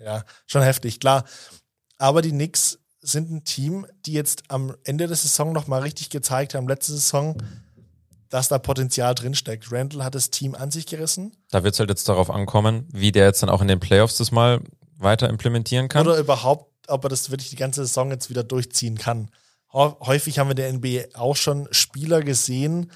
ja, 0.00 0.24
schon 0.46 0.62
heftig, 0.62 0.98
klar. 0.98 1.24
Aber 1.96 2.22
die 2.22 2.30
Knicks 2.32 2.80
sind 3.00 3.30
ein 3.30 3.44
Team, 3.44 3.86
die 4.04 4.12
jetzt 4.14 4.42
am 4.48 4.74
Ende 4.82 5.06
der 5.06 5.16
Saison 5.16 5.52
nochmal 5.52 5.82
richtig 5.82 6.10
gezeigt 6.10 6.54
haben, 6.54 6.66
letzte 6.66 6.92
Saison, 6.92 7.40
dass 8.30 8.48
da 8.48 8.58
Potenzial 8.58 9.14
drinsteckt. 9.14 9.70
Randall 9.70 10.02
hat 10.02 10.16
das 10.16 10.30
Team 10.30 10.56
an 10.56 10.72
sich 10.72 10.86
gerissen. 10.86 11.36
Da 11.52 11.62
wird 11.62 11.74
es 11.74 11.78
halt 11.78 11.88
jetzt 11.90 12.08
darauf 12.08 12.30
ankommen, 12.30 12.88
wie 12.92 13.12
der 13.12 13.26
jetzt 13.26 13.44
dann 13.44 13.48
auch 13.48 13.62
in 13.62 13.68
den 13.68 13.78
Playoffs 13.78 14.16
das 14.16 14.32
mal 14.32 14.60
weiter 14.98 15.28
implementieren 15.30 15.88
kann. 15.88 16.04
Oder 16.04 16.18
überhaupt, 16.18 16.68
ob 16.88 17.04
er 17.04 17.08
das 17.10 17.30
wirklich 17.30 17.50
die 17.50 17.56
ganze 17.56 17.86
Saison 17.86 18.10
jetzt 18.10 18.28
wieder 18.28 18.42
durchziehen 18.42 18.98
kann. 18.98 19.30
Häufig 19.76 20.38
haben 20.38 20.48
wir 20.48 20.66
in 20.66 20.80
der 20.80 21.04
NBA 21.04 21.18
auch 21.18 21.36
schon 21.36 21.68
Spieler 21.70 22.22
gesehen, 22.22 22.90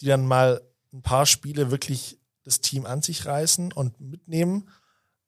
die 0.00 0.06
dann 0.06 0.26
mal 0.26 0.62
ein 0.92 1.02
paar 1.02 1.26
Spiele 1.26 1.72
wirklich 1.72 2.18
das 2.44 2.60
Team 2.60 2.86
an 2.86 3.02
sich 3.02 3.26
reißen 3.26 3.72
und 3.72 4.00
mitnehmen 4.00 4.68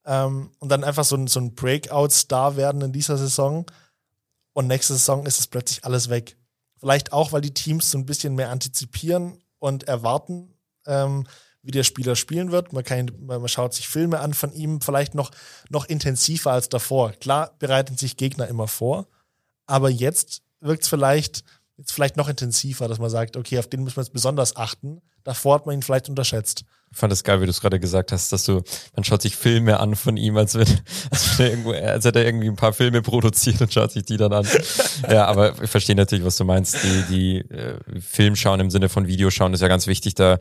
ähm, 0.05 0.53
und 0.61 0.69
dann 0.69 0.85
einfach 0.85 1.05
so 1.05 1.17
ein, 1.17 1.27
so 1.27 1.41
ein 1.41 1.55
Breakout-Star 1.55 2.57
werden 2.57 2.83
in 2.83 2.93
dieser 2.93 3.19
Saison. 3.19 3.67
Und 4.53 4.69
nächste 4.69 4.93
Saison 4.93 5.27
ist 5.27 5.41
es 5.41 5.49
plötzlich 5.49 5.85
alles 5.85 6.09
weg. 6.09 6.37
Vielleicht 6.79 7.13
auch, 7.13 7.33
weil 7.33 7.41
die 7.41 7.55
Teams 7.55 7.91
so 7.91 7.99
ein 7.99 8.07
bisschen 8.07 8.35
mehr 8.37 8.51
antizipieren 8.51 9.43
und 9.59 9.85
erwarten, 9.85 10.55
ähm, 10.87 11.27
wie 11.63 11.71
der 11.71 11.85
Spieler 11.85 12.17
spielen 12.17 12.53
wird. 12.53 12.73
Man, 12.73 12.85
kann, 12.85 13.11
man 13.21 13.47
schaut 13.49 13.75
sich 13.75 13.89
Filme 13.89 14.21
an 14.21 14.35
von 14.35 14.53
ihm, 14.53 14.81
vielleicht 14.81 15.15
noch, 15.15 15.31
noch 15.69 15.85
intensiver 15.87 16.53
als 16.53 16.69
davor. 16.69 17.13
Klar 17.13 17.55
bereiten 17.59 17.97
sich 17.97 18.17
Gegner 18.17 18.49
immer 18.49 18.69
vor, 18.69 19.07
aber 19.67 19.91
jetzt 19.91 20.43
wirkt 20.63 20.85
es 20.85 20.89
vielleicht, 20.89 21.45
jetzt 21.77 21.93
vielleicht 21.93 22.17
noch 22.17 22.29
intensiver, 22.29 22.89
dass 22.89 22.99
man 22.99 23.11
sagt, 23.11 23.37
okay, 23.37 23.59
auf 23.59 23.69
den 23.69 23.83
müssen 23.83 23.97
wir 23.97 24.03
jetzt 24.03 24.13
besonders 24.13 24.57
achten. 24.57 25.03
davor 25.25 25.57
hat 25.57 25.67
man 25.67 25.75
ihn 25.75 25.83
vielleicht 25.83 26.09
unterschätzt. 26.09 26.65
Ich 26.91 26.99
fand 26.99 27.13
es 27.13 27.25
geil, 27.25 27.41
wie 27.41 27.47
du 27.47 27.51
es 27.51 27.61
gerade 27.61 27.81
gesagt 27.81 28.13
hast, 28.13 28.33
dass 28.33 28.45
du, 28.45 28.63
man 28.95 29.03
schaut 29.05 29.23
sich 29.23 29.35
Filme 29.35 29.81
an 29.81 29.97
von 29.97 30.17
ihm, 30.17 30.37
als, 30.37 30.55
wenn, 30.55 30.69
als, 31.11 31.39
wenn 31.39 31.47
er 31.47 31.51
irgendwo, 31.51 31.73
als 31.73 32.05
hätte 32.05 32.19
er 32.19 32.27
irgendwie 32.27 32.49
ein 32.49 32.57
paar 32.57 32.73
Filme 32.75 33.01
produziert 33.03 33.61
und 33.63 33.73
schaut 33.73 33.93
sich 33.93 34.05
die 34.05 34.19
dann 34.19 34.33
an. 34.33 34.47
ja, 35.11 35.27
aber 35.27 35.61
ich 35.63 35.71
verstehe 35.71 35.97
natürlich, 35.97 36.25
was 36.25 36.37
du 36.37 36.45
meinst. 36.45 36.77
Die, 36.83 37.03
die 37.09 37.55
äh, 37.55 37.79
Film 38.01 38.37
schauen 38.37 38.61
im 38.61 38.71
Sinne 38.71 38.89
von 38.89 39.07
Videoschauen 39.07 39.55
ist 39.55 39.61
ja 39.61 39.69
ganz 39.69 39.87
wichtig. 39.87 40.15
Da, 40.15 40.39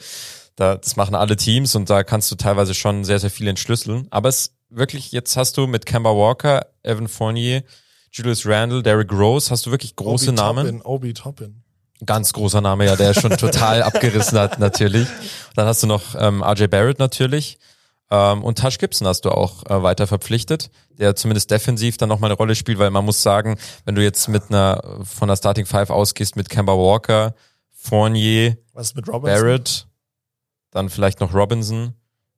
da, 0.56 0.76
das 0.76 0.98
machen 0.98 1.16
alle 1.16 1.38
Teams 1.38 1.76
und 1.76 1.90
da 1.90 2.04
kannst 2.04 2.30
du 2.32 2.36
teilweise 2.36 2.74
schon 2.74 3.06
sehr, 3.06 3.20
sehr 3.20 3.32
viel 3.32 3.48
entschlüsseln. 3.48 4.08
Aber 4.10 4.28
es 4.28 4.54
wirklich, 4.70 5.12
jetzt 5.12 5.38
hast 5.38 5.58
du 5.58 5.68
mit 5.68 5.86
Kemba 5.86 6.12
Walker, 6.12 6.68
Evan 6.84 7.08
Fournier, 7.08 7.64
Julius 8.12 8.46
Randle, 8.46 8.84
Derrick 8.84 9.12
Rose, 9.12 9.50
hast 9.50 9.66
du 9.66 9.72
wirklich 9.72 9.96
große 9.96 10.30
Obi 10.30 10.36
Namen. 10.36 10.66
Toppin, 10.66 10.82
Obi 10.82 11.14
Toppin. 11.14 11.64
Ganz 12.06 12.34
großer 12.34 12.62
Name, 12.62 12.86
ja, 12.86 12.96
der 12.96 13.14
schon 13.14 13.38
total 13.38 13.84
abgerissen 13.84 14.38
hat, 14.38 14.60
natürlich. 14.60 15.08
Dann 15.56 15.68
hast 15.68 15.84
du 15.84 15.88
noch 15.88 16.16
ähm, 16.18 16.44
RJ 16.44 16.68
Barrett 16.68 17.00
natürlich. 17.00 17.58
Ähm, 18.10 18.44
und 18.44 18.58
Tash 18.58 18.78
Gibson 18.80 19.08
hast 19.08 19.22
du 19.22 19.30
auch 19.30 19.66
äh, 19.68 19.82
weiter 19.82 20.08
verpflichtet, 20.08 20.70
der 20.98 21.16
zumindest 21.16 21.50
defensiv 21.52 21.98
dann 21.98 22.10
nochmal 22.10 22.30
eine 22.30 22.38
Rolle 22.38 22.56
spielt, 22.56 22.80
weil 22.80 22.90
man 22.90 23.06
muss 23.06 23.22
sagen, 23.24 23.58
wenn 23.86 23.96
du 23.96 24.04
jetzt 24.04 24.28
mit 24.28 24.50
einer 24.50 25.00
von 25.04 25.30
der 25.30 25.38
Starting 25.38 25.66
Five 25.66 25.90
ausgehst 25.90 26.36
mit 26.36 26.50
Kemba 26.50 26.74
Walker, 26.74 27.34
Fournier, 27.72 28.58
Was 28.74 28.88
ist 28.88 28.96
mit? 28.96 29.06
Barrett, 29.06 29.88
dann 30.72 30.90
vielleicht 30.90 31.22
noch 31.22 31.34
Robinson, 31.34 31.94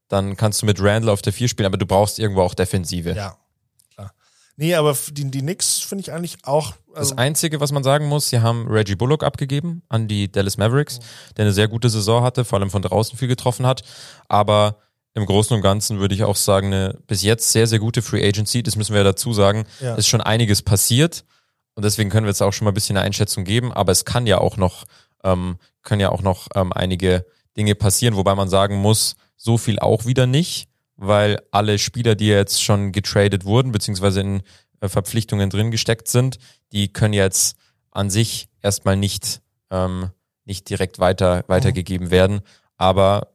dann 0.10 0.38
kannst 0.38 0.62
du 0.62 0.68
mit 0.68 0.80
Randall 0.80 1.10
auf 1.10 1.24
der 1.24 1.34
Vier 1.34 1.48
spielen, 1.48 1.66
aber 1.66 1.78
du 1.78 1.88
brauchst 1.88 2.20
irgendwo 2.20 2.42
auch 2.42 2.54
Defensive. 2.54 3.14
Ja. 3.14 3.38
Nee, 4.56 4.76
aber 4.76 4.96
die, 5.12 5.30
die 5.32 5.40
Knicks 5.40 5.80
finde 5.80 6.02
ich 6.04 6.12
eigentlich 6.12 6.38
auch. 6.44 6.74
Das 6.90 6.98
Also, 7.12 7.16
Einzige, 7.16 7.60
was 7.60 7.72
man 7.72 7.84
sagen 7.84 8.08
muss, 8.08 8.30
sie 8.30 8.42
haben 8.42 8.68
Reggie 8.68 8.96
Bullock 8.96 9.24
abgegeben 9.24 9.82
an 9.90 10.08
die 10.08 10.32
Dallas 10.32 10.58
Mavericks, 10.58 11.00
der 11.36 11.46
eine 11.46 11.54
sehr 11.54 11.68
gute 11.68 11.90
Saison 11.90 12.24
hatte, 12.24 12.46
vor 12.46 12.60
allem 12.60 12.70
von 12.70 12.82
draußen 12.84 13.18
viel 13.18 13.28
getroffen 13.28 13.66
hat. 13.66 13.82
Aber 14.28 14.78
im 15.16 15.26
Großen 15.26 15.56
und 15.56 15.62
Ganzen 15.62 16.00
würde 16.00 16.14
ich 16.16 16.24
auch 16.24 16.36
sagen, 16.36 16.68
eine 16.68 17.00
bis 17.08 17.24
jetzt 17.24 17.52
sehr, 17.52 17.68
sehr 17.68 17.80
gute 17.80 18.02
Free 18.02 18.28
Agency. 18.28 18.62
Das 18.64 18.76
müssen 18.76 18.94
wir 18.94 19.00
ja 19.00 19.04
dazu 19.06 19.34
sagen. 19.34 19.66
Ja. 19.80 19.96
Ist 19.96 20.08
schon 20.08 20.22
einiges 20.22 20.62
passiert. 20.62 21.26
Und 21.76 21.84
deswegen 21.84 22.10
können 22.12 22.26
wir 22.26 22.32
jetzt 22.32 22.42
auch 22.42 22.54
schon 22.54 22.66
mal 22.66 22.72
ein 22.72 22.76
bisschen 22.76 22.98
eine 22.98 23.06
Einschätzung 23.06 23.44
geben. 23.46 23.74
Aber 23.74 23.92
es 23.92 24.06
kann 24.06 24.28
ja 24.28 24.38
auch 24.38 24.58
noch, 24.58 24.86
ähm, 25.24 25.58
können 25.82 26.02
ja 26.02 26.10
auch 26.10 26.22
noch 26.22 26.48
ähm, 26.56 26.72
einige 26.74 27.26
Dinge 27.58 27.76
passieren, 27.76 28.16
wobei 28.16 28.36
man 28.36 28.50
sagen 28.50 28.78
muss, 28.78 29.16
so 29.36 29.58
viel 29.58 29.80
auch 29.80 30.06
wieder 30.06 30.26
nicht, 30.26 30.68
weil 31.08 31.42
alle 31.52 31.80
Spieler, 31.80 32.16
die 32.16 32.28
jetzt 32.28 32.62
schon 32.62 32.92
getradet 32.92 33.46
wurden, 33.46 33.72
beziehungsweise 33.72 34.22
in 34.22 34.44
äh, 34.80 34.90
Verpflichtungen 34.90 35.50
drin 35.50 35.72
gesteckt 35.72 36.08
sind, 36.08 36.38
die 36.72 36.92
können 36.92 37.14
jetzt 37.14 37.58
an 37.92 38.10
sich 38.10 38.48
erstmal 38.62 38.98
nicht, 38.98 39.42
ähm, 39.70 40.10
nicht 40.46 40.70
direkt 40.70 41.00
weiter, 41.00 41.44
weitergegeben 41.48 42.12
werden, 42.12 42.42
aber 42.78 43.34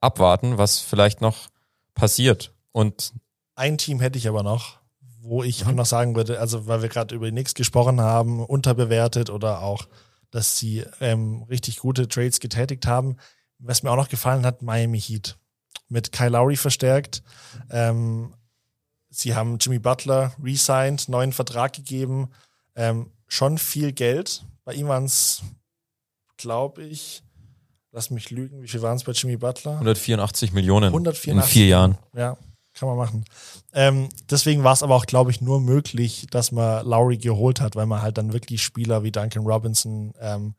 abwarten, 0.00 0.58
was 0.58 0.78
vielleicht 0.78 1.20
noch 1.20 1.48
passiert. 1.94 2.52
Und 2.72 3.12
ein 3.54 3.78
Team 3.78 4.00
hätte 4.00 4.18
ich 4.18 4.28
aber 4.28 4.42
noch, 4.42 4.78
wo 5.20 5.42
ich 5.42 5.64
Mhm. 5.64 5.70
auch 5.70 5.74
noch 5.74 5.86
sagen 5.86 6.14
würde, 6.14 6.38
also 6.40 6.66
weil 6.68 6.82
wir 6.82 6.88
gerade 6.88 7.14
über 7.14 7.26
die 7.26 7.32
Knicks 7.32 7.54
gesprochen 7.54 8.00
haben, 8.00 8.44
unterbewertet 8.44 9.30
oder 9.30 9.62
auch, 9.62 9.88
dass 10.30 10.58
sie 10.58 10.84
ähm, 11.00 11.42
richtig 11.50 11.78
gute 11.78 12.06
Trades 12.06 12.38
getätigt 12.40 12.86
haben. 12.86 13.16
Was 13.58 13.82
mir 13.82 13.90
auch 13.90 13.96
noch 13.96 14.08
gefallen 14.08 14.46
hat, 14.46 14.62
Miami 14.62 15.00
Heat. 15.00 15.36
Mit 15.88 16.12
Kyle 16.12 16.30
Lowry 16.30 16.56
verstärkt. 16.56 17.22
Ähm, 17.70 18.34
sie 19.10 19.34
haben 19.34 19.58
Jimmy 19.58 19.78
Butler 19.78 20.32
resigned, 20.42 21.08
neuen 21.08 21.32
Vertrag 21.32 21.72
gegeben. 21.72 22.30
Ähm, 22.74 23.10
schon 23.26 23.58
viel 23.58 23.92
Geld. 23.92 24.44
Bei 24.64 24.74
ihm 24.74 24.88
waren 24.88 25.04
es, 25.04 25.42
glaube 26.36 26.82
ich, 26.82 27.22
lass 27.92 28.10
mich 28.10 28.30
lügen, 28.30 28.62
wie 28.62 28.68
viel 28.68 28.82
waren 28.82 28.96
es 28.96 29.04
bei 29.04 29.12
Jimmy 29.12 29.36
Butler? 29.36 29.72
184 29.72 30.52
Millionen 30.52 30.88
184. 30.88 31.32
in 31.32 31.42
vier 31.42 31.66
Jahren. 31.66 31.98
Ja, 32.14 32.36
kann 32.74 32.88
man 32.88 32.98
machen. 32.98 33.24
Ähm, 33.72 34.08
deswegen 34.30 34.62
war 34.64 34.72
es 34.72 34.82
aber 34.82 34.94
auch, 34.94 35.06
glaube 35.06 35.30
ich, 35.30 35.40
nur 35.40 35.60
möglich, 35.60 36.26
dass 36.30 36.52
man 36.52 36.86
Lowry 36.86 37.16
geholt 37.16 37.60
hat, 37.60 37.76
weil 37.76 37.86
man 37.86 38.02
halt 38.02 38.18
dann 38.18 38.32
wirklich 38.32 38.62
Spieler 38.62 39.02
wie 39.02 39.10
Duncan 39.10 39.46
Robinson 39.46 40.12
ähm, 40.20 40.54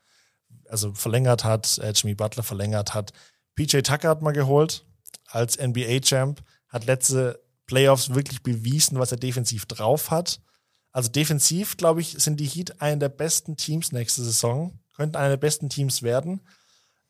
also 0.67 0.93
verlängert 0.93 1.43
hat, 1.43 1.77
äh, 1.79 1.91
Jimmy 1.95 2.15
Butler 2.15 2.43
verlängert 2.43 2.93
hat. 2.93 3.13
PJ 3.55 3.79
Tucker 3.81 4.09
hat 4.09 4.21
man 4.21 4.33
geholt 4.33 4.85
als 5.29 5.57
NBA-Champ, 5.57 6.41
hat 6.67 6.85
letzte 6.85 7.39
Playoffs 7.65 8.13
wirklich 8.13 8.41
bewiesen, 8.41 8.99
was 8.99 9.11
er 9.11 9.17
defensiv 9.17 9.65
drauf 9.65 10.11
hat. 10.11 10.39
Also 10.91 11.09
defensiv, 11.09 11.77
glaube 11.77 12.01
ich, 12.01 12.15
sind 12.17 12.39
die 12.39 12.47
Heat 12.47 12.81
einer 12.81 12.97
der 12.97 13.09
besten 13.09 13.57
Teams 13.57 13.91
nächste 13.91 14.23
Saison, 14.23 14.79
könnten 14.95 15.17
einer 15.17 15.29
der 15.29 15.37
besten 15.37 15.69
Teams 15.69 16.01
werden. 16.01 16.41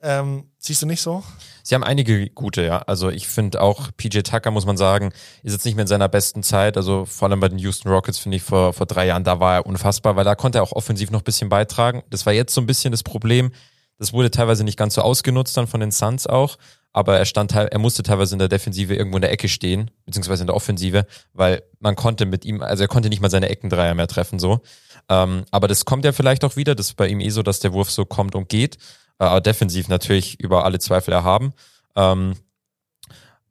Ähm, 0.01 0.45
siehst 0.57 0.81
du 0.81 0.85
nicht 0.85 1.01
so? 1.01 1.23
Sie 1.61 1.75
haben 1.75 1.83
einige 1.83 2.29
gute, 2.29 2.65
ja. 2.65 2.79
Also 2.83 3.09
ich 3.09 3.27
finde 3.27 3.61
auch 3.61 3.89
PJ 3.97 4.19
Tucker, 4.21 4.51
muss 4.51 4.65
man 4.65 4.77
sagen, 4.77 5.11
ist 5.43 5.51
jetzt 5.51 5.65
nicht 5.65 5.75
mehr 5.75 5.83
in 5.83 5.87
seiner 5.89 6.07
besten 6.07 6.41
Zeit. 6.41 6.77
Also 6.77 7.05
vor 7.05 7.27
allem 7.27 7.41
bei 7.41 7.49
den 7.49 7.59
Houston 7.59 7.89
Rockets 7.89 8.17
finde 8.17 8.37
ich 8.37 8.43
vor, 8.43 8.71
vor 8.71 8.85
drei 8.85 9.07
Jahren, 9.07 9.25
da 9.25 9.39
war 9.41 9.55
er 9.55 9.65
unfassbar, 9.65 10.15
weil 10.15 10.23
da 10.23 10.35
konnte 10.35 10.59
er 10.59 10.63
auch 10.63 10.71
offensiv 10.71 11.11
noch 11.11 11.21
ein 11.21 11.25
bisschen 11.25 11.49
beitragen. 11.49 12.03
Das 12.09 12.25
war 12.25 12.31
jetzt 12.31 12.53
so 12.53 12.61
ein 12.61 12.67
bisschen 12.67 12.91
das 12.91 13.03
Problem. 13.03 13.51
Das 13.99 14.13
wurde 14.13 14.31
teilweise 14.31 14.63
nicht 14.63 14.77
ganz 14.77 14.95
so 14.95 15.01
ausgenutzt 15.01 15.55
dann 15.57 15.67
von 15.67 15.81
den 15.81 15.91
Suns 15.91 16.25
auch. 16.25 16.57
Aber 16.91 17.19
er 17.19 17.25
stand 17.25 17.53
er 17.53 17.77
musste 17.77 18.01
teilweise 18.01 18.33
in 18.33 18.39
der 18.39 18.47
Defensive 18.47 18.95
irgendwo 18.95 19.17
in 19.17 19.21
der 19.21 19.31
Ecke 19.31 19.47
stehen, 19.47 19.91
beziehungsweise 20.05 20.41
in 20.41 20.47
der 20.47 20.55
Offensive, 20.55 21.05
weil 21.33 21.61
man 21.79 21.95
konnte 21.95 22.25
mit 22.25 22.45
ihm, 22.45 22.63
also 22.63 22.83
er 22.83 22.87
konnte 22.87 23.09
nicht 23.09 23.21
mal 23.21 23.29
seine 23.29 23.49
Eckendreier 23.49 23.93
mehr 23.93 24.07
treffen, 24.07 24.39
so. 24.39 24.61
Ähm, 25.07 25.45
aber 25.51 25.67
das 25.67 25.85
kommt 25.85 26.03
ja 26.03 26.13
vielleicht 26.13 26.43
auch 26.43 26.55
wieder. 26.55 26.73
Das 26.73 26.87
ist 26.87 26.95
bei 26.95 27.07
ihm 27.07 27.19
eh 27.19 27.29
so, 27.29 27.43
dass 27.43 27.59
der 27.59 27.73
Wurf 27.73 27.91
so 27.91 28.05
kommt 28.05 28.33
und 28.33 28.49
geht. 28.49 28.77
Äh, 29.19 29.25
aber 29.25 29.41
defensiv 29.41 29.87
natürlich 29.87 30.39
über 30.39 30.65
alle 30.65 30.79
Zweifel 30.79 31.13
erhaben. 31.13 31.53
Ähm, 31.95 32.35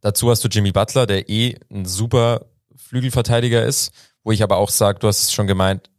dazu 0.01 0.31
hast 0.31 0.43
du 0.43 0.49
Jimmy 0.49 0.73
Butler, 0.73 1.07
der 1.07 1.29
eh 1.29 1.57
ein 1.71 1.85
super 1.85 2.47
Flügelverteidiger 2.75 3.65
ist, 3.65 3.93
wo 4.25 4.33
ich 4.33 4.43
aber 4.43 4.57
auch 4.57 4.71
sage, 4.71 4.99
du 4.99 5.07
hast 5.07 5.23
es 5.23 5.33
schon 5.33 5.47
gemeint, 5.47 5.91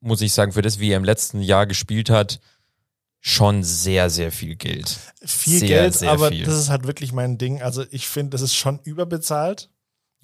muss 0.00 0.20
ich 0.20 0.32
sagen, 0.32 0.52
für 0.52 0.62
das, 0.62 0.80
wie 0.80 0.90
er 0.90 0.96
im 0.96 1.04
letzten 1.04 1.40
Jahr 1.40 1.66
gespielt 1.66 2.10
hat, 2.10 2.40
schon 3.20 3.62
sehr, 3.64 4.10
sehr 4.10 4.30
viel 4.32 4.56
Geld. 4.56 4.96
viel 5.24 5.58
Sehr, 5.58 5.68
Geld, 5.68 5.94
sehr 5.94 6.10
aber 6.10 6.28
viel. 6.28 6.44
das 6.44 6.54
ist 6.58 6.68
halt 6.70 6.86
wirklich 6.86 7.12
mein 7.12 7.36
Ding. 7.38 7.62
Also 7.62 7.84
ich 7.90 8.08
finde, 8.08 8.30
das 8.30 8.42
ist 8.42 8.54
schon 8.54 8.78
überbezahlt. 8.80 9.70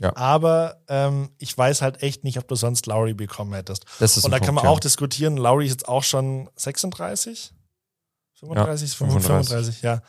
Ja. 0.01 0.15
Aber 0.17 0.83
ähm, 0.89 1.31
ich 1.39 1.57
weiß 1.57 1.83
halt 1.83 2.03
echt 2.03 2.25
nicht, 2.25 2.39
ob 2.39 2.49
du 2.49 2.57
sonst 2.57 2.87
Lowry 2.87 3.15
bekommen 3.15 3.55
hättest. 3.55 3.85
Das 4.01 4.17
ist 4.17 4.25
Und 4.25 4.31
da 4.33 4.39
kann 4.39 4.49
Punkt, 4.49 4.63
man 4.63 4.65
ja. 4.65 4.71
auch 4.71 4.81
diskutieren. 4.81 5.37
Lowry 5.37 5.67
ist 5.67 5.73
jetzt 5.73 5.89
auch 5.89 6.03
schon 6.03 6.51
36? 6.57 7.53
35, 8.41 8.91
Ja, 8.91 8.97
35, 8.97 8.97
35. 8.97 9.49
35 9.79 9.83
ja. 9.83 10.03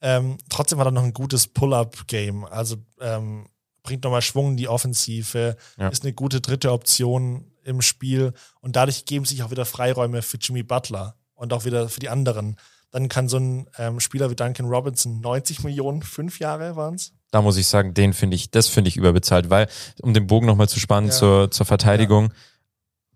Ähm, 0.00 0.38
trotzdem 0.48 0.78
hat 0.78 0.86
er 0.86 0.90
noch 0.92 1.02
ein 1.04 1.12
gutes 1.14 1.46
Pull-Up-Game. 1.48 2.44
Also 2.46 2.76
ähm, 3.00 3.48
bringt 3.82 4.04
nochmal 4.04 4.22
Schwung 4.22 4.50
in 4.50 4.56
die 4.56 4.68
Offensive, 4.68 5.56
Ja. 5.76 5.88
ist 5.88 6.04
eine 6.04 6.12
gute 6.12 6.40
dritte 6.40 6.72
Option 6.72 7.50
im 7.64 7.80
Spiel. 7.82 8.32
Und 8.60 8.76
dadurch 8.76 9.04
geben 9.06 9.24
sich 9.24 9.42
auch 9.42 9.50
wieder 9.50 9.64
Freiräume 9.64 10.22
für 10.22 10.36
Jimmy 10.38 10.62
Butler 10.62 11.16
und 11.38 11.52
auch 11.52 11.64
wieder 11.64 11.88
für 11.88 12.00
die 12.00 12.08
anderen. 12.08 12.56
Dann 12.90 13.08
kann 13.08 13.28
so 13.28 13.38
ein 13.38 13.66
ähm, 13.78 14.00
Spieler 14.00 14.30
wie 14.30 14.34
Duncan 14.34 14.66
Robinson 14.66 15.20
90 15.20 15.62
Millionen, 15.62 16.02
fünf 16.02 16.38
Jahre 16.40 16.74
waren's. 16.76 17.12
Da 17.30 17.42
muss 17.42 17.56
ich 17.58 17.66
sagen, 17.66 17.92
den 17.94 18.14
finde 18.14 18.34
ich, 18.36 18.50
das 18.50 18.68
finde 18.68 18.88
ich 18.88 18.96
überbezahlt, 18.96 19.50
weil, 19.50 19.68
um 20.00 20.14
den 20.14 20.26
Bogen 20.26 20.46
nochmal 20.46 20.68
zu 20.68 20.80
spannen 20.80 21.08
Ja. 21.10 21.14
zur, 21.14 21.50
zur 21.50 21.66
Verteidigung, 21.66 22.32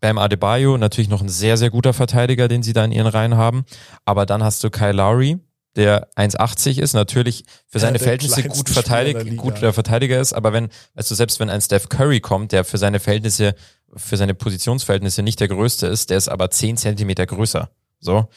Bam 0.01 0.19
Adebayo, 0.19 0.77
natürlich 0.77 1.09
noch 1.09 1.23
ein 1.23 1.29
sehr, 1.29 1.57
sehr 1.57 1.71
guter 1.71 1.93
Verteidiger, 1.93 2.49
den 2.49 2.63
sie 2.63 2.73
da 2.73 2.85
in 2.85 2.93
ihren 2.93 3.07
Reihen 3.07 3.37
haben. 3.37 3.65
Aber 4.05 4.27
dann 4.27 4.43
hast 4.43 4.63
du 4.63 4.69
Kyle 4.69 4.93
Lowry, 4.93 5.39
der 5.77 6.11
1,80 6.17 6.79
ist, 6.81 6.93
natürlich 6.93 7.45
für 7.69 7.79
Ja, 7.79 7.81
seine 7.81 7.93
der 7.99 8.03
Verhältnisse 8.03 8.43
gut 8.43 8.69
verteidigt, 8.69 9.37
guter 9.39 9.73
Verteidiger 9.73 10.21
ist, 10.21 10.35
aber 10.35 10.53
wenn, 10.53 10.69
du, 10.95 11.03
selbst 11.15 11.41
wenn 11.41 11.49
ein 11.49 11.63
Steph 11.63 11.89
Curry 11.89 12.21
kommt, 12.21 12.53
der 12.53 12.65
für 12.65 12.77
seine 12.77 13.01
Verhältnisse, 13.01 13.55
für 13.97 14.19
seine 14.19 14.35
Positionsverhältnisse 14.35 15.23
nicht 15.23 15.41
der 15.41 15.49
größte 15.49 15.87
ist, 15.87 16.11
der 16.11 16.19
ist 16.19 16.29
aber 16.29 16.51
10 16.51 16.77
Zentimeter 16.77 17.25
größer. 17.25 17.71
So. 18.03 18.29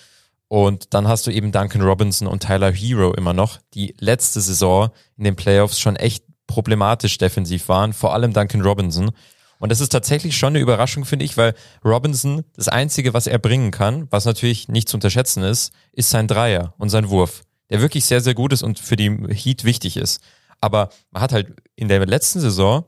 Und 0.47 0.93
dann 0.93 1.07
hast 1.07 1.27
du 1.27 1.31
eben 1.31 1.51
Duncan 1.51 1.81
Robinson 1.81 2.27
und 2.27 2.43
Tyler 2.43 2.71
Hero 2.71 3.13
immer 3.13 3.33
noch, 3.33 3.59
die 3.73 3.95
letzte 3.99 4.39
Saison 4.39 4.89
in 5.17 5.23
den 5.23 5.35
Playoffs 5.35 5.79
schon 5.79 5.95
echt 5.95 6.23
problematisch 6.47 7.17
defensiv 7.17 7.67
waren, 7.67 7.93
vor 7.93 8.13
allem 8.13 8.31
Duncan 8.31 8.61
Robinson. 8.61 9.11
Und 9.57 9.71
das 9.71 9.81
ist 9.81 9.89
tatsächlich 9.89 10.37
schon 10.37 10.49
eine 10.49 10.59
Überraschung, 10.59 11.05
finde 11.05 11.25
ich, 11.25 11.37
weil 11.37 11.55
Robinson, 11.83 12.43
das 12.55 12.67
Einzige, 12.67 13.13
was 13.13 13.25
er 13.25 13.39
bringen 13.39 13.71
kann, 13.71 14.07
was 14.11 14.25
natürlich 14.25 14.67
nicht 14.67 14.87
zu 14.87 14.97
unterschätzen 14.97 15.43
ist, 15.43 15.73
ist 15.93 16.11
sein 16.11 16.27
Dreier 16.27 16.73
und 16.77 16.89
sein 16.89 17.09
Wurf, 17.09 17.41
der 17.69 17.81
wirklich 17.81 18.05
sehr, 18.05 18.21
sehr 18.21 18.35
gut 18.35 18.53
ist 18.53 18.63
und 18.63 18.79
für 18.79 18.95
die 18.95 19.09
Heat 19.33 19.63
wichtig 19.63 19.97
ist. 19.97 20.21
Aber 20.61 20.89
man 21.09 21.21
hat 21.23 21.31
halt 21.31 21.55
in 21.75 21.87
der 21.87 22.05
letzten 22.05 22.39
Saison 22.39 22.85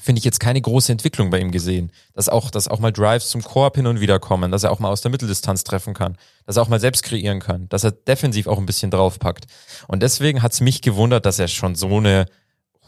finde 0.00 0.18
ich 0.18 0.24
jetzt 0.24 0.40
keine 0.40 0.60
große 0.60 0.92
Entwicklung 0.92 1.30
bei 1.30 1.38
ihm 1.38 1.50
gesehen. 1.50 1.92
Dass 2.14 2.28
auch, 2.28 2.50
dass 2.50 2.68
auch 2.68 2.78
mal 2.78 2.92
Drives 2.92 3.28
zum 3.30 3.42
Korb 3.42 3.76
hin 3.76 3.86
und 3.86 4.00
wieder 4.00 4.18
kommen, 4.18 4.50
dass 4.50 4.62
er 4.62 4.72
auch 4.72 4.78
mal 4.78 4.90
aus 4.90 5.00
der 5.00 5.10
Mitteldistanz 5.10 5.64
treffen 5.64 5.94
kann, 5.94 6.16
dass 6.44 6.56
er 6.56 6.62
auch 6.62 6.68
mal 6.68 6.80
selbst 6.80 7.02
kreieren 7.02 7.40
kann, 7.40 7.68
dass 7.68 7.84
er 7.84 7.92
defensiv 7.92 8.46
auch 8.46 8.58
ein 8.58 8.66
bisschen 8.66 8.90
draufpackt. 8.90 9.46
Und 9.88 10.02
deswegen 10.02 10.42
hat 10.42 10.52
es 10.52 10.60
mich 10.60 10.82
gewundert, 10.82 11.26
dass 11.26 11.38
er 11.38 11.48
schon 11.48 11.74
so 11.74 11.96
eine 11.96 12.26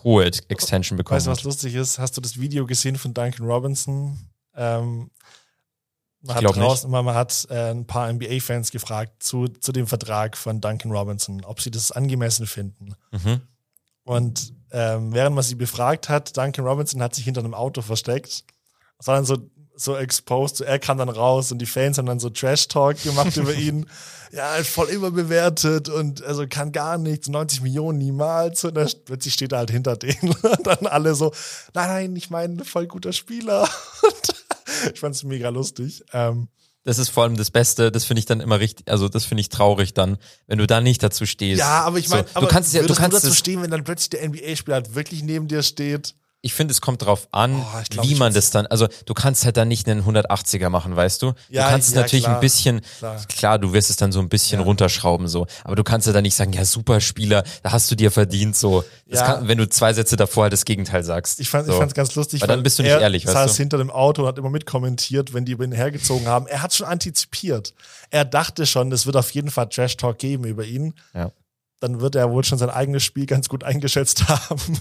hohe 0.05 0.25
Extension 0.27 0.97
bekommen 0.97 1.17
Weißt 1.17 1.27
du, 1.27 1.31
was 1.31 1.39
hat. 1.39 1.45
lustig 1.45 1.75
ist? 1.75 1.99
Hast 1.99 2.17
du 2.17 2.21
das 2.21 2.39
Video 2.39 2.67
gesehen 2.67 2.97
von 2.97 3.15
Duncan 3.15 3.47
Robinson? 3.47 4.19
Ähm, 4.55 5.11
Man 6.23 6.37
hat, 6.37 6.45
draußen, 6.45 6.91
man 6.91 7.07
hat 7.07 7.47
äh, 7.51 7.71
ein 7.71 7.87
paar 7.87 8.13
NBA-Fans 8.13 8.71
gefragt 8.71 9.23
zu, 9.23 9.49
zu 9.49 9.73
dem 9.73 9.87
Vertrag 9.87 10.37
von 10.37 10.61
Duncan 10.61 10.93
Robinson, 10.93 11.45
ob 11.45 11.61
sie 11.61 11.71
das 11.71 11.91
angemessen 11.93 12.47
finden. 12.47 12.95
Mhm. 13.13 13.41
Und 14.05 14.53
ähm, 14.73 15.12
während 15.12 15.35
man 15.35 15.45
sie 15.45 15.55
befragt 15.55 16.09
hat, 16.09 16.37
Duncan 16.37 16.66
Robinson 16.66 17.03
hat 17.03 17.14
sich 17.14 17.25
hinter 17.25 17.41
einem 17.41 17.55
Auto 17.55 17.83
versteckt. 17.83 18.45
Das 18.99 19.07
war 19.07 19.16
dann 19.16 19.25
so, 19.25 19.39
so 19.77 19.97
exposed. 19.97 20.57
So, 20.57 20.64
er 20.64 20.79
kam 20.79 20.99
dann 20.99 21.09
raus 21.09 21.53
und 21.53 21.59
die 21.59 21.66
Fans 21.66 21.99
haben 21.99 22.07
dann 22.07 22.21
so 22.21 22.31
Trash-Talk 22.31 23.03
gemacht 23.03 23.37
über 23.37 23.55
ihn. 23.55 23.87
Ja, 24.31 24.62
voll 24.62 24.89
überbewertet 24.89 25.89
und 25.89 26.23
also 26.23 26.47
kann 26.47 26.71
gar 26.71 26.99
nichts, 26.99 27.29
90 27.29 27.62
Millionen 27.62 27.97
niemals. 27.97 28.62
Und 28.64 28.75
dann 28.75 28.91
plötzlich 29.07 29.33
steht 29.33 29.53
er 29.53 29.59
halt 29.59 29.71
hinter 29.71 29.97
denen. 29.97 30.35
Und 30.43 30.66
dann 30.66 30.87
alle 30.87 31.14
so, 31.14 31.33
nein, 31.73 31.89
nein, 31.89 32.16
ich 32.16 32.29
meine, 32.29 32.62
voll 32.66 32.87
guter 32.87 33.14
Spieler. 33.14 33.62
Und 34.03 34.93
ich 34.93 35.01
fand's 35.01 35.25
mega 35.25 35.49
lustig. 35.49 36.05
Ähm, 36.12 36.49
Das 36.89 36.97
ist 36.97 37.11
vor 37.11 37.24
allem 37.24 37.36
das 37.36 37.51
Beste, 37.51 37.93
das 37.93 38.07
finde 38.07 38.20
ich 38.20 38.24
dann 38.24 38.41
immer 38.41 38.61
richtig, 38.61 38.91
also 38.91 39.11
das 39.11 39.26
finde 39.26 39.43
ich 39.43 39.51
traurig 39.51 39.93
dann, 39.93 40.16
wenn 40.47 40.57
du 40.57 40.66
da 40.66 40.80
nicht 40.80 41.03
dazu 41.03 41.26
stehst. 41.26 41.59
ja, 41.59 41.82
aber 41.82 41.99
ich 41.99 42.09
meine, 42.09 42.26
so, 42.32 42.41
du 42.41 42.47
kannst 42.47 42.68
es 42.70 42.74
ja, 42.74 42.82
du 42.82 42.95
kannst 42.95 43.14
dazu 43.14 43.28
es, 43.28 43.36
stehen, 43.36 43.61
wenn 43.61 43.70
dann 43.70 43.84
plötzlich 43.84 44.09
der 44.09 44.26
NBA-Spieler 44.26 44.76
halt 44.76 44.95
wirklich 44.95 45.22
neben 45.22 45.49
dir 45.49 45.62
steht. 45.62 46.14
Ich 46.49 46.55
finde, 46.55 46.72
es 46.72 46.80
kommt 46.80 47.03
drauf 47.03 47.28
an, 47.30 47.57
Oh, 47.61 47.80
glaub, 47.90 48.07
wie 48.07 48.14
man 48.14 48.32
das 48.32 48.51
dann, 48.51 48.66
also 48.68 48.88
du 49.05 49.12
kannst 49.12 49.44
halt 49.44 49.59
dann 49.59 49.68
nicht 49.68 49.86
einen 49.86 50.03
180er 50.03 50.70
machen, 50.70 50.96
weißt 50.96 51.20
du? 51.20 51.34
Ja, 51.51 51.64
du 51.64 51.70
kannst 51.72 51.88
es 51.88 51.94
ja, 51.94 52.01
natürlich 52.01 52.24
klar, 52.24 52.36
ein 52.36 52.40
bisschen, 52.40 52.80
klar. 52.99 53.20
klar. 53.28 53.59
du 53.59 53.74
wirst 53.74 53.90
es 53.90 53.96
dann 53.96 54.12
so 54.12 54.18
ein 54.20 54.30
bisschen 54.30 54.61
Ja. 54.61 54.64
runterschrauben 54.64 55.28
so, 55.28 55.46
aber 55.64 55.76
du 55.76 55.84
kannst 55.84 56.07
ja 56.07 56.14
dann 56.14 56.22
nicht 56.22 56.34
sagen, 56.34 56.55
ja 56.55 56.64
super 56.64 57.03
Spieler, 57.03 57.44
da 57.62 57.72
hast 57.72 57.90
du 57.90 57.96
dir 57.96 58.11
verdient 58.11 58.57
so. 58.57 58.82
Ja. 59.05 59.26
kann, 59.26 59.46
wenn 59.49 59.59
du 59.59 59.68
zwei 59.68 59.92
Sätze 59.92 60.16
davor 60.16 60.44
halt 60.44 60.55
das 60.55 60.64
Gegenteil 60.64 61.03
sagst. 61.05 61.38
Ich 61.38 61.51
fand 61.51 61.66
so. 61.66 61.72
ich 61.72 61.78
fand's 61.78 61.94
ganz 61.94 62.14
lustig. 62.14 62.40
Weil 62.40 62.49
dann 62.49 62.62
bist 62.62 62.78
du 62.78 62.82
nicht 62.82 62.92
er 62.92 63.01
ehrlich, 63.01 63.26
weißt 63.26 63.34
saß 63.34 63.53
du? 63.53 63.59
hinter 63.59 63.76
dem 63.76 63.90
Auto 63.90 64.22
und 64.22 64.28
hat 64.28 64.38
immer 64.38 64.51
mitkommentiert, 64.51 65.34
wenn 65.34 65.44
die 65.44 65.53
über 65.53 65.64
ihn 65.64 65.72
hergezogen 65.72 66.26
haben. 66.26 66.46
Er 66.46 66.62
hat 66.62 66.74
schon 66.74 66.86
antizipiert. 66.86 67.74
Er 68.11 68.24
dachte 68.24 68.64
schon, 68.64 68.90
es 68.92 69.05
wird 69.05 69.16
auf 69.16 69.30
jeden 69.32 69.51
Fall 69.51 69.68
Trash 69.68 69.99
Talk 69.99 70.18
geben 70.18 70.44
über 70.44 70.64
ihn. 70.64 70.94
Ja. 71.14 71.30
Dann 71.81 72.01
wird 72.01 72.14
er 72.14 72.31
wohl 72.31 72.45
schon 72.45 72.59
sein 72.59 72.70
eigenes 72.70 73.05
Spiel 73.05 73.26
ganz 73.26 73.49
gut 73.49 73.64
eingeschätzt 73.64 74.29
haben. 74.29 74.81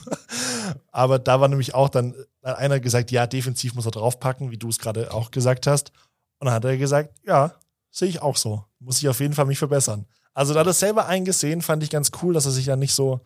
Aber 0.91 1.19
da 1.19 1.39
war 1.39 1.47
nämlich 1.47 1.73
auch 1.73 1.89
dann 1.89 2.15
hat 2.47 2.57
einer 2.57 2.79
gesagt, 2.79 3.11
ja, 3.11 3.27
defensiv 3.27 3.75
muss 3.75 3.85
er 3.85 3.91
draufpacken, 3.91 4.51
wie 4.51 4.57
du 4.57 4.69
es 4.69 4.79
gerade 4.79 5.13
auch 5.13 5.31
gesagt 5.31 5.67
hast. 5.67 5.91
Und 6.39 6.45
dann 6.45 6.53
hat 6.53 6.65
er 6.65 6.77
gesagt, 6.77 7.13
ja, 7.25 7.53
sehe 7.91 8.07
ich 8.07 8.21
auch 8.21 8.37
so. 8.37 8.63
Muss 8.79 8.99
ich 8.99 9.09
auf 9.09 9.19
jeden 9.19 9.33
Fall 9.33 9.45
mich 9.45 9.59
verbessern. 9.59 10.05
Also 10.33 10.53
da 10.53 10.61
hat 10.61 10.67
er 10.67 10.73
selber 10.73 11.07
eingesehen, 11.07 11.61
fand 11.61 11.83
ich 11.83 11.89
ganz 11.89 12.11
cool, 12.21 12.33
dass 12.33 12.45
er 12.45 12.51
sich 12.51 12.67
ja 12.67 12.75
nicht 12.75 12.93
so 12.93 13.21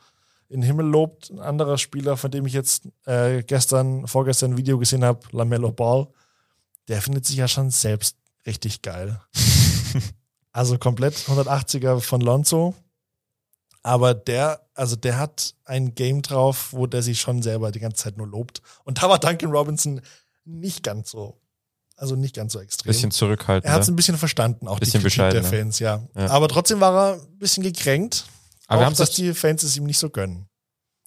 in 0.47 0.61
den 0.61 0.67
Himmel 0.67 0.85
lobt. 0.85 1.29
Ein 1.29 1.39
anderer 1.39 1.77
Spieler, 1.77 2.17
von 2.17 2.31
dem 2.31 2.45
ich 2.45 2.53
jetzt 2.53 2.87
äh, 3.05 3.43
gestern, 3.43 4.07
vorgestern 4.07 4.51
ein 4.51 4.57
Video 4.57 4.77
gesehen 4.77 5.03
habe, 5.03 5.19
Lamello 5.31 5.71
Ball, 5.71 6.07
der 6.87 7.01
findet 7.01 7.25
sich 7.25 7.35
ja 7.35 7.47
schon 7.47 7.69
selbst 7.69 8.17
richtig 8.45 8.81
geil. 8.81 9.19
also 10.51 10.77
komplett 10.77 11.15
180er 11.15 11.99
von 11.99 12.21
Lonzo. 12.21 12.73
Aber 13.83 14.13
der, 14.13 14.61
also 14.75 14.95
der 14.95 15.17
hat 15.17 15.55
ein 15.65 15.95
Game 15.95 16.21
drauf, 16.21 16.69
wo 16.71 16.85
der 16.87 17.01
sich 17.01 17.19
schon 17.19 17.41
selber 17.41 17.71
die 17.71 17.79
ganze 17.79 18.03
Zeit 18.03 18.17
nur 18.17 18.27
lobt. 18.27 18.61
Und 18.83 19.01
da 19.01 19.09
war 19.09 19.19
Duncan 19.19 19.51
Robinson 19.51 20.01
nicht 20.45 20.83
ganz 20.83 21.11
so, 21.11 21.39
also 21.95 22.15
nicht 22.15 22.35
ganz 22.35 22.53
so 22.53 22.59
extrem. 22.59 22.87
Bisschen 22.87 23.11
zurückhaltend. 23.11 23.65
er 23.65 23.73
hat 23.73 23.81
es 23.81 23.89
ein 23.89 23.95
bisschen 23.95 24.17
verstanden, 24.17 24.67
auch 24.67 24.79
Bisschen 24.79 25.01
die 25.01 25.09
Kritik 25.09 25.31
der 25.31 25.43
Fans, 25.43 25.79
ja. 25.79 26.03
Ja. 26.15 26.29
Aber 26.29 26.47
trotzdem 26.47 26.79
war 26.79 26.95
er 26.95 27.13
ein 27.15 27.37
bisschen 27.37 27.63
gekränkt. 27.63 28.25
Aber 28.67 28.87
auch, 28.87 28.93
dass 28.93 29.11
die 29.11 29.33
Fans 29.33 29.63
es 29.63 29.75
ihm 29.75 29.83
nicht 29.83 29.97
so 29.97 30.09
gönnen. 30.09 30.47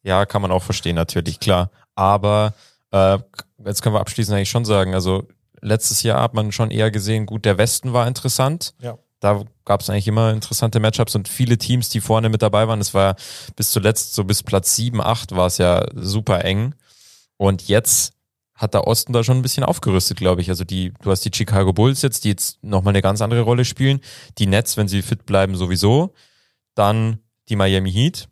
Ja, 0.02 0.26
kann 0.26 0.42
man 0.42 0.50
auch 0.50 0.62
verstehen, 0.62 0.96
natürlich, 0.96 1.40
klar. 1.40 1.70
Aber 1.94 2.52
äh, 2.90 3.18
jetzt 3.64 3.82
können 3.82 3.94
wir 3.94 4.00
abschließend 4.00 4.36
eigentlich 4.36 4.50
schon 4.50 4.66
sagen, 4.66 4.94
also 4.94 5.26
letztes 5.62 6.02
Jahr 6.02 6.20
hat 6.20 6.34
man 6.34 6.52
schon 6.52 6.70
eher 6.70 6.90
gesehen, 6.90 7.24
gut, 7.24 7.44
der 7.44 7.56
Westen 7.56 7.92
war 7.92 8.06
interessant. 8.06 8.74
Ja. 8.80 8.98
Da 9.24 9.42
gab 9.64 9.80
es 9.80 9.88
eigentlich 9.88 10.06
immer 10.06 10.32
interessante 10.34 10.80
Matchups 10.80 11.14
und 11.14 11.28
viele 11.28 11.56
Teams, 11.56 11.88
die 11.88 12.02
vorne 12.02 12.28
mit 12.28 12.42
dabei 12.42 12.68
waren. 12.68 12.82
Es 12.82 12.92
war 12.92 13.16
bis 13.56 13.70
zuletzt, 13.70 14.14
so 14.14 14.22
bis 14.22 14.42
Platz 14.42 14.76
7, 14.76 15.00
8 15.00 15.34
war 15.34 15.46
es 15.46 15.56
ja 15.56 15.86
super 15.94 16.44
eng. 16.44 16.74
Und 17.38 17.66
jetzt 17.66 18.12
hat 18.54 18.74
der 18.74 18.86
Osten 18.86 19.14
da 19.14 19.24
schon 19.24 19.38
ein 19.38 19.42
bisschen 19.42 19.64
aufgerüstet, 19.64 20.18
glaube 20.18 20.42
ich. 20.42 20.50
Also 20.50 20.64
die, 20.64 20.92
du 21.02 21.10
hast 21.10 21.24
die 21.24 21.30
Chicago 21.34 21.72
Bulls 21.72 22.02
jetzt, 22.02 22.24
die 22.24 22.28
jetzt 22.28 22.62
nochmal 22.62 22.92
eine 22.92 23.00
ganz 23.00 23.22
andere 23.22 23.40
Rolle 23.40 23.64
spielen. 23.64 24.00
Die 24.36 24.46
Nets, 24.46 24.76
wenn 24.76 24.88
sie 24.88 25.00
fit 25.00 25.24
bleiben, 25.24 25.56
sowieso. 25.56 26.12
Dann 26.74 27.20
die 27.48 27.56
Miami 27.56 27.92
Heat, 27.92 28.28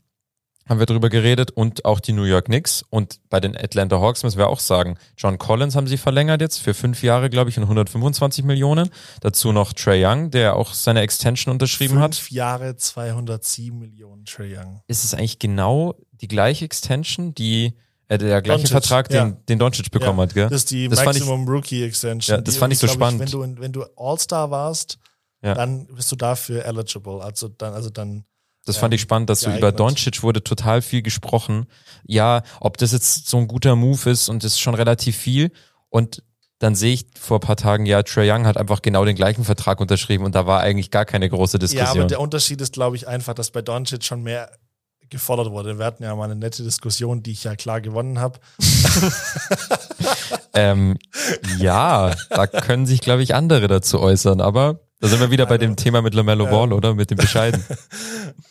haben 0.68 0.78
wir 0.78 0.86
drüber 0.86 1.08
geredet, 1.08 1.50
und 1.50 1.84
auch 1.84 1.98
die 2.00 2.12
New 2.12 2.22
York 2.24 2.46
Knicks. 2.46 2.84
Und 2.88 3.18
bei 3.30 3.40
den 3.40 3.56
Atlanta 3.56 4.00
Hawks 4.00 4.22
müssen 4.22 4.38
wir 4.38 4.48
auch 4.48 4.60
sagen, 4.60 4.96
John 5.18 5.38
Collins 5.38 5.74
haben 5.76 5.86
sie 5.86 5.96
verlängert 5.96 6.40
jetzt 6.40 6.58
für 6.58 6.72
fünf 6.74 7.02
Jahre, 7.02 7.30
glaube 7.30 7.50
ich, 7.50 7.56
und 7.58 7.64
125 7.64 8.44
Millionen. 8.44 8.90
Dazu 9.20 9.52
noch 9.52 9.72
Trey 9.72 10.04
Young, 10.04 10.30
der 10.30 10.56
auch 10.56 10.72
seine 10.72 11.00
Extension 11.00 11.52
unterschrieben 11.52 11.98
hat. 11.98 12.14
Fünf 12.14 12.30
Jahre 12.30 12.76
207 12.76 13.76
Millionen 13.78 14.24
Trey 14.24 14.56
Young. 14.56 14.82
Ist 14.86 15.04
es 15.04 15.14
eigentlich 15.14 15.38
genau 15.38 15.94
die 16.12 16.28
gleiche 16.28 16.64
Extension, 16.64 17.34
die 17.34 17.74
äh, 18.08 18.18
der 18.18 18.42
gleiche 18.42 18.60
Doncic, 18.64 18.70
Vertrag, 18.72 19.08
den, 19.08 19.16
ja. 19.16 19.36
den 19.48 19.58
Doncic 19.58 19.90
bekommen 19.90 20.18
Ja, 20.18 20.22
hat, 20.24 20.34
gell? 20.34 20.48
Das 20.48 20.58
ist 20.62 20.70
die 20.70 20.88
Das 20.88 21.00
fand 21.00 21.16
ich- 21.16 21.22
Maximum 21.24 21.48
Rookie 21.48 21.82
Extension. 21.82 22.36
Ja, 22.36 22.40
das 22.42 22.54
Die 22.54 22.60
fand 22.60 22.72
ich 22.72 22.78
so 22.78 22.86
spannend. 22.86 23.20
wenn 23.20 23.28
du, 23.56 23.60
wenn 23.60 23.72
du 23.72 23.84
All-Star 23.96 24.50
warst, 24.50 24.98
Ja. 25.42 25.54
dann 25.54 25.86
bist 25.88 26.12
du 26.12 26.16
dafür 26.16 26.64
eligible. 26.64 27.20
Also 27.20 27.48
dann, 27.48 27.72
also 27.74 27.90
dann, 27.90 28.24
Das 28.64 28.76
fand 28.76 28.94
ich 28.94 29.00
spannend, 29.00 29.28
dass 29.28 29.40
so 29.40 29.46
geeignet. 29.46 29.60
über 29.60 29.72
Doncic 29.72 30.22
wurde 30.22 30.44
total 30.44 30.82
viel 30.82 31.02
gesprochen. 31.02 31.66
Ja, 32.04 32.42
ob 32.60 32.76
das 32.78 32.92
jetzt 32.92 33.28
so 33.28 33.38
ein 33.38 33.48
guter 33.48 33.74
Move 33.74 34.10
ist 34.10 34.28
und 34.28 34.44
das 34.44 34.52
ist 34.52 34.60
schon 34.60 34.74
relativ 34.74 35.16
viel. 35.16 35.50
Und 35.88 36.22
dann 36.60 36.76
sehe 36.76 36.94
ich 36.94 37.06
vor 37.18 37.38
ein 37.38 37.40
paar 37.40 37.56
Tagen, 37.56 37.86
ja, 37.86 38.04
Trey 38.04 38.30
Young 38.30 38.46
hat 38.46 38.56
einfach 38.56 38.82
genau 38.82 39.04
den 39.04 39.16
gleichen 39.16 39.44
Vertrag 39.44 39.80
unterschrieben 39.80 40.24
und 40.24 40.36
da 40.36 40.46
war 40.46 40.60
eigentlich 40.60 40.92
gar 40.92 41.04
keine 41.04 41.28
große 41.28 41.56
ja, 41.56 41.58
Diskussion. 41.58 41.98
aber 41.98 42.06
der 42.06 42.20
Unterschied 42.20 42.60
ist, 42.60 42.72
glaube 42.72 42.94
ich, 42.94 43.08
einfach, 43.08 43.34
dass 43.34 43.50
bei 43.50 43.62
Doncic 43.62 44.04
schon 44.04 44.22
mehr 44.22 44.48
gefordert 45.10 45.50
wurde. 45.50 45.78
Wir 45.78 45.84
hatten 45.84 46.04
ja 46.04 46.14
mal 46.14 46.24
eine 46.24 46.36
nette 46.36 46.62
Diskussion, 46.62 47.22
die 47.22 47.32
ich 47.32 47.44
ja 47.44 47.56
klar 47.56 47.80
gewonnen 47.80 48.20
habe. 48.20 48.38
ähm, 50.54 50.96
ja, 51.58 52.14
da 52.30 52.46
können 52.46 52.86
sich, 52.86 53.00
glaube 53.00 53.22
ich, 53.22 53.34
andere 53.34 53.66
dazu 53.68 54.00
äußern. 54.00 54.40
Aber 54.40 54.80
da 55.02 55.08
sind 55.08 55.18
wir 55.18 55.32
wieder 55.32 55.46
bei 55.46 55.58
dem 55.58 55.74
Thema 55.74 56.00
mit 56.00 56.14
LaMelo 56.14 56.46
Ball, 56.46 56.72
oder? 56.72 56.94
Mit 56.94 57.10
dem 57.10 57.18
Bescheiden. 57.18 57.64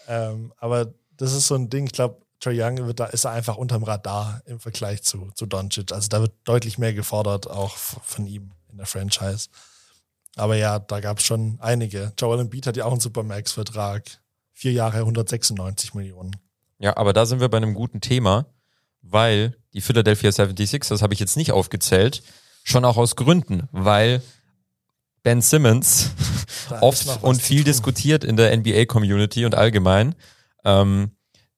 Ähm, 0.07 0.51
aber 0.57 0.93
das 1.15 1.31
ist 1.31 1.47
so 1.47 1.55
ein 1.55 1.69
Ding, 1.69 1.85
ich 1.85 1.93
glaube, 1.93 2.17
Trey 2.41 2.61
Young 2.61 2.85
wird 2.85 2.99
da, 2.99 3.05
ist 3.05 3.23
er 3.23 3.31
einfach 3.31 3.55
unterm 3.55 3.83
Radar 3.83 4.41
im 4.45 4.59
Vergleich 4.59 5.03
zu, 5.03 5.29
zu 5.35 5.45
Doncic. 5.45 5.93
Also 5.93 6.09
da 6.09 6.19
wird 6.19 6.33
deutlich 6.43 6.77
mehr 6.77 6.93
gefordert, 6.93 7.49
auch 7.49 7.77
von 7.77 8.27
ihm 8.27 8.51
in 8.69 8.77
der 8.77 8.87
Franchise. 8.87 9.47
Aber 10.35 10.57
ja, 10.57 10.79
da 10.79 10.99
gab 10.99 11.19
es 11.19 11.23
schon 11.23 11.57
einige. 11.61 12.11
Joel 12.19 12.41
Embiid 12.41 12.67
hat 12.67 12.75
ja 12.75 12.83
auch 12.83 12.91
einen 12.91 12.99
Supermax-Vertrag. 12.99 14.03
Vier 14.51 14.73
Jahre 14.73 14.97
196 14.97 15.93
Millionen. 15.93 16.35
Ja, 16.77 16.97
aber 16.97 17.13
da 17.13 17.25
sind 17.25 17.39
wir 17.39 17.47
bei 17.47 17.57
einem 17.57 17.73
guten 17.73 18.01
Thema, 18.01 18.47
weil 19.01 19.55
die 19.71 19.79
Philadelphia 19.79 20.29
76, 20.33 20.89
das 20.89 21.01
habe 21.01 21.13
ich 21.13 21.21
jetzt 21.21 21.37
nicht 21.37 21.53
aufgezählt, 21.53 22.21
schon 22.65 22.83
auch 22.83 22.97
aus 22.97 23.15
Gründen, 23.15 23.69
weil 23.71 24.21
Ben 25.23 25.41
Simmons 25.41 26.11
oft 26.81 27.23
und 27.23 27.41
viel 27.41 27.63
diskutiert 27.63 28.23
in 28.23 28.35
der 28.37 28.55
NBA-Community 28.55 29.45
und 29.45 29.55
allgemein, 29.55 30.15
ähm, 30.65 31.11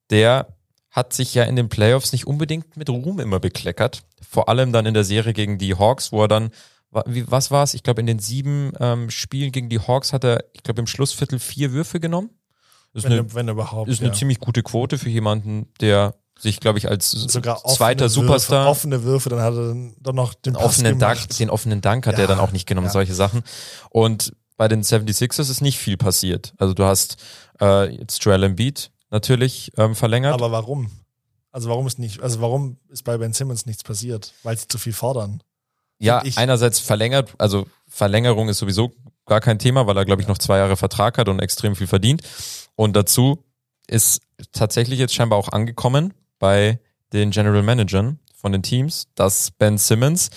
der 0.10 0.48
hat 0.90 1.14
sich 1.14 1.34
ja 1.34 1.44
in 1.44 1.56
den 1.56 1.70
Playoffs 1.70 2.12
nicht 2.12 2.28
unbedingt 2.28 2.78
mit 2.78 2.90
Ruhm 2.90 3.20
immer 3.20 3.40
bekleckert. 3.40 4.04
Vor 4.22 4.48
allem 4.48 4.72
dann 4.72 4.86
in 4.86 4.94
der 4.94 5.04
Serie 5.04 5.34
gegen 5.34 5.58
die 5.58 5.76
Hawks, 5.76 6.12
wo 6.12 6.22
er 6.22 6.28
dann, 6.28 6.52
was 6.92 7.50
war 7.50 7.64
es? 7.64 7.74
Ich 7.74 7.82
glaube, 7.82 8.02
in 8.02 8.08
den 8.08 8.20
sieben 8.20 8.74
ähm, 8.80 9.10
Spielen 9.10 9.52
gegen 9.52 9.70
die 9.70 9.80
Hawks 9.80 10.14
hat 10.14 10.24
er, 10.24 10.44
ich 10.54 10.62
glaube, 10.62 10.82
im 10.82 10.88
Schlussviertel 10.88 11.40
vier 11.40 11.72
Würfe 11.72 12.00
genommen. 12.00 12.30
Das 12.94 13.04
ist 13.04 13.10
Wenn, 13.10 13.20
eine, 13.20 13.34
wenn 13.34 13.48
überhaupt. 13.48 13.90
ist 13.90 14.02
eine 14.02 14.10
ja. 14.10 14.14
ziemlich 14.16 14.40
gute 14.40 14.62
Quote 14.62 15.00
für 15.00 15.10
jemanden, 15.10 15.68
der 15.82 16.14
sich, 16.40 16.60
glaube 16.60 16.78
ich, 16.80 16.90
als 16.90 17.12
zweiter 17.12 18.06
Würfe, 18.06 18.10
Superstar 18.10 18.68
offene 18.68 19.04
Würfe, 19.04 19.30
dann 19.30 19.40
hat 19.40 19.54
er 19.54 19.68
dann 19.70 19.96
doch 20.00 20.14
noch 20.14 20.34
den 20.34 20.54
den 20.54 20.56
offenen 20.62 21.00
Dank, 21.00 21.30
den 21.30 21.50
offenen 21.50 21.82
Dank 21.82 22.06
hat 22.08 22.16
Ja, 22.16 22.22
er 22.22 22.28
dann 22.28 22.40
auch 22.40 22.52
nicht 22.52 22.68
genommen, 22.68 22.88
ja. 22.88 22.94
solche 22.94 23.14
Sachen. 23.14 23.44
Und 23.90 24.34
bei 24.58 24.68
den 24.68 24.84
76ers 24.84 25.50
ist 25.50 25.62
nicht 25.62 25.78
viel 25.78 25.98
passiert. 25.98 26.54
Also 26.58 26.74
du 26.74 26.84
hast 26.84 27.18
äh, 27.62 27.96
jetzt 27.96 28.24
Joel 28.24 28.44
Embiid 28.44 28.92
natürlich 29.10 29.72
ähm, 29.78 29.96
verlängert. 29.96 30.34
Aber 30.34 30.52
warum? 30.52 30.92
Also 31.52 31.70
warum 31.70 31.86
ist 31.88 32.00
nicht, 32.00 32.22
also 32.22 32.42
warum 32.42 32.78
ist 32.90 33.04
bei 33.04 33.18
Ben 33.18 33.34
Simmons 33.34 33.66
nichts 33.66 33.84
passiert? 33.84 34.34
Weil 34.44 34.58
sie 34.58 34.68
zu 34.68 34.78
viel 34.78 34.94
fordern. 34.94 35.42
ja, 36.00 36.24
einerseits 36.36 36.80
verlängert, 36.80 37.34
also 37.38 37.68
Verlängerung 37.88 38.50
ist 38.50 38.58
sowieso 38.58 38.92
gar 39.26 39.40
kein 39.40 39.60
Thema, 39.60 39.86
weil 39.88 39.96
er, 39.96 40.06
glaube 40.06 40.22
ich, 40.22 40.28
noch 40.28 40.40
zwei 40.40 40.58
Jahre 40.58 40.76
Vertrag 40.78 41.18
hat 41.18 41.30
und 41.30 41.40
extrem 41.40 41.76
viel 41.76 41.88
verdient. 41.88 42.22
Und 42.76 42.96
dazu 42.96 43.46
ist 43.88 44.22
tatsächlich 44.52 45.00
jetzt 45.00 45.14
scheinbar 45.14 45.38
auch 45.38 45.50
angekommen 45.50 46.14
bei 46.44 46.82
den 47.14 47.32
General 47.32 47.64
Managern 47.64 48.20
von 48.36 48.52
den 48.52 48.64
Teams, 48.64 49.08
dass 49.16 49.52
Ben 49.52 49.78
Simmons 49.78 50.30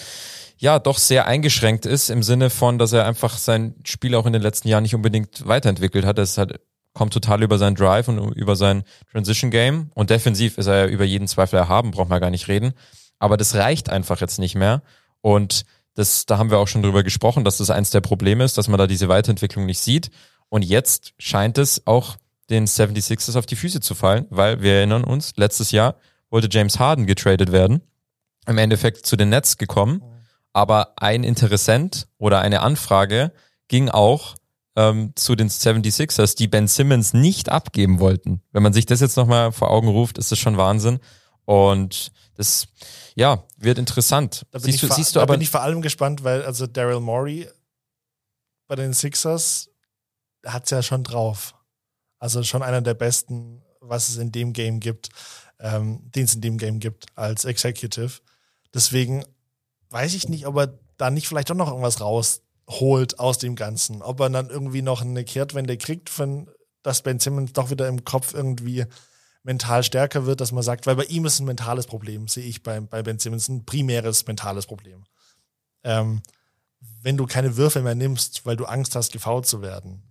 ja 0.57 0.79
doch 0.79 0.99
sehr 0.99 1.27
eingeschränkt 1.27 1.85
ist 1.85 2.11
im 2.11 2.23
Sinne 2.23 2.49
von, 2.49 2.79
dass 2.79 2.93
er 2.93 3.07
einfach 3.07 3.39
sein 3.39 3.75
Spiel 3.83 4.15
auch 4.15 4.25
in 4.25 4.33
den 4.33 4.41
letzten 4.43 4.69
Jahren 4.69 4.85
nicht 4.85 4.95
unbedingt 4.95 5.49
weiterentwickelt 5.49 6.05
hat. 6.07 6.21
Es 6.21 6.39
hat, 6.39 6.61
kommt 6.93 7.13
total 7.13 7.43
über 7.43 7.59
seinen 7.59 7.75
Drive 7.75 8.07
und 8.07 8.19
über 8.37 8.55
sein 8.55 8.85
Transition 9.11 9.51
Game 9.51 9.91
und 9.95 10.11
defensiv 10.11 10.59
ist 10.59 10.69
er 10.69 10.77
ja 10.77 10.87
über 10.87 11.05
jeden 11.05 11.27
Zweifel 11.27 11.57
erhaben, 11.57 11.91
braucht 11.91 12.09
man 12.09 12.21
gar 12.21 12.31
nicht 12.31 12.47
reden. 12.47 12.75
Aber 13.19 13.37
das 13.37 13.57
reicht 13.57 13.89
einfach 13.91 14.21
jetzt 14.21 14.39
nicht 14.39 14.55
mehr 14.55 14.83
und 15.23 15.65
Das, 15.97 16.27
da 16.27 16.37
haben 16.37 16.51
wir 16.51 16.59
auch 16.59 16.69
schon 16.69 16.83
drüber 16.83 17.03
gesprochen, 17.03 17.43
dass 17.43 17.57
das 17.57 17.71
eins 17.71 17.91
der 17.91 18.03
Probleme 18.03 18.45
ist, 18.45 18.59
dass 18.59 18.69
man 18.69 18.79
da 18.79 18.87
diese 18.87 19.09
Weiterentwicklung 19.09 19.65
nicht 19.67 19.81
sieht. 19.81 20.11
Und 20.51 20.63
jetzt 20.63 21.15
scheint 21.19 21.59
es 21.59 21.87
auch 21.87 22.17
den 22.51 22.67
76ers 22.67 23.37
auf 23.39 23.47
die 23.47 23.57
Füße 23.57 23.81
zu 23.81 23.95
fallen, 23.95 24.27
weil 24.31 24.63
wir 24.63 24.75
erinnern 24.75 25.05
uns, 25.05 25.33
letztes 25.37 25.71
Jahr 25.73 25.97
wollte 26.31 26.49
James 26.51 26.79
Harden 26.79 27.07
getradet 27.07 27.53
werden, 27.53 27.83
im 28.47 28.59
Endeffekt 28.59 29.07
zu 29.07 29.17
den 29.17 29.31
Nets 29.31 29.57
gekommen, 29.59 30.03
aber 30.53 30.95
ein 30.97 31.25
Interessent 31.25 32.07
oder 32.19 32.41
eine 32.41 32.61
Anfrage 32.63 33.33
ging 33.69 33.89
auch 33.89 34.37
ähm, 34.77 35.13
zu 35.17 35.35
den 35.35 35.49
76ers, 35.49 36.37
die 36.37 36.49
Ben 36.49 36.69
Simmons 36.69 37.13
nicht 37.15 37.49
abgeben 37.49 37.99
wollten. 37.99 38.43
Wenn 38.53 38.63
man 38.63 38.73
sich 38.73 38.87
das 38.87 39.01
jetzt 39.01 39.17
nochmal 39.17 39.51
vor 39.53 39.71
Augen 39.71 39.89
ruft, 39.89 40.19
ist 40.19 40.31
das 40.31 40.39
schon 40.39 40.57
Wahnsinn. 40.57 40.99
Und 41.45 42.13
das, 42.37 42.69
ja, 43.15 43.45
wird 43.57 43.79
interessant. 43.79 44.47
Da 44.51 44.59
bin, 44.59 44.67
siehst 44.67 44.75
ich, 44.77 44.81
du, 44.83 44.87
vor- 44.89 44.97
siehst 44.97 45.15
du 45.15 45.19
da 45.19 45.23
aber, 45.23 45.35
bin 45.35 45.41
ich 45.41 45.51
vor 45.51 45.63
allem 45.63 45.81
gespannt, 45.83 46.25
weil 46.25 46.43
also 46.45 46.67
Daryl 46.67 47.01
Morey 47.01 47.49
bei 48.69 48.77
den 48.77 48.93
Sixers 48.93 49.71
hat's 50.45 50.71
ja 50.71 50.83
schon 50.83 51.03
drauf. 51.05 51.55
Also 52.19 52.43
schon 52.43 52.63
einer 52.63 52.81
der 52.81 52.95
besten, 52.95 53.63
was 53.81 54.09
es 54.09 54.17
in 54.17 54.33
dem 54.33 54.53
Game 54.53 54.81
gibt, 54.81 55.11
ähm, 55.61 56.11
den 56.15 56.25
es 56.25 56.35
in 56.35 56.41
dem 56.41 56.59
Game 56.59 56.81
gibt 56.81 57.07
als 57.15 57.45
Executive. 57.45 58.21
Deswegen 58.75 59.25
weiß 59.91 60.15
ich 60.15 60.29
nicht, 60.29 60.47
ob 60.47 60.57
er 60.57 60.79
da 60.97 61.11
nicht 61.11 61.29
vielleicht 61.29 61.51
doch 61.51 61.55
noch 61.55 61.69
irgendwas 61.69 62.01
rausholt 62.01 63.19
aus 63.19 63.39
dem 63.39 63.55
Ganzen. 63.55 64.03
Ob 64.03 64.21
er 64.21 64.31
dann 64.31 64.51
irgendwie 64.51 64.83
noch 64.83 65.03
eine 65.03 65.25
Kehrtwende 65.25 65.77
kriegt, 65.77 66.11
von, 66.11 66.51
dass 66.83 67.03
Ben 67.03 67.21
Simmons 67.21 67.53
doch 67.53 67.71
wieder 67.71 67.89
im 67.89 68.05
Kopf 68.05 68.35
irgendwie 68.35 68.87
mental 69.43 69.85
stärker 69.85 70.27
wird, 70.27 70.41
dass 70.41 70.53
man 70.53 70.63
sagt, 70.63 70.87
weil 70.87 70.97
bei 70.97 71.05
ihm 71.05 71.25
ist 71.25 71.39
ein 71.39 71.47
mentales 71.47 71.87
Problem, 71.87 72.27
sehe 72.27 72.45
ich 72.45 72.63
bei, 72.63 72.81
bei 72.81 73.03
Ben 73.03 73.19
Simmons 73.19 73.49
ein 73.49 73.65
primäres 73.65 74.27
mentales 74.27 74.67
Problem. 74.67 75.05
Ähm, 75.85 76.21
wenn 77.01 77.17
du 77.17 77.27
keine 77.27 77.57
Würfe 77.57 77.81
mehr 77.83 77.95
nimmst, 77.95 78.45
weil 78.45 78.57
du 78.57 78.65
Angst 78.65 78.97
hast, 78.97 79.13
gefault 79.13 79.47
zu 79.47 79.63
werden, 79.63 80.03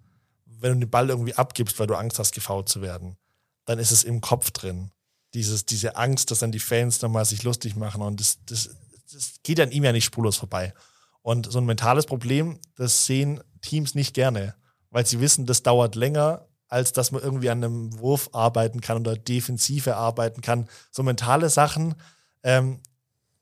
wenn 0.66 0.80
du 0.80 0.88
den 0.88 0.89
Ball 0.89 1.09
irgendwie 1.09 1.36
abgibst, 1.36 1.80
weil 1.80 1.86
du 1.86 1.93
Angst 1.93 2.18
hast, 2.18 2.34
gefault 2.34 2.70
zu 2.70 2.82
werden, 2.82 3.18
dann 3.66 3.78
ist 3.78 3.91
es 3.91 4.03
im 4.03 4.20
Kopf 4.20 4.49
drin. 4.49 4.91
Dieses, 5.36 5.66
diese 5.66 5.95
Angst, 5.95 6.32
dass 6.32 6.39
dann 6.39 6.51
die 6.51 6.59
Fans 6.59 7.01
nochmal 7.03 7.26
sich 7.26 7.43
lustig 7.43 7.76
machen 7.76 8.01
und 8.01 8.20
das, 8.20 8.39
das, 8.47 8.72
das 9.11 9.36
geht 9.43 9.59
an 9.59 9.70
ihm 9.70 9.84
ja 9.84 9.91
nicht 9.91 10.05
spurlos 10.05 10.38
vorbei. 10.38 10.74
Und 11.22 11.51
so 11.51 11.59
ein 11.59 11.66
mentales 11.66 12.07
Problem, 12.07 12.59
das 12.78 13.05
sehen 13.05 13.43
Teams 13.61 13.93
nicht 13.93 14.16
gerne, 14.16 14.55
weil 14.89 15.05
sie 15.05 15.20
wissen, 15.20 15.45
das 15.45 15.61
dauert 15.61 15.93
länger, 15.93 16.47
als 16.68 16.93
dass 16.93 17.11
man 17.11 17.22
irgendwie 17.22 17.51
an 17.51 17.63
einem 17.63 17.99
Wurf 17.99 18.30
arbeiten 18.34 18.82
kann 18.82 18.97
oder 18.97 19.16
Defensive 19.16 19.95
arbeiten 19.95 20.41
kann. 20.41 20.68
So 20.89 21.03
mentale 21.03 21.49
Sachen, 21.49 21.93
ähm, 22.41 22.80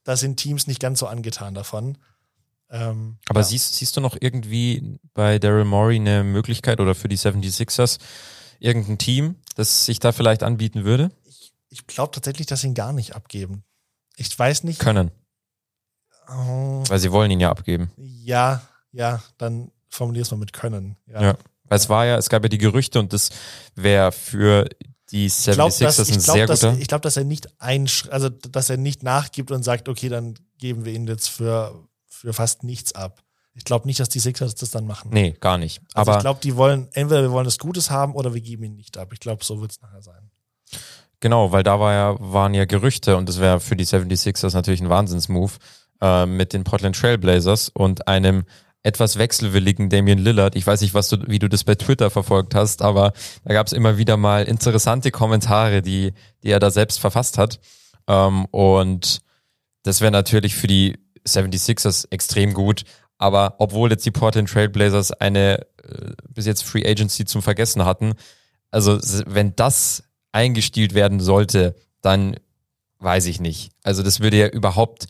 da 0.02 0.16
sind 0.16 0.36
Teams 0.36 0.66
nicht 0.66 0.80
ganz 0.80 0.98
so 0.98 1.06
angetan 1.06 1.54
davon. 1.54 1.96
Ähm, 2.74 3.18
aber 3.28 3.40
ja. 3.40 3.44
siehst, 3.44 3.76
siehst 3.76 3.96
du 3.96 4.00
noch 4.00 4.16
irgendwie 4.20 4.98
bei 5.14 5.38
Daryl 5.38 5.64
Morey 5.64 5.96
eine 5.96 6.24
Möglichkeit 6.24 6.80
oder 6.80 6.94
für 6.96 7.06
die 7.08 7.16
76ers 7.16 7.98
irgendein 8.58 8.98
Team, 8.98 9.36
das 9.54 9.86
sich 9.86 10.00
da 10.00 10.10
vielleicht 10.12 10.42
anbieten 10.42 10.84
würde? 10.84 11.10
ich 11.70 11.86
glaube 11.88 12.12
tatsächlich, 12.12 12.46
dass 12.46 12.60
sie 12.60 12.68
ihn 12.68 12.74
gar 12.74 12.92
nicht 12.92 13.16
abgeben. 13.16 13.64
Ich 14.16 14.36
weiß 14.38 14.62
nicht. 14.64 14.78
Können, 14.78 15.10
Oh, 16.28 16.82
weil 16.88 16.98
sie 16.98 17.12
wollen 17.12 17.30
ihn 17.30 17.40
ja 17.40 17.50
abgeben. 17.50 17.90
ja, 17.96 18.62
ja, 18.92 19.22
dann 19.38 19.70
formulier's 19.90 20.30
mal 20.30 20.36
mit 20.38 20.52
können. 20.52 20.96
Ja. 21.06 21.22
Ja. 21.22 21.38
Weil 21.64 21.78
es 21.78 21.88
war 21.88 22.06
ja, 22.06 22.16
es 22.16 22.28
gab 22.28 22.42
ja 22.42 22.48
die 22.48 22.58
Gerüchte 22.58 22.98
und 22.98 23.12
das 23.12 23.30
wäre 23.74 24.12
für 24.12 24.68
die 25.10 25.26
Ich 25.26 25.42
glaube, 25.44 25.70
76ers 25.72 25.84
dass, 25.84 26.08
ein 26.08 26.16
ich 26.16 26.22
sehr 26.22 26.46
dass, 26.46 26.60
guter. 26.60 26.78
ich 26.78 26.88
glaub, 26.88 27.02
dass 27.02 27.16
er 27.16 27.24
nicht 27.24 27.60
ein, 27.60 27.88
also 28.10 28.28
dass 28.30 28.70
er 28.70 28.76
nicht 28.76 29.02
nachgibt 29.02 29.50
und 29.50 29.62
sagt, 29.64 29.88
okay, 29.88 30.08
dann 30.08 30.34
geben 30.58 30.84
wir 30.84 30.92
ihn 30.94 31.06
jetzt 31.06 31.28
für, 31.28 31.86
für 32.24 32.32
fast 32.32 32.64
nichts 32.64 32.94
ab. 32.94 33.22
Ich 33.54 33.64
glaube 33.64 33.86
nicht, 33.86 34.00
dass 34.00 34.08
die 34.08 34.18
Sixers 34.18 34.54
das 34.54 34.70
dann 34.70 34.86
machen. 34.86 35.10
nee, 35.12 35.36
gar 35.38 35.58
nicht. 35.58 35.80
Also 35.92 36.10
Aber 36.10 36.18
ich 36.18 36.22
glaube, 36.22 36.40
die 36.42 36.56
wollen, 36.56 36.88
entweder 36.92 37.22
wir 37.22 37.30
wollen 37.30 37.44
das 37.44 37.58
Gutes 37.58 37.90
haben 37.90 38.14
oder 38.14 38.34
wir 38.34 38.40
geben 38.40 38.64
ihn 38.64 38.76
nicht 38.76 38.96
ab. 38.96 39.12
Ich 39.12 39.20
glaube, 39.20 39.44
so 39.44 39.60
wird 39.60 39.70
es 39.70 39.80
nachher 39.80 40.02
sein. 40.02 40.30
Genau, 41.20 41.52
weil 41.52 41.62
da 41.62 41.78
war 41.78 41.92
ja, 41.92 42.16
waren 42.18 42.54
ja 42.54 42.64
Gerüchte 42.64 43.16
und 43.16 43.28
das 43.28 43.38
wäre 43.38 43.60
für 43.60 43.76
die 43.76 43.86
76ers 43.86 44.54
natürlich 44.54 44.80
ein 44.80 44.88
Wahnsinnsmove 44.88 45.58
äh, 46.00 46.26
mit 46.26 46.52
den 46.52 46.64
Portland 46.64 46.96
Trailblazers 46.96 47.68
und 47.68 48.08
einem 48.08 48.44
etwas 48.82 49.18
wechselwilligen 49.18 49.88
Damian 49.88 50.18
Lillard. 50.18 50.56
Ich 50.56 50.66
weiß 50.66 50.80
nicht, 50.80 50.94
was 50.94 51.08
du, 51.08 51.18
wie 51.26 51.38
du 51.38 51.48
das 51.48 51.64
bei 51.64 51.74
Twitter 51.74 52.10
verfolgt 52.10 52.54
hast, 52.54 52.82
aber 52.82 53.12
da 53.44 53.54
gab 53.54 53.66
es 53.66 53.72
immer 53.72 53.98
wieder 53.98 54.16
mal 54.16 54.44
interessante 54.44 55.10
Kommentare, 55.10 55.80
die, 55.80 56.12
die 56.42 56.50
er 56.50 56.60
da 56.60 56.70
selbst 56.70 57.00
verfasst 57.00 57.38
hat. 57.38 57.60
Ähm, 58.08 58.46
und 58.46 59.20
das 59.82 60.00
wäre 60.00 60.12
natürlich 60.12 60.56
für 60.56 60.66
die 60.66 60.98
76ers 61.26 62.06
extrem 62.10 62.54
gut. 62.54 62.84
Aber 63.18 63.54
obwohl 63.58 63.90
jetzt 63.90 64.04
die 64.04 64.10
Portland 64.10 64.48
Trailblazers 64.48 65.12
eine 65.12 65.66
äh, 65.82 66.12
bis 66.28 66.46
jetzt 66.46 66.64
Free 66.64 66.86
Agency 66.86 67.24
zum 67.24 67.42
Vergessen 67.42 67.84
hatten, 67.84 68.14
also 68.70 68.98
wenn 69.26 69.54
das 69.54 70.02
eingestielt 70.32 70.94
werden 70.94 71.20
sollte, 71.20 71.76
dann 72.02 72.36
weiß 72.98 73.26
ich 73.26 73.40
nicht. 73.40 73.70
Also 73.82 74.02
das 74.02 74.20
würde 74.20 74.36
ja 74.36 74.48
überhaupt 74.48 75.06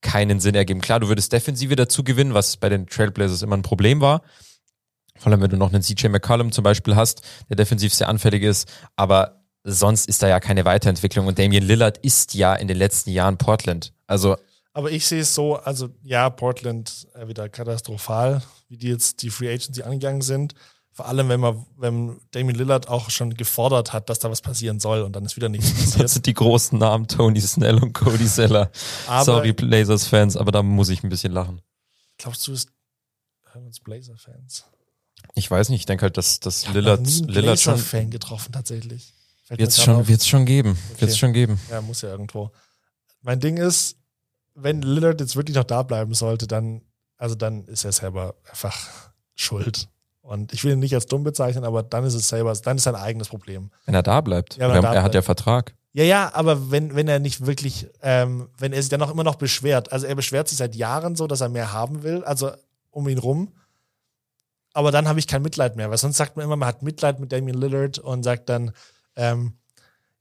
keinen 0.00 0.38
Sinn 0.38 0.54
ergeben. 0.54 0.80
Klar, 0.80 1.00
du 1.00 1.08
würdest 1.08 1.32
Defensive 1.32 1.74
dazu 1.74 2.04
gewinnen, 2.04 2.34
was 2.34 2.56
bei 2.56 2.68
den 2.68 2.86
Trailblazers 2.86 3.42
immer 3.42 3.56
ein 3.56 3.62
Problem 3.62 4.00
war. 4.00 4.22
Vor 5.18 5.32
allem, 5.32 5.40
wenn 5.40 5.50
du 5.50 5.56
noch 5.56 5.72
einen 5.72 5.82
CJ 5.82 6.08
McCollum 6.08 6.52
zum 6.52 6.62
Beispiel 6.62 6.94
hast, 6.96 7.22
der 7.48 7.56
defensiv 7.56 7.94
sehr 7.94 8.08
anfällig 8.08 8.42
ist. 8.42 8.70
Aber 8.96 9.44
sonst 9.64 10.06
ist 10.08 10.22
da 10.22 10.28
ja 10.28 10.40
keine 10.40 10.64
Weiterentwicklung. 10.64 11.26
Und 11.26 11.38
Damian 11.38 11.64
Lillard 11.64 11.98
ist 11.98 12.34
ja 12.34 12.54
in 12.54 12.68
den 12.68 12.76
letzten 12.76 13.10
Jahren 13.10 13.38
Portland. 13.38 13.92
Also 14.06 14.36
Aber 14.74 14.90
ich 14.90 15.06
sehe 15.06 15.20
es 15.20 15.34
so, 15.34 15.56
also 15.56 15.88
ja, 16.02 16.28
Portland 16.30 17.06
äh, 17.14 17.26
wieder 17.28 17.48
katastrophal, 17.48 18.42
wie 18.68 18.76
die 18.76 18.88
jetzt 18.88 19.22
die 19.22 19.30
Free 19.30 19.48
Agency 19.52 19.82
angegangen 19.82 20.20
sind. 20.20 20.54
Vor 20.90 21.06
allem, 21.06 21.28
wenn 21.28 21.40
man, 21.40 21.64
wenn 21.76 22.20
Damien 22.32 22.56
Lillard 22.56 22.88
auch 22.88 23.08
schon 23.10 23.34
gefordert 23.34 23.92
hat, 23.92 24.08
dass 24.10 24.18
da 24.20 24.30
was 24.30 24.42
passieren 24.42 24.78
soll 24.80 25.02
und 25.02 25.12
dann 25.14 25.24
ist 25.24 25.34
wieder 25.36 25.48
nichts 25.48 25.68
das 25.74 25.84
passiert. 25.92 26.08
sind 26.10 26.26
die 26.26 26.34
großen 26.34 26.78
Namen, 26.78 27.08
Tony 27.08 27.40
Snell 27.40 27.82
und 27.82 27.92
Cody 27.94 28.26
Zeller. 28.26 28.70
Aber 29.06 29.24
Sorry, 29.24 29.52
Blazers-Fans, 29.52 30.36
aber 30.36 30.52
da 30.52 30.62
muss 30.62 30.88
ich 30.88 31.02
ein 31.02 31.08
bisschen 31.08 31.32
lachen. 31.32 31.60
glaubst 32.18 32.46
du, 32.46 32.52
es 32.52 32.66
hören 33.52 33.66
uns 33.66 33.80
Blazer-Fans? 33.80 34.64
Ich 35.34 35.50
weiß 35.50 35.68
nicht, 35.70 35.80
ich 35.80 35.86
denke 35.86 36.02
halt, 36.02 36.16
dass, 36.16 36.38
dass 36.40 36.64
Ich 36.64 36.72
Lillard, 36.72 37.00
nie 37.00 37.18
einen 37.22 37.28
Lillard 37.28 37.60
schon, 37.60 37.74
Blazer-Fan 37.74 38.10
getroffen, 38.10 38.52
tatsächlich. 38.52 39.14
Wird's 39.48 39.76
grad 39.76 39.84
schon, 39.84 40.08
wird's 40.08 40.26
schon 40.28 40.46
geben, 40.46 40.78
Okay. 40.92 41.00
wird's 41.02 41.16
schon 41.18 41.32
geben. 41.32 41.60
Ja, 41.70 41.80
muss 41.80 42.02
ja 42.02 42.10
irgendwo. 42.10 42.50
Mein 43.22 43.40
Ding 43.40 43.56
ist, 43.56 43.96
wenn 44.54 44.82
Lillard 44.82 45.20
jetzt 45.20 45.36
wirklich 45.36 45.56
noch 45.56 45.64
da 45.64 45.82
bleiben 45.82 46.14
sollte, 46.14 46.46
dann, 46.46 46.82
also 47.16 47.34
dann 47.34 47.64
ist 47.64 47.84
er 47.84 47.92
selber 47.92 48.34
einfach 48.48 48.76
schuld. 49.34 49.88
Und 50.20 50.52
ich 50.52 50.64
will 50.64 50.72
ihn 50.72 50.78
nicht 50.78 50.94
als 50.94 51.06
dumm 51.06 51.22
bezeichnen, 51.22 51.64
aber 51.64 51.82
dann 51.82 52.04
ist 52.04 52.14
es 52.14 52.28
selber, 52.28 52.54
dann 52.54 52.76
ist 52.78 52.84
sein 52.84 52.94
eigenes 52.94 53.28
Problem. 53.28 53.70
Wenn 53.84 53.94
er 53.94 54.02
da 54.02 54.20
bleibt. 54.20 54.56
Ja, 54.56 54.68
er 54.68 54.74
er, 54.74 54.80
da 54.80 54.88
hat 54.88 54.94
bleibt. 55.02 55.14
ja 55.14 55.22
Vertrag. 55.22 55.74
Ja, 55.92 56.02
ja, 56.02 56.30
aber 56.34 56.70
wenn, 56.70 56.96
wenn 56.96 57.06
er 57.08 57.18
nicht 57.18 57.46
wirklich, 57.46 57.88
ähm, 58.02 58.48
wenn 58.58 58.72
er 58.72 58.80
sich 58.80 58.88
dann 58.88 59.02
auch 59.02 59.10
immer 59.10 59.22
noch 59.22 59.36
beschwert, 59.36 59.92
also 59.92 60.06
er 60.06 60.14
beschwert 60.14 60.48
sich 60.48 60.58
seit 60.58 60.74
Jahren 60.74 61.14
so, 61.14 61.26
dass 61.26 61.40
er 61.40 61.48
mehr 61.48 61.72
haben 61.72 62.02
will, 62.02 62.24
also 62.24 62.50
um 62.90 63.08
ihn 63.08 63.18
rum. 63.18 63.52
Aber 64.72 64.90
dann 64.90 65.06
habe 65.06 65.20
ich 65.20 65.28
kein 65.28 65.42
Mitleid 65.42 65.76
mehr, 65.76 65.90
weil 65.90 65.98
sonst 65.98 66.16
sagt 66.16 66.36
man 66.36 66.44
immer, 66.44 66.56
man 66.56 66.68
hat 66.68 66.82
Mitleid 66.82 67.20
mit 67.20 67.30
Damian 67.30 67.60
Lillard 67.60 67.98
und 67.98 68.24
sagt 68.24 68.48
dann, 68.48 68.72
ähm, 69.14 69.52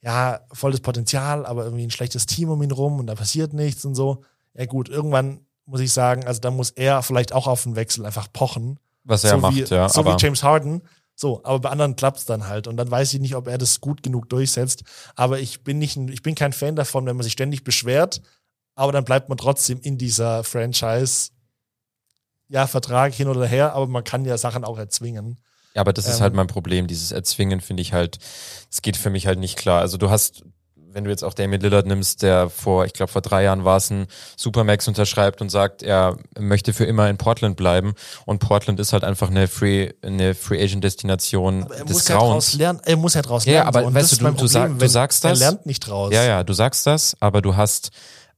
ja, 0.04 0.42
volles 0.52 0.82
Potenzial, 0.82 1.46
aber 1.46 1.64
irgendwie 1.64 1.86
ein 1.86 1.92
schlechtes 1.92 2.26
Team 2.26 2.50
um 2.50 2.62
ihn 2.62 2.72
rum 2.72 3.00
und 3.00 3.08
da 3.08 3.16
passiert 3.16 3.54
nichts 3.54 3.86
und 3.86 3.96
so. 3.96 4.24
Ja 4.54 4.66
gut, 4.66 4.90
irgendwann 4.90 5.46
muss 5.66 5.80
ich 5.80 5.94
sagen, 5.94 6.28
also 6.28 6.42
da 6.42 6.52
muss 6.52 6.72
er 6.72 7.02
vielleicht 7.04 7.32
auch 7.34 7.48
auf 7.48 7.64
den 7.64 7.78
Wechsel 7.78 8.06
einfach 8.06 8.32
pochen. 8.32 8.80
Was 9.06 9.24
er 9.24 9.32
so 9.32 9.38
macht, 9.38 9.56
wie, 9.56 9.64
ja. 9.64 9.88
So 9.88 10.06
wie 10.06 10.16
James 10.18 10.44
Harden. 10.44 10.82
So, 11.16 11.42
aber 11.44 11.60
bei 11.60 11.70
anderen 11.70 11.96
klappt's 11.96 12.26
dann 12.26 12.48
halt. 12.48 12.68
Und 12.68 12.76
dann 12.76 12.92
weiß 12.92 13.14
ich 13.14 13.22
nicht, 13.22 13.36
ob 13.36 13.48
er 13.48 13.58
das 13.58 13.80
gut 13.80 14.04
genug 14.04 14.28
durchsetzt. 14.30 14.84
Aber 15.16 15.40
ich 15.40 15.64
bin 15.64 15.80
nicht, 15.80 15.96
ich 15.96 16.22
bin 16.22 16.36
kein 16.36 16.54
Fan 16.54 16.76
davon, 16.76 17.06
wenn 17.06 17.16
man 17.16 17.24
sich 17.24 17.34
ständig 17.34 17.64
beschwert, 17.64 18.22
aber 18.76 18.92
dann 18.92 19.06
bleibt 19.06 19.30
man 19.30 19.38
trotzdem 19.38 19.80
in 19.80 19.98
dieser 19.98 20.44
Franchise. 20.44 21.30
Ja, 22.50 22.68
Vertrag 22.68 23.14
hin 23.14 23.30
oder 23.30 23.46
her, 23.46 23.74
aber 23.74 23.88
man 23.88 24.04
kann 24.04 24.26
ja 24.26 24.38
Sachen 24.38 24.66
auch 24.66 24.78
erzwingen. 24.78 25.40
Ja, 25.76 25.82
aber 25.82 25.94
das 25.94 26.08
ist 26.08 26.18
Ähm, 26.18 26.22
halt 26.24 26.34
mein 26.36 26.48
Problem. 26.48 26.88
Dieses 26.88 27.12
Erzwingen 27.12 27.60
finde 27.62 27.82
ich 27.82 27.94
halt, 27.94 28.20
es 28.72 28.82
geht 28.82 28.98
für 28.98 29.10
mich 29.10 29.26
halt 29.28 29.40
nicht 29.40 29.58
klar. 29.58 29.80
Also 29.82 29.98
du 29.98 30.10
hast, 30.12 30.44
wenn 30.76 31.04
du 31.06 31.10
jetzt 31.10 31.24
auch 31.24 31.34
Damian 31.34 31.62
Lillard 31.62 31.88
nimmst, 31.88 32.22
der 32.22 32.52
vor, 32.52 32.86
ich 32.86 32.94
glaube 32.94 33.12
vor 33.12 33.24
drei 33.24 33.42
Jahren 33.44 33.66
war 33.66 33.78
es 33.78 33.90
ein 33.90 34.06
Supermax 34.38 34.88
unterschreibt 34.88 35.42
und 35.42 35.50
sagt, 35.50 35.82
er 35.82 36.18
möchte 36.38 36.74
für 36.74 36.86
immer 36.86 37.10
in 37.10 37.18
Portland 37.18 37.58
bleiben 37.58 37.96
und 38.28 38.38
Portland 38.38 38.80
ist 38.80 38.94
halt 38.94 39.04
einfach 39.04 39.32
eine 39.32 39.48
Free, 39.48 39.92
eine 40.04 40.36
Free 40.36 40.62
Agent 40.64 40.84
Destination 40.84 41.64
Aber 41.64 41.78
er 41.78 41.86
des 41.86 41.94
muss 41.96 42.08
ja 42.08 42.16
draus 42.18 42.28
Grauens. 42.30 42.54
lernen, 42.54 42.80
er 42.86 42.98
muss 42.98 43.16
ja 43.16 43.22
draus 43.24 43.46
Ja, 43.46 43.54
lernen. 43.54 43.68
aber 43.70 43.80
so. 43.82 43.88
Und 43.88 43.94
weißt 43.96 44.12
du, 44.12 44.16
ist 44.16 44.22
du- 44.22 44.32
du 44.44 44.48
sag- 44.48 44.62
Problem, 44.70 44.78
du 44.80 44.88
sagst 44.90 45.24
das? 45.24 45.42
Er 45.42 45.50
lernt 45.50 45.66
nicht 45.66 45.80
draus. 45.80 46.14
Ja, 46.14 46.24
ja, 46.24 46.44
du 46.44 46.54
sagst 46.54 46.86
das, 46.86 47.18
aber 47.20 47.42
du 47.42 47.56
hast, 47.56 47.90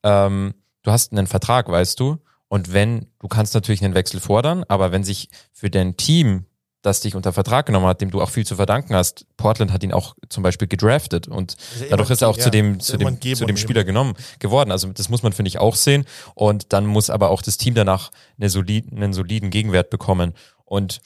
ähm, 0.04 0.54
du 0.84 0.92
hast 0.92 1.12
einen 1.12 1.28
Vertrag, 1.28 1.68
weißt 1.68 2.00
du? 2.00 2.20
Und 2.48 2.72
wenn, 2.72 3.08
du 3.20 3.28
kannst 3.28 3.54
natürlich 3.56 3.84
einen 3.84 3.96
Wechsel 3.96 4.22
fordern, 4.22 4.64
aber 4.70 4.94
wenn 4.94 5.04
sich 5.04 5.28
für 5.52 5.70
dein 5.70 5.98
Team 5.98 6.46
das 6.86 7.02
dich 7.02 7.16
unter 7.16 7.34
Vertrag 7.34 7.66
genommen 7.66 7.88
hat, 7.88 8.02
dem 8.02 8.12
du 8.12 8.22
auch 8.22 8.30
viel 8.30 8.46
zu 8.46 8.56
verdanken 8.56 8.96
hast. 8.96 9.26
Portland 9.38 9.72
hat 9.72 9.84
ihn 9.84 9.92
auch 9.92 10.16
zum 10.30 10.44
Beispiel 10.44 10.68
gedraftet 10.68 11.28
und 11.28 11.58
ja 11.80 11.88
dadurch 11.90 12.10
ist 12.10 12.22
er 12.22 12.30
auch 12.30 12.38
ja, 12.38 12.44
zu 12.44 12.52
dem, 12.52 12.78
ist 12.78 12.88
zu 12.88 12.98
dem, 12.98 13.20
zu 13.20 13.46
dem. 13.46 13.58
Spieler 13.58 13.84
genommen 13.84 14.14
geworden. 14.40 14.72
Also 14.72 14.88
das 14.90 15.10
muss 15.10 15.24
man, 15.24 15.34
finde 15.34 15.50
ich, 15.50 15.60
auch 15.60 15.76
sehen. 15.76 16.06
Und 16.34 16.74
dann 16.74 16.86
muss 16.86 17.10
aber 17.10 17.30
auch 17.30 17.42
das 17.42 17.58
Team 17.58 17.74
danach 17.74 18.12
eine 18.38 18.50
solid, 18.50 18.92
einen 18.92 19.14
soliden 19.14 19.50
Gegenwert 19.50 19.90
bekommen. 19.90 20.34
Und 20.64 21.02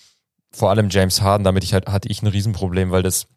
vor 0.51 0.69
allem 0.69 0.89
James 0.89 1.21
Harden, 1.21 1.43
damit 1.43 1.63
ich 1.63 1.73
halt, 1.73 1.87
hatte 1.87 2.09
ich 2.09 2.21
ein 2.21 2.27
Riesenproblem, 2.27 2.91
weil 2.91 3.03
das 3.03 3.27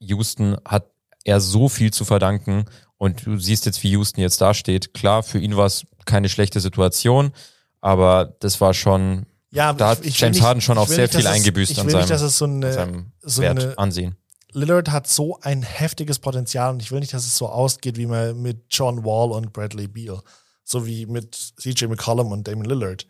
Houston 0.00 0.56
hat 0.66 0.86
er 1.24 1.40
so 1.40 1.68
viel 1.68 1.92
zu 1.92 2.04
verdanken. 2.04 2.64
Und 2.98 3.26
du 3.26 3.38
siehst 3.38 3.66
jetzt, 3.66 3.82
wie 3.82 3.90
Houston 3.90 4.20
jetzt 4.20 4.40
dasteht. 4.40 4.94
Klar, 4.94 5.22
für 5.22 5.38
ihn 5.38 5.56
war 5.56 5.66
es 5.66 5.86
keine 6.04 6.28
schlechte 6.28 6.60
Situation, 6.60 7.32
aber 7.80 8.36
das 8.40 8.60
war 8.60 8.74
schon, 8.74 9.26
Ja, 9.52 9.72
da 9.72 9.88
hat 9.90 10.04
ich- 10.04 10.18
James 10.18 10.36
nicht- 10.36 10.44
Harden 10.44 10.60
schon 10.60 10.78
auch 10.78 10.88
sehr 10.88 11.02
nicht, 11.02 11.12
viel 11.12 11.20
es- 11.20 11.26
eingebüßt 11.26 11.70
ich 11.72 11.78
an 11.78 11.86
will 11.86 11.92
seinem, 11.92 12.00
nicht, 12.00 12.10
dass 12.10 12.22
es 12.22 12.38
so 12.38 12.46
eine, 12.46 12.72
seinem 12.72 13.12
so 13.22 13.42
Wert, 13.42 13.60
eine 13.60 13.78
Ansehen. 13.78 14.16
Lillard 14.52 14.90
hat 14.90 15.06
so 15.06 15.38
ein 15.40 15.62
heftiges 15.62 16.18
Potenzial 16.18 16.72
und 16.72 16.82
ich 16.82 16.90
will 16.90 17.00
nicht, 17.00 17.14
dass 17.14 17.26
es 17.26 17.36
so 17.36 17.48
ausgeht 17.48 17.96
wie 17.96 18.06
mal 18.06 18.34
mit 18.34 18.64
John 18.70 19.04
Wall 19.04 19.30
und 19.32 19.52
Bradley 19.52 19.86
Beal. 19.88 20.20
So 20.64 20.86
wie 20.86 21.06
mit 21.06 21.34
CJ 21.60 21.86
McCollum 21.86 22.32
und 22.32 22.46
Damon 22.48 22.64
Lillard. 22.66 23.06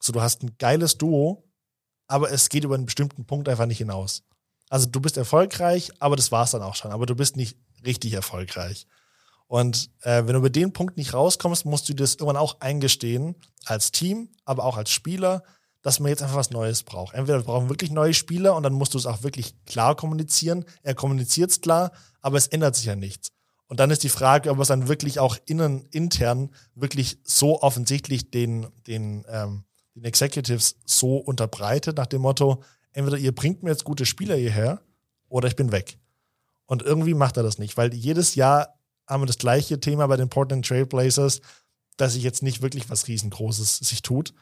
So, 0.00 0.12
du 0.12 0.20
hast 0.20 0.42
ein 0.42 0.56
geiles 0.58 0.96
Duo, 0.98 1.44
aber 2.06 2.30
es 2.30 2.48
geht 2.48 2.64
über 2.64 2.74
einen 2.74 2.86
bestimmten 2.86 3.24
Punkt 3.26 3.48
einfach 3.48 3.66
nicht 3.66 3.78
hinaus. 3.78 4.22
Also 4.68 4.86
du 4.86 5.00
bist 5.00 5.16
erfolgreich, 5.16 5.90
aber 5.98 6.16
das 6.16 6.32
war's 6.32 6.50
dann 6.52 6.62
auch 6.62 6.74
schon. 6.74 6.90
Aber 6.92 7.06
du 7.06 7.14
bist 7.14 7.36
nicht 7.36 7.56
richtig 7.84 8.12
erfolgreich. 8.14 8.86
Und 9.48 9.90
äh, 10.00 10.18
wenn 10.26 10.32
du 10.32 10.38
über 10.38 10.50
den 10.50 10.72
Punkt 10.72 10.96
nicht 10.96 11.14
rauskommst, 11.14 11.64
musst 11.66 11.88
du 11.88 11.92
dir 11.94 12.02
das 12.02 12.14
irgendwann 12.14 12.36
auch 12.36 12.60
eingestehen, 12.60 13.36
als 13.64 13.92
Team, 13.92 14.28
aber 14.44 14.64
auch 14.64 14.76
als 14.76 14.90
Spieler, 14.90 15.44
dass 15.86 16.00
man 16.00 16.08
jetzt 16.08 16.20
einfach 16.20 16.34
was 16.34 16.50
Neues 16.50 16.82
braucht. 16.82 17.14
Entweder 17.14 17.38
wir 17.38 17.44
brauchen 17.44 17.68
wirklich 17.68 17.92
neue 17.92 18.12
Spieler 18.12 18.56
und 18.56 18.64
dann 18.64 18.72
musst 18.72 18.94
du 18.94 18.98
es 18.98 19.06
auch 19.06 19.22
wirklich 19.22 19.54
klar 19.66 19.94
kommunizieren. 19.94 20.64
Er 20.82 20.96
kommuniziert 20.96 21.52
es 21.52 21.60
klar, 21.60 21.92
aber 22.20 22.38
es 22.38 22.48
ändert 22.48 22.74
sich 22.74 22.86
ja 22.86 22.96
nichts. 22.96 23.30
Und 23.68 23.78
dann 23.78 23.92
ist 23.92 24.02
die 24.02 24.08
Frage, 24.08 24.50
ob 24.50 24.58
es 24.58 24.66
dann 24.66 24.88
wirklich 24.88 25.20
auch 25.20 25.36
innen, 25.46 25.86
intern 25.92 26.50
wirklich 26.74 27.18
so 27.22 27.62
offensichtlich 27.62 28.32
den, 28.32 28.66
den, 28.88 29.24
ähm, 29.28 29.62
den 29.94 30.02
Executives 30.02 30.74
so 30.86 31.18
unterbreitet, 31.18 31.98
nach 31.98 32.06
dem 32.06 32.22
Motto, 32.22 32.64
entweder 32.92 33.18
ihr 33.18 33.32
bringt 33.32 33.62
mir 33.62 33.70
jetzt 33.70 33.84
gute 33.84 34.06
Spieler 34.06 34.34
hierher 34.34 34.80
oder 35.28 35.46
ich 35.46 35.54
bin 35.54 35.70
weg. 35.70 36.00
Und 36.66 36.82
irgendwie 36.82 37.14
macht 37.14 37.36
er 37.36 37.44
das 37.44 37.58
nicht, 37.58 37.76
weil 37.76 37.94
jedes 37.94 38.34
Jahr 38.34 38.74
haben 39.06 39.22
wir 39.22 39.26
das 39.26 39.38
gleiche 39.38 39.78
Thema 39.78 40.08
bei 40.08 40.16
den 40.16 40.30
Portland 40.30 40.66
Trailblazers, 40.66 41.42
dass 41.96 42.14
sich 42.14 42.24
jetzt 42.24 42.42
nicht 42.42 42.60
wirklich 42.60 42.90
was 42.90 43.06
riesengroßes 43.06 43.76
sich 43.76 44.02
tut. 44.02 44.34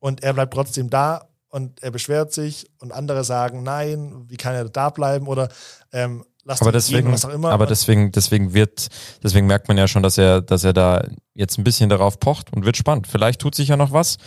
Und 0.00 0.22
er 0.22 0.32
bleibt 0.34 0.54
trotzdem 0.54 0.90
da 0.90 1.28
und 1.50 1.82
er 1.82 1.90
beschwert 1.90 2.32
sich 2.32 2.70
und 2.80 2.92
andere 2.92 3.24
sagen, 3.24 3.62
nein, 3.62 4.24
wie 4.28 4.36
kann 4.36 4.54
er 4.54 4.68
da 4.68 4.90
bleiben 4.90 5.26
oder 5.26 5.48
ähm, 5.92 6.24
lass 6.44 6.60
Aber 6.60 6.70
ihn 6.70 6.74
deswegen, 6.74 7.04
gehen, 7.04 7.12
was 7.12 7.24
auch 7.24 7.32
immer. 7.32 7.50
aber 7.50 7.66
deswegen, 7.66 8.12
deswegen 8.12 8.52
wird, 8.54 8.88
deswegen 9.22 9.46
merkt 9.46 9.68
man 9.68 9.78
ja 9.78 9.88
schon, 9.88 10.02
dass 10.02 10.18
er, 10.18 10.42
dass 10.42 10.64
er 10.64 10.72
da 10.72 11.06
jetzt 11.34 11.58
ein 11.58 11.64
bisschen 11.64 11.88
darauf 11.88 12.20
pocht 12.20 12.52
und 12.52 12.64
wird 12.64 12.76
spannend. 12.76 13.06
Vielleicht 13.06 13.40
tut 13.40 13.54
sich 13.54 13.68
ja 13.68 13.76
noch 13.76 13.92
was. 13.92 14.18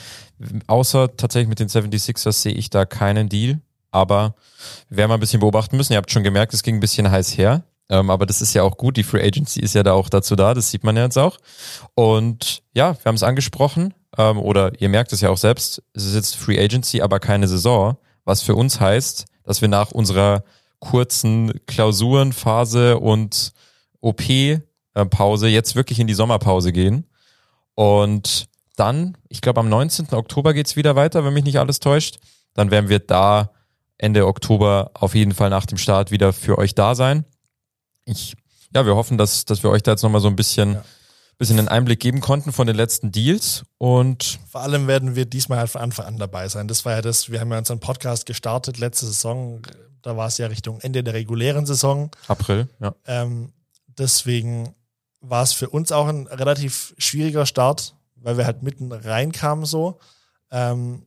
Außer 0.68 1.16
tatsächlich 1.16 1.50
mit 1.50 1.60
den 1.60 1.68
76ers 1.68 2.34
sehe 2.42 2.54
ich 2.54 2.70
da 2.70 2.86
keinen 2.86 3.30
Deal. 3.30 3.60
Aber 3.92 4.36
wir 4.88 4.98
werden 4.98 5.10
mal 5.10 5.16
ein 5.16 5.20
bisschen 5.20 5.42
beobachten 5.42 5.76
müssen. 5.76 5.94
Ihr 5.94 5.98
habt 5.98 6.12
schon 6.12 6.24
gemerkt, 6.24 6.54
es 6.54 6.64
ging 6.64 6.76
ein 6.78 6.80
bisschen 6.80 7.12
heiß 7.12 7.38
her. 7.38 7.64
Ähm, 7.90 8.10
aber 8.10 8.26
das 8.26 8.42
ist 8.42 8.54
ja 8.54 8.64
auch 8.64 8.78
gut. 8.78 8.96
Die 8.96 9.04
Free 9.04 9.22
Agency 9.22 9.60
ist 9.60 9.76
ja 9.76 9.84
da 9.84 9.92
auch 9.92 10.08
dazu 10.08 10.36
da. 10.38 10.54
Das 10.54 10.72
sieht 10.72 10.86
man 10.86 10.96
ja 10.96 11.04
jetzt 11.04 11.18
auch. 11.18 11.38
Und 11.94 12.64
ja, 12.74 12.96
wir 12.96 13.06
haben 13.06 13.16
es 13.16 13.24
angesprochen. 13.24 13.94
Ähm, 14.18 14.40
oder 14.40 14.80
ihr 14.82 14.90
merkt 14.90 15.14
es 15.14 15.22
ja 15.22 15.30
auch 15.30 15.38
selbst. 15.38 15.82
Es 15.94 16.06
ist 16.06 16.16
jetzt 16.16 16.36
Free 16.36 16.60
Agency, 16.62 17.02
aber 17.02 17.20
keine 17.20 17.48
Saison. 17.48 17.98
Was 18.26 18.42
für 18.42 18.56
uns 18.56 18.80
heißt, 18.80 19.26
dass 19.44 19.62
wir 19.62 19.68
nach 19.68 19.92
unserer 19.92 20.44
kurzen 20.80 21.54
Klausurenphase 21.68 23.00
und 23.00 23.54
OP-Pause 24.02 25.48
jetzt 25.48 25.76
wirklich 25.76 26.00
in 26.00 26.08
die 26.08 26.14
Sommerpause 26.14 26.72
gehen. 26.72 27.06
Und 27.76 28.48
dann, 28.76 29.18
ich 29.30 29.42
glaube, 29.42 29.60
am 29.60 29.70
19. 29.70 30.14
Oktober 30.14 30.54
geht's 30.54 30.76
wieder 30.76 30.96
weiter, 30.96 31.24
wenn 31.24 31.34
mich 31.34 31.44
nicht 31.44 31.60
alles 31.60 31.80
täuscht. 31.80 32.20
Dann 32.54 32.72
werden 32.72 32.90
wir 32.90 33.00
da 33.00 33.52
Ende 33.98 34.26
Oktober 34.26 34.92
auf 34.94 35.14
jeden 35.14 35.34
Fall 35.34 35.50
nach 35.50 35.66
dem 35.66 35.78
Start 35.78 36.12
wieder 36.12 36.34
für 36.34 36.58
euch 36.58 36.74
da 36.74 36.96
sein. 36.96 37.26
Ich, 38.06 38.36
ja, 38.74 38.86
wir 38.86 38.96
hoffen, 38.96 39.18
dass, 39.18 39.46
dass 39.46 39.62
wir 39.64 39.70
euch 39.70 39.84
da 39.84 39.92
jetzt 39.92 40.02
nochmal 40.02 40.22
so 40.22 40.28
ein 40.28 40.36
bisschen, 40.36 40.74
Ja. 40.74 40.84
Bisschen 41.38 41.60
einen 41.60 41.68
Einblick 41.68 42.00
geben 42.00 42.22
konnten 42.22 42.52
von 42.52 42.68
den 42.68 42.76
letzten 42.76 43.12
Deals. 43.12 43.64
Und 43.78 44.40
Vor 44.50 44.62
allem 44.62 44.88
werden 44.88 45.16
wir 45.16 45.26
diesmal 45.26 45.60
halt 45.60 45.70
von 45.70 45.82
Anfang 45.82 46.06
an 46.06 46.18
dabei 46.18 46.48
sein. 46.48 46.68
Das 46.68 46.86
war 46.86 46.94
ja 46.94 47.02
das, 47.02 47.32
wir 47.32 47.40
haben 47.40 47.52
ja 47.52 47.58
unseren 47.58 47.80
Podcast 47.80 48.26
gestartet 48.26 48.78
letzte 48.78 49.08
Saison. 49.08 49.62
Da 50.02 50.18
war 50.18 50.28
es 50.28 50.38
ja 50.38 50.48
Richtung 50.48 50.80
Ende 50.82 51.04
der 51.04 51.14
regulären 51.14 51.66
Saison. 51.66 52.12
April, 52.28 52.68
ja. 52.80 52.94
Ähm, 53.06 53.54
deswegen 53.88 54.76
war 55.20 55.44
es 55.44 55.54
für 55.54 55.70
uns 55.70 55.92
auch 55.92 56.08
ein 56.08 56.28
relativ 56.28 56.94
schwieriger 56.98 57.46
Start, 57.46 57.96
weil 58.16 58.38
wir 58.38 58.46
halt 58.46 58.64
mitten 58.64 58.92
reinkamen 58.92 59.66
so. 59.66 60.00
Ähm, 60.52 61.04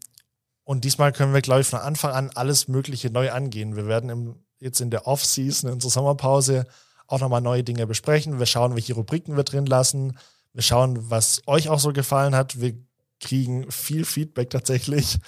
und 0.65 0.85
diesmal 0.85 1.13
können 1.13 1.35
wir, 1.35 1.43
glaube 1.43 1.61
ich, 1.61 1.67
von 1.67 1.81
Anfang 1.81 2.13
an 2.13 2.31
alles 2.35 2.69
Mögliche 2.69 3.11
neu 3.11 3.31
angehen. 3.31 3.77
Wir 3.77 3.87
werden 3.87 4.09
im, 4.11 4.37
jetzt 4.61 4.81
in 4.81 4.91
der 4.91 5.07
Off-Season, 5.07 5.69
in 5.69 5.75
unserer 5.75 5.91
Sommerpause, 5.91 6.67
auch 7.07 7.21
nochmal 7.21 7.41
neue 7.41 7.65
Dinge 7.65 7.87
besprechen. 7.87 8.39
Wir 8.39 8.47
schauen, 8.47 8.75
welche 8.75 8.95
Rubriken 8.95 9.37
wir 9.37 9.45
drin 9.45 9.67
lassen. 9.67 10.17
Wir 10.53 10.63
schauen, 10.63 11.11
was 11.11 11.43
euch 11.47 11.69
auch 11.69 11.81
so 11.81 11.93
gefallen 11.93 12.35
hat. 12.35 12.61
Wir 12.61 12.75
kriegen 13.21 13.71
viel 13.71 14.05
Feedback 14.05 14.51
tatsächlich, 14.51 15.19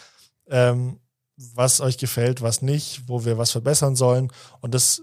ähm, 0.48 1.00
was 1.36 1.80
euch 1.80 1.98
gefällt, 1.98 2.42
was 2.42 2.62
nicht, 2.62 3.08
wo 3.08 3.24
wir 3.24 3.38
was 3.38 3.50
verbessern 3.50 3.96
sollen. 3.96 4.32
Und 4.60 4.74
das 4.74 5.02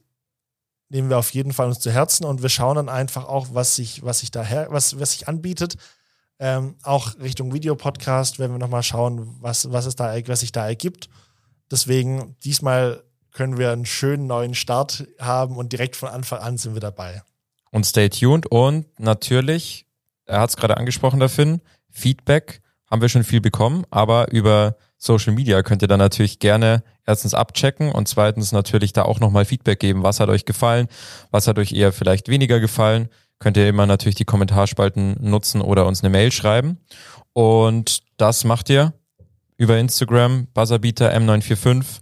nehmen 0.89 1.09
wir 1.09 1.17
auf 1.17 1.33
jeden 1.33 1.53
Fall 1.53 1.67
uns 1.67 1.79
zu 1.79 1.91
Herzen 1.91 2.25
und 2.25 2.41
wir 2.41 2.49
schauen 2.49 2.75
dann 2.75 2.89
einfach 2.89 3.25
auch, 3.25 3.47
was 3.51 3.75
sich, 3.75 4.03
was 4.03 4.19
sich 4.19 4.31
daher, 4.31 4.67
was, 4.69 4.99
was 4.99 5.11
sich 5.11 5.27
anbietet. 5.27 5.75
Ähm, 6.39 6.75
auch 6.83 7.19
Richtung 7.19 7.53
Videopodcast 7.53 8.39
werden 8.39 8.53
wir 8.53 8.59
nochmal 8.59 8.83
schauen, 8.83 9.35
was, 9.39 9.71
was 9.71 9.85
es 9.85 9.95
da, 9.95 10.15
was 10.27 10.41
sich 10.41 10.51
da 10.51 10.67
ergibt. 10.67 11.09
Deswegen, 11.71 12.35
diesmal 12.43 13.03
können 13.33 13.57
wir 13.57 13.71
einen 13.71 13.85
schönen 13.85 14.27
neuen 14.27 14.55
Start 14.55 15.07
haben 15.19 15.57
und 15.57 15.73
direkt 15.73 15.95
von 15.95 16.09
Anfang 16.09 16.39
an 16.39 16.57
sind 16.57 16.75
wir 16.75 16.81
dabei. 16.81 17.23
Und 17.71 17.85
stay 17.85 18.09
tuned. 18.09 18.45
Und 18.45 18.99
natürlich, 18.99 19.87
er 20.25 20.39
hat 20.39 20.51
es 20.51 20.57
gerade 20.57 20.77
angesprochen, 20.77 21.19
der 21.19 21.29
Finn, 21.29 21.61
Feedback 21.89 22.61
haben 22.89 23.01
wir 23.01 23.09
schon 23.09 23.23
viel 23.23 23.41
bekommen, 23.41 23.85
aber 23.89 24.31
über 24.31 24.77
Social 24.97 25.33
Media 25.33 25.63
könnt 25.63 25.81
ihr 25.81 25.87
dann 25.87 25.99
natürlich 25.99 26.37
gerne 26.37 26.83
erstens 27.05 27.33
abchecken 27.33 27.91
und 27.91 28.07
zweitens 28.07 28.51
natürlich 28.51 28.93
da 28.93 29.01
auch 29.01 29.19
nochmal 29.19 29.45
Feedback 29.45 29.79
geben. 29.79 30.03
Was 30.03 30.19
hat 30.19 30.29
euch 30.29 30.45
gefallen? 30.45 30.87
Was 31.31 31.47
hat 31.47 31.57
euch 31.57 31.73
eher 31.73 31.91
vielleicht 31.91 32.29
weniger 32.29 32.59
gefallen? 32.59 33.09
Könnt 33.39 33.57
ihr 33.57 33.67
immer 33.67 33.87
natürlich 33.87 34.15
die 34.15 34.25
Kommentarspalten 34.25 35.17
nutzen 35.19 35.61
oder 35.61 35.87
uns 35.87 36.01
eine 36.01 36.11
Mail 36.11 36.31
schreiben. 36.31 36.77
Und 37.33 38.03
das 38.17 38.43
macht 38.43 38.69
ihr 38.69 38.93
über 39.57 39.77
Instagram, 39.77 40.47
Buzzerbeater 40.53 41.13
M945. 41.13 41.99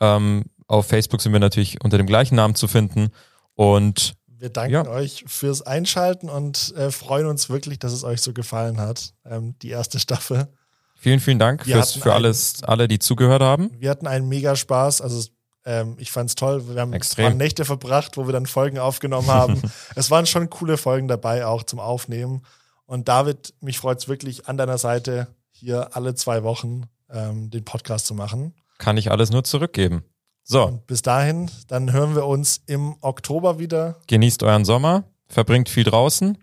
Ähm, 0.00 0.44
auf 0.66 0.86
Facebook 0.86 1.20
sind 1.20 1.32
wir 1.32 1.40
natürlich 1.40 1.82
unter 1.82 1.98
dem 1.98 2.06
gleichen 2.06 2.36
Namen 2.36 2.54
zu 2.54 2.68
finden. 2.68 3.08
Und 3.54 4.14
Wir 4.28 4.50
danken 4.50 4.72
Ja. 4.72 4.86
euch 4.88 5.24
fürs 5.26 5.62
Einschalten 5.62 6.28
und 6.28 6.74
äh, 6.76 6.90
freuen 6.90 7.26
uns 7.26 7.48
wirklich, 7.48 7.78
dass 7.78 7.92
es 7.92 8.04
euch 8.04 8.20
so 8.20 8.32
gefallen 8.32 8.78
hat, 8.80 9.14
ähm, 9.24 9.54
die 9.62 9.70
erste 9.70 9.98
Staffel. 9.98 10.48
Vielen, 10.96 11.20
vielen 11.20 11.38
Dank 11.38 11.64
fürs, 11.64 11.92
für 11.92 12.10
ein- 12.10 12.16
alles, 12.16 12.62
alle, 12.64 12.88
die 12.88 12.98
zugehört 12.98 13.42
haben. 13.42 13.70
Wir 13.78 13.90
hatten 13.90 14.06
einen 14.06 14.28
mega 14.28 14.56
Spaß. 14.56 15.00
Also 15.02 15.28
ähm, 15.66 15.96
ich 15.98 16.10
fand's 16.10 16.34
toll. 16.34 16.66
Wir 16.68 16.80
haben 16.80 16.92
Extrem. 16.92 17.36
Nächte 17.38 17.64
verbracht, 17.64 18.16
wo 18.16 18.26
wir 18.26 18.32
dann 18.32 18.46
Folgen 18.46 18.78
aufgenommen 18.78 19.28
haben. 19.28 19.62
es 19.94 20.10
waren 20.10 20.26
schon 20.26 20.50
coole 20.50 20.76
Folgen 20.76 21.08
dabei, 21.08 21.46
auch 21.46 21.62
zum 21.62 21.78
Aufnehmen. 21.80 22.42
Und 22.86 23.08
David, 23.08 23.54
mich 23.60 23.78
freut's 23.78 24.08
wirklich 24.08 24.46
an 24.46 24.56
deiner 24.58 24.76
Seite, 24.78 25.28
hier 25.52 25.96
alle 25.96 26.14
zwei 26.14 26.42
Wochen 26.42 26.82
ähm, 27.10 27.48
den 27.50 27.64
Podcast 27.64 28.06
zu 28.06 28.14
machen. 28.14 28.54
Kann 28.78 28.96
ich 28.98 29.10
alles 29.10 29.30
nur 29.30 29.44
zurückgeben. 29.44 30.04
So, 30.46 30.64
Und 30.66 30.86
bis 30.86 31.00
dahin, 31.02 31.50
dann 31.68 31.90
hören 31.92 32.14
wir 32.14 32.26
uns 32.26 32.60
im 32.66 32.96
Oktober 33.00 33.58
wieder. 33.58 33.96
genießt 34.08 34.42
euren 34.42 34.64
Sommer, 34.66 35.04
verbringt 35.26 35.68
viel 35.70 35.84
draußen 35.84 36.36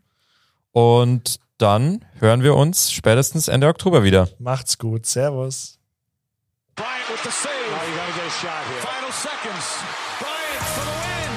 und 0.71 1.39
dann 1.59 2.03
hören 2.19 2.41
wir 2.41 2.55
uns 2.55 2.91
spätestens 2.91 3.47
Ende 3.47 3.67
Oktober 3.67 4.03
wieder. 4.03 4.27
Macht's 4.39 4.79
gut. 4.79 5.05
Servus. 5.05 5.77
Bryant 6.75 7.07
with 7.09 7.21
the 7.23 7.29
save. 7.29 7.51
Now 7.69 7.83
you 7.87 7.95
gotta 7.95 8.11
get 8.15 8.25
a 8.25 8.29
shot 8.31 8.65
here. 8.67 8.81
Final 8.81 9.11
seconds. 9.11 9.83
Bryant 10.19 10.65
for 10.73 10.83
the 10.83 10.97
win. 11.05 11.31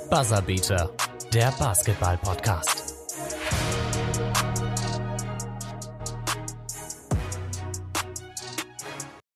Bang! 0.00 0.10
Buzzerbeater, 0.10 0.90
der 1.32 1.52
Basketball-Podcast. 1.52 2.89